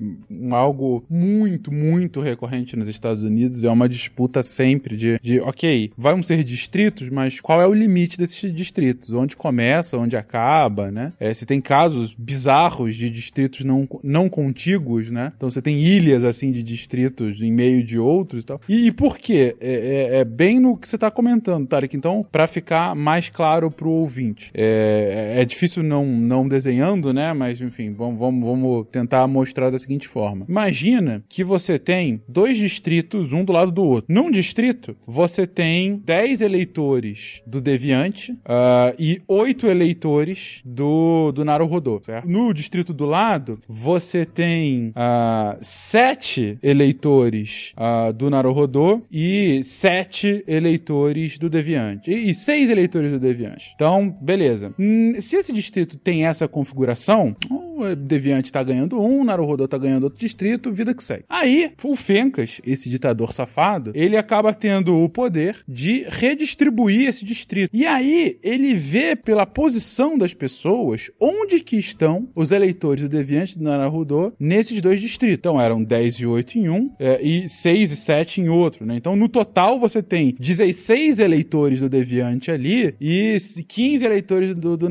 [0.52, 3.64] algo muito, muito recorrente nos Estados Unidos.
[3.64, 8.18] É uma disputa sempre de, de, ok, vão ser distritos, mas qual é o limite
[8.18, 9.10] desses distritos?
[9.12, 11.12] Onde começa, onde acaba, né?
[11.18, 15.32] É, se tem casos bizarros de distritos não, não contíguos, né?
[15.36, 18.60] Então você tem ilhas, assim, de distritos em meio de outros e tal.
[18.68, 19.56] E, e por quê?
[19.60, 21.96] É, é- é bem no que você tá comentando, Tarek.
[21.96, 24.50] Então, para ficar mais claro pro ouvinte.
[24.54, 27.32] É, é difícil não, não desenhando, né?
[27.32, 30.46] Mas, enfim, vamos, vamos, vamos tentar mostrar da seguinte forma.
[30.48, 34.12] Imagina que você tem dois distritos, um do lado do outro.
[34.12, 42.00] Num distrito, você tem 10 eleitores do Deviante ah, e 8 eleitores do, do Naruhodô,
[42.02, 42.28] certo?
[42.28, 51.38] No distrito do lado, você tem ah, 7 eleitores ah, do Naruhodô e 7 eleitores
[51.38, 52.10] do Deviante.
[52.10, 53.72] E 6 eleitores do Deviante.
[53.74, 54.72] Então, beleza.
[54.78, 59.78] Hum, se esse distrito tem essa configuração, o Deviante tá ganhando um, o Naruhodô tá
[59.78, 61.24] ganhando outro distrito, vida que segue.
[61.28, 67.70] Aí, o Fencas, esse ditador safado, ele acaba tendo o poder de redistribuir esse distrito.
[67.72, 73.58] E aí, ele vê pela posição das pessoas onde que estão os eleitores do Deviante
[73.58, 75.38] do Naruhodô nesses dois distritos.
[75.38, 78.96] Então, eram 10 e 8 em um é, e 6 e 7 em outro, né?
[78.96, 84.86] Então, no total, você tem 16 eleitores do Deviante ali e 15 eleitores do, do.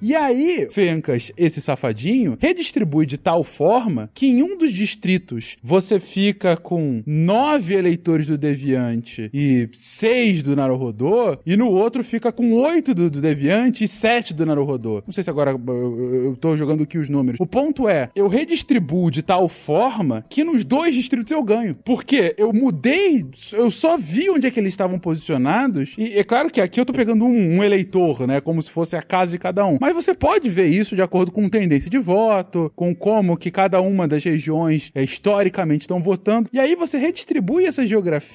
[0.00, 5.98] E aí, Fencas, esse safadinho, redistribui de tal forma que em um dos distritos você
[5.98, 12.52] fica com 9 eleitores do Deviante e 6 do Naruhodô, e no outro fica com
[12.52, 15.02] 8 do, do Deviante e 7 do Naruhodô.
[15.06, 17.40] Não sei se agora eu, eu, tô jogando aqui os números.
[17.40, 21.76] O ponto é, eu redistribuo de tal forma que nos dois distritos eu ganho.
[21.84, 26.50] Porque eu mudei, eu só vi onde é que eles estavam posicionados, e é claro
[26.50, 29.38] que aqui eu tô pegando um, um eleitor, né, como se fosse a casa de
[29.38, 29.78] cada um.
[29.80, 33.80] Mas você pode ver isso de acordo com tendência de voto, com como que cada
[33.80, 36.48] uma das regiões é, historicamente estão votando.
[36.52, 38.27] E aí você redistribui essa geografia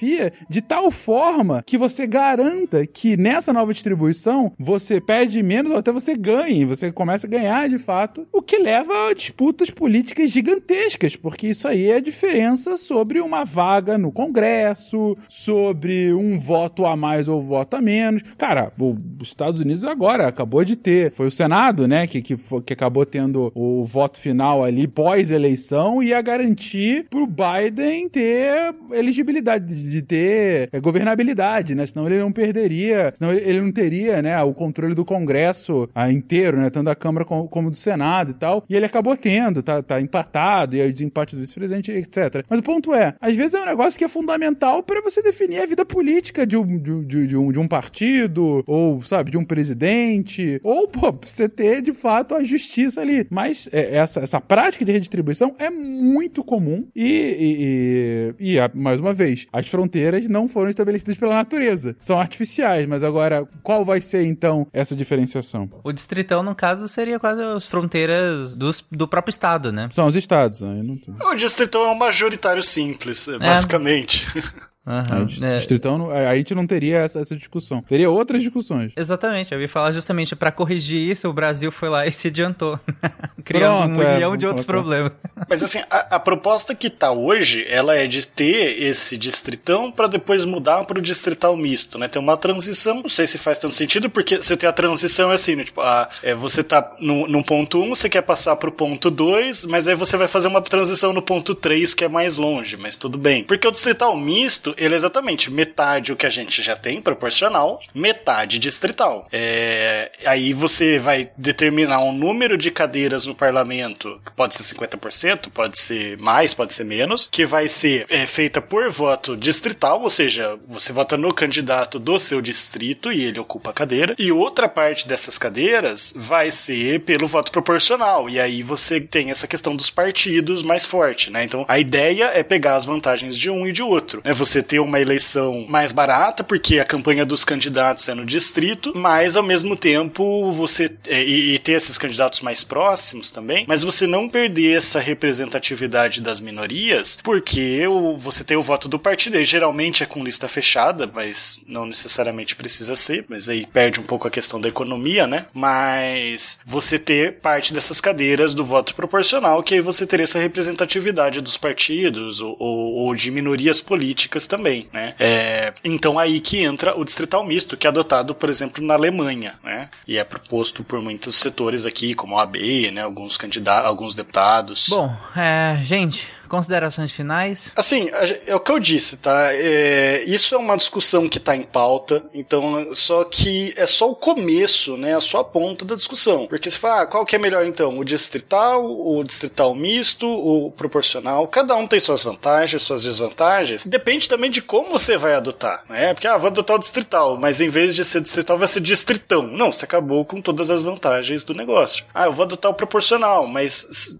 [0.48, 5.92] de tal forma que você garanta que nessa nova distribuição você perde menos ou até
[5.92, 11.16] você ganhe, você começa a ganhar de fato, o que leva a disputas políticas gigantescas,
[11.16, 16.96] porque isso aí é a diferença sobre uma vaga no Congresso, sobre um voto a
[16.96, 18.22] mais ou voto a menos.
[18.36, 22.72] Cara, os Estados Unidos agora acabou de ter, foi o Senado, né, que, que, que
[22.72, 30.02] acabou tendo o voto final ali pós-eleição e ia garantir pro Biden ter elegibilidade, de
[30.02, 34.94] ter é, governabilidade, né, senão ele não perderia, senão ele, não teria, né, o controle
[34.94, 38.76] do Congresso ah, inteiro, né, tanto da Câmara como, como do Senado e tal, e
[38.76, 42.44] ele acabou tendo, tá, tá empatado, e aí o desempate do vice-presidente, etc.
[42.48, 45.60] Mas o ponto é, às vezes é um negócio que é fundamental para você definir
[45.60, 49.44] a vida política de um, de, de- um, de um partido, ou, sabe, de um
[49.44, 53.26] presidente, ou, pô, você ter, de fato, a justiça ali.
[53.30, 59.00] Mas é, essa, essa prática de redistribuição é muito comum e, e, e, e, mais
[59.00, 61.96] uma vez, as fronteiras não foram estabelecidas pela natureza.
[61.98, 65.68] São artificiais, mas agora, qual vai ser então essa diferenciação?
[65.82, 69.88] O distritão, no caso, seria quase as fronteiras dos, do próprio estado, né?
[69.90, 71.14] São os estados, aí não tem.
[71.20, 74.26] O distritão é um majoritário simples, basicamente.
[74.36, 75.56] Aham, Aí, é.
[75.56, 77.82] distritão, a gente não teria essa, essa discussão.
[77.82, 78.92] Teria outras discussões.
[78.96, 82.78] Exatamente, eu ia falar justamente pra corrigir isso, o Brasil foi lá e se adiantou,
[83.44, 84.82] criando Pronto, um é, milhão de outros colocar.
[84.82, 85.12] problemas.
[85.48, 90.06] Mas assim, a, a proposta que tá hoje, ela é de ter esse distritão pra
[90.06, 92.08] depois mudar pro distrital misto, né?
[92.08, 95.34] Tem uma transição, não sei se faz tanto sentido, porque você tem a transição é
[95.34, 95.64] assim, né?
[95.64, 99.64] Tipo, a, é, você tá no, no ponto 1, você quer passar pro ponto 2,
[99.66, 102.96] mas aí você vai fazer uma transição no ponto 3, que é mais longe, mas
[102.96, 103.44] tudo bem.
[103.44, 107.80] Porque o distrital misto, ele é exatamente metade o que a gente já tem, proporcional,
[107.94, 109.28] metade distrital.
[109.32, 115.50] É, aí você vai determinar um número de cadeiras no parlamento, que pode ser 50%,
[115.50, 120.10] pode ser mais, pode ser menos, que vai ser é, feita por voto distrital, ou
[120.10, 124.68] seja, você vota no candidato do seu distrito e ele ocupa a cadeira, e outra
[124.68, 129.90] parte dessas cadeiras vai ser pelo voto proporcional, e aí você tem essa questão dos
[129.90, 131.44] partidos mais forte, né?
[131.44, 134.32] Então a ideia é pegar as vantagens de um e de outro, né?
[134.32, 139.36] Você ter uma eleição mais barata, porque a campanha dos candidatos é no distrito, mas
[139.36, 144.06] ao mesmo tempo você é, e, e ter esses candidatos mais próximos também, mas você
[144.06, 149.44] não perder essa representatividade das minorias, porque o, você tem o voto do partido, e
[149.44, 154.26] geralmente é com lista fechada, mas não necessariamente precisa ser, mas aí perde um pouco
[154.26, 155.46] a questão da economia, né?
[155.52, 161.40] Mas você ter parte dessas cadeiras do voto proporcional, que aí você teria essa representatividade
[161.40, 165.14] dos partidos ou, ou- ou de minorias políticas também, né?
[165.18, 169.54] É, então aí que entra o distrital misto, que é adotado, por exemplo, na Alemanha,
[169.64, 169.88] né?
[170.06, 173.02] E é proposto por muitos setores aqui, como a AB, né?
[173.02, 174.86] Alguns candidatos, alguns deputados.
[174.88, 177.72] Bom, é, gente, considerações finais.
[177.74, 178.08] Assim,
[178.46, 179.52] é o que eu disse, tá?
[179.52, 184.14] É, isso é uma discussão que tá em pauta, então, só que é só o
[184.14, 185.12] começo, né?
[185.12, 186.46] É só a ponta da discussão.
[186.46, 187.98] Porque você fala, ah, qual que é melhor então?
[187.98, 191.48] O distrital, o distrital misto, o proporcional?
[191.48, 193.84] Cada um tem suas vantagens, suas desvantagens.
[193.84, 196.14] Depende também de como você vai adotar, né?
[196.14, 199.42] Porque, ah, vou adotar o distrital, mas em vez de ser distrital, vai ser distritão.
[199.42, 202.04] Não, você acabou com todas as vantagens do negócio.
[202.14, 204.16] Ah, eu vou adotar o proporcional, mas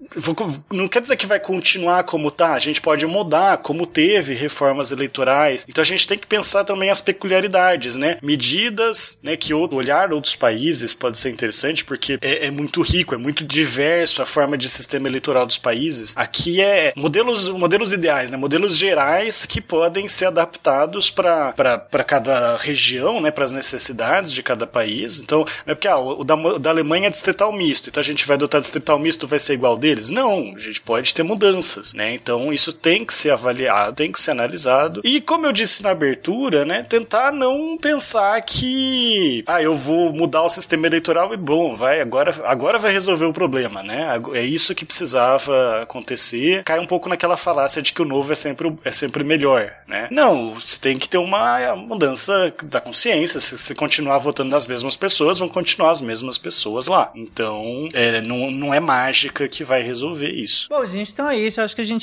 [0.72, 2.54] não quer dizer que vai continuar como tá.
[2.54, 5.64] A gente pode mudar, como teve reformas eleitorais.
[5.68, 8.18] Então a gente tem que pensar também as peculiaridades, né?
[8.22, 9.36] Medidas, né?
[9.36, 13.44] Que outro, olhar outros países pode ser interessante, porque é, é muito rico, é muito
[13.44, 16.14] diverso a forma de sistema eleitoral dos países.
[16.16, 18.36] Aqui é modelos, modelos ideais, né?
[18.36, 21.54] Modelos gerais que podem ser adaptados para
[22.06, 23.30] cada região, né?
[23.30, 25.20] Para as necessidades de cada país.
[25.20, 28.26] Então, é porque ah, o da, o da Alemanha é distrital misto, então a gente
[28.26, 30.10] vai adotar distrital misto, vai ser igual deles?
[30.10, 32.03] Não, a gente pode ter mudanças, né?
[32.12, 35.00] Então isso tem que ser avaliado, tem que ser analisado.
[35.04, 36.82] E como eu disse na abertura, né?
[36.82, 42.34] Tentar não pensar que ah, eu vou mudar o sistema eleitoral e bom, vai, agora,
[42.44, 44.20] agora vai resolver o problema, né?
[44.32, 46.64] É isso que precisava acontecer.
[46.64, 50.08] Cai um pouco naquela falácia de que o novo é sempre, é sempre melhor, né?
[50.10, 53.40] Não, você tem que ter uma mudança da consciência.
[53.40, 57.10] Se você continuar votando nas mesmas pessoas, vão continuar as mesmas pessoas lá.
[57.14, 60.68] Então, é, não, não é mágica que vai resolver isso.
[60.68, 61.60] Bom, gente, então é isso.
[61.60, 61.93] Acho que a gente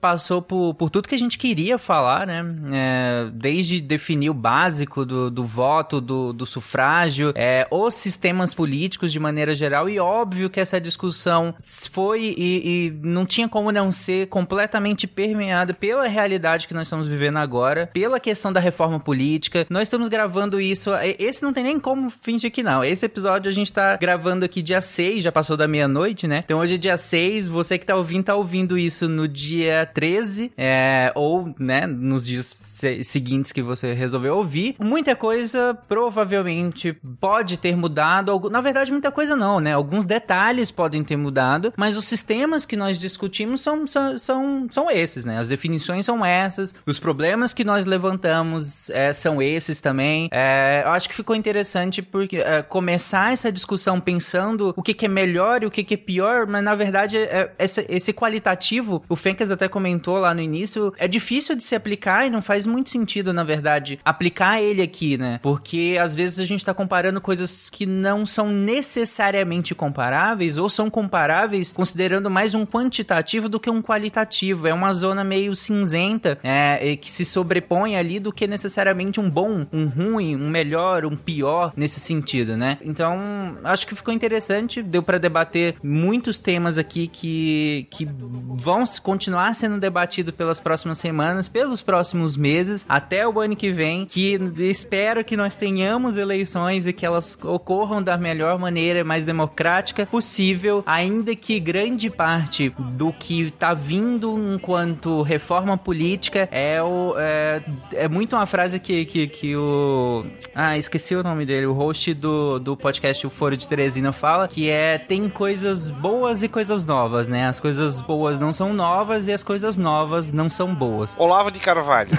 [0.00, 2.44] passou por, por tudo que a gente queria falar, né?
[2.72, 9.12] É, desde definir o básico do, do voto, do, do sufrágio, é, os sistemas políticos
[9.12, 9.88] de maneira geral.
[9.88, 11.54] E óbvio que essa discussão
[11.90, 17.06] foi e, e não tinha como não ser completamente permeada pela realidade que nós estamos
[17.06, 19.66] vivendo agora, pela questão da reforma política.
[19.70, 20.90] Nós estamos gravando isso.
[20.94, 22.84] e- Esse não tem nem como fingir que não.
[22.84, 26.42] Esse episódio a gente tá gravando aqui dia 6, já passou da meia-noite, né?
[26.44, 30.50] Então hoje é dia 6, você que tá ouvindo, tá ouvindo isso no dia 13,
[30.56, 34.74] é, ou, né, nos dias se- seguintes que você resolveu ouvir.
[34.80, 38.38] Muita coisa provavelmente pode ter mudado.
[38.50, 39.72] Na verdade, muita coisa não, né?
[39.74, 44.90] Alguns detalhes podem ter mudado, mas os sistemas que nós discutimos são, são, são, são
[44.90, 45.38] esses, né?
[45.38, 50.28] As definições são essas, os problemas que nós levantamos é, são esses também.
[50.32, 55.06] É, eu acho que ficou interessante porque é, começar essa discussão pensando o que, que
[55.06, 59.02] é melhor e o que, que é pior, mas na verdade é, esse, esse qualitativo,
[59.08, 62.64] o Fencas até comentou lá no início, é difícil de se aplicar e não faz
[62.64, 65.38] muito sentido, na verdade, aplicar ele aqui, né?
[65.42, 70.88] Porque às vezes a gente tá comparando coisas que não são necessariamente comparáveis ou são
[70.88, 74.66] comparáveis considerando mais um quantitativo do que um qualitativo.
[74.66, 79.66] É uma zona meio cinzenta é, que se sobrepõe ali do que necessariamente um bom,
[79.70, 82.78] um ruim, um melhor, um pior nesse sentido, né?
[82.80, 88.08] Então, acho que ficou interessante, deu para debater muitos temas aqui que, que
[88.56, 89.17] vão continuar
[89.54, 95.24] sendo debatidos pelas próximas semanas, pelos próximos meses, até o ano que vem, que espero
[95.24, 101.34] que nós tenhamos eleições e que elas ocorram da melhor maneira, mais democrática possível, ainda
[101.34, 107.62] que grande parte do que tá vindo enquanto reforma política é o é,
[107.92, 110.24] é muito uma frase que, que, que o
[110.54, 114.48] ah, esqueci o nome dele, o host do, do podcast O Foro de Teresina fala,
[114.48, 117.46] que é tem coisas boas e coisas novas, né?
[117.46, 121.14] As coisas boas não são novas e as coisas novas não são boas.
[121.18, 122.10] Olavo de Carvalho.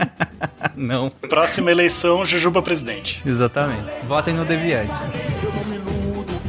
[0.76, 1.10] não.
[1.28, 3.22] Próxima eleição, Jujuba presidente.
[3.24, 3.88] Exatamente.
[4.06, 4.92] Votem no Deviante.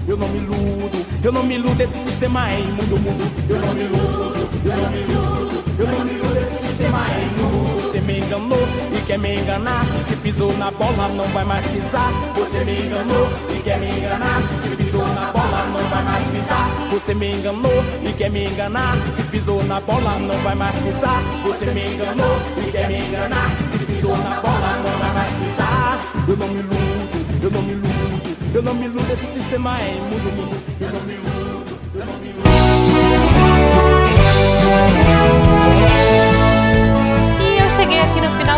[0.07, 3.31] Eu não me iludo, eu não me iludo, esse sistema é imundo, mundo.
[3.49, 7.23] Eu não me iludo, eu não me iludo, eu não me iludo, esse sistema é
[7.23, 7.81] imundo.
[7.92, 8.58] Você me enganou
[8.98, 9.86] e quer me enganar.
[10.06, 12.10] Se pisou na bola, não vai mais pisar.
[12.38, 14.42] Você me enganou e quer me enganar.
[14.64, 16.90] Se pisou na bola, não vai mais pisar.
[16.90, 18.96] Você me enganou e quer me enganar.
[19.14, 21.22] Se pisou na bola, não vai mais pisar.
[21.44, 23.50] Você me enganou e quer me enganar.
[23.74, 26.00] Se pisou na bola, não vai mais pisar.
[26.30, 28.38] Eu não me iludo, eu não me iludo.
[28.54, 30.64] Eu não me iludo, esse sistema é imundo, mundo.
[30.80, 32.31] Eu não me iludo, eu não me iludo.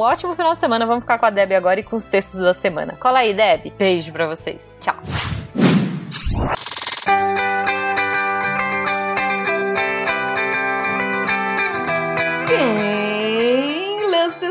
[0.00, 0.86] ótimo final de semana.
[0.86, 2.96] Vamos ficar com a Deb agora e com os textos da semana.
[2.98, 3.72] Cola aí, Deb.
[3.76, 4.72] Beijo pra vocês.
[4.80, 4.96] Tchau.
[12.46, 13.17] Quem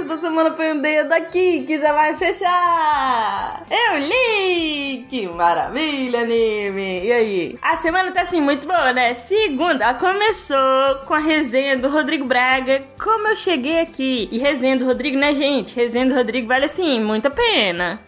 [0.08, 3.66] da semana põe o dedo aqui que já vai fechar.
[3.70, 5.06] Eu li!
[5.10, 7.04] Que maravilha, anime!
[7.04, 7.60] E aí?
[7.62, 9.14] A semana tá assim muito boa, né?
[9.14, 12.84] Segunda, começou com a resenha do Rodrigo Braga.
[13.02, 14.30] Como eu cheguei aqui?
[14.32, 15.76] E resenha do Rodrigo, né, gente?
[15.76, 18.00] Resenha do Rodrigo vale assim, muito a pena.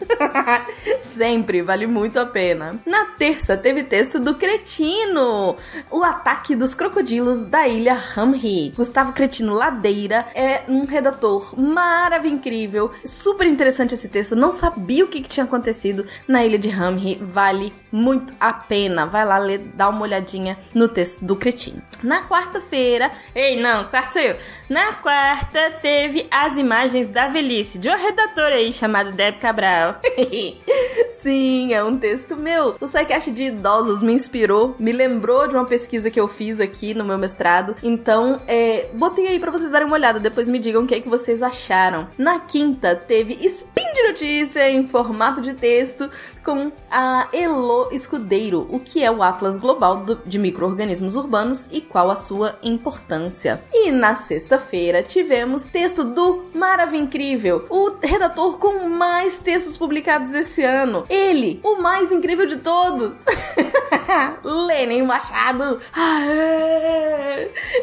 [1.02, 2.80] Sempre, vale muito a pena.
[2.86, 5.56] Na terça, teve texto do Cretino,
[5.90, 8.72] o ataque dos crocodilos da ilha Hamri.
[8.74, 11.89] Gustavo Cretino Ladeira é um redator maravilhoso,
[12.28, 14.36] incrível, super interessante esse texto.
[14.36, 17.18] Não sabia o que, que tinha acontecido na ilha de Hamri.
[17.20, 19.06] Vale muito a pena.
[19.06, 21.82] Vai lá ler, dá uma olhadinha no texto do Cretino.
[22.02, 24.36] Na quarta-feira, Ei, não, quarto sou eu.
[24.68, 30.00] Na quarta, teve as imagens da velhice de uma redatora aí chamada Deb Cabral.
[31.14, 32.76] Sim, é um texto meu.
[32.80, 36.94] O SciCast de idosos me inspirou, me lembrou de uma pesquisa que eu fiz aqui
[36.94, 37.76] no meu mestrado.
[37.82, 40.18] Então, é, botei aí pra vocês darem uma olhada.
[40.18, 41.79] Depois me digam o que, é que vocês acharam.
[42.18, 46.10] Na quinta, teve spin de notícia em formato de texto
[46.44, 52.10] com a Elo Escudeiro, o que é o Atlas Global de Micro-Organismos Urbanos e qual
[52.10, 53.62] a sua importância.
[53.72, 60.62] E na sexta-feira tivemos texto do Maravilha Incrível, o redator com mais textos publicados esse
[60.62, 61.04] ano.
[61.08, 63.24] Ele, o mais incrível de todos.
[64.44, 65.80] Lênin Machado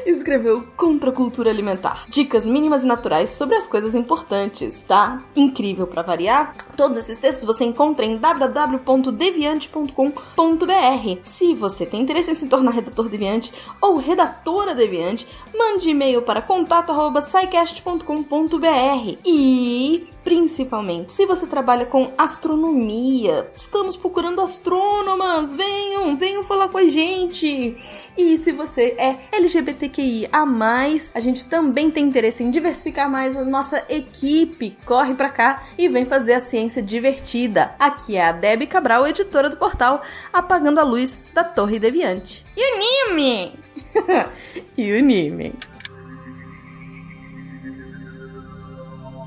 [0.05, 2.05] escreveu Contra a Cultura Alimentar.
[2.07, 5.23] Dicas mínimas e naturais sobre as coisas importantes, tá?
[5.35, 6.55] Incrível pra variar.
[6.75, 8.17] Todos esses textos você encontra em
[8.47, 11.19] www.deviante.com.br.
[11.21, 13.51] Se você tem interesse em se tornar redator deviante
[13.81, 19.17] ou redatora deviante, mande e-mail para contato@scicast.com.br.
[19.25, 26.87] E principalmente, se você trabalha com astronomia, estamos procurando astrônomas, venham venham, falar com a
[26.87, 27.77] gente.
[28.17, 33.37] E se você é LGBTQI a mais, a gente também tem interesse em diversificar mais
[33.37, 34.77] a nossa equipe.
[34.85, 37.73] Corre pra cá e vem fazer a ciência divertida.
[37.79, 40.01] Aqui é a Debbie Cabral, editora do portal
[40.33, 42.45] Apagando a Luz da Torre Deviante.
[42.55, 43.53] E o Nime?
[44.77, 45.53] e o Nime.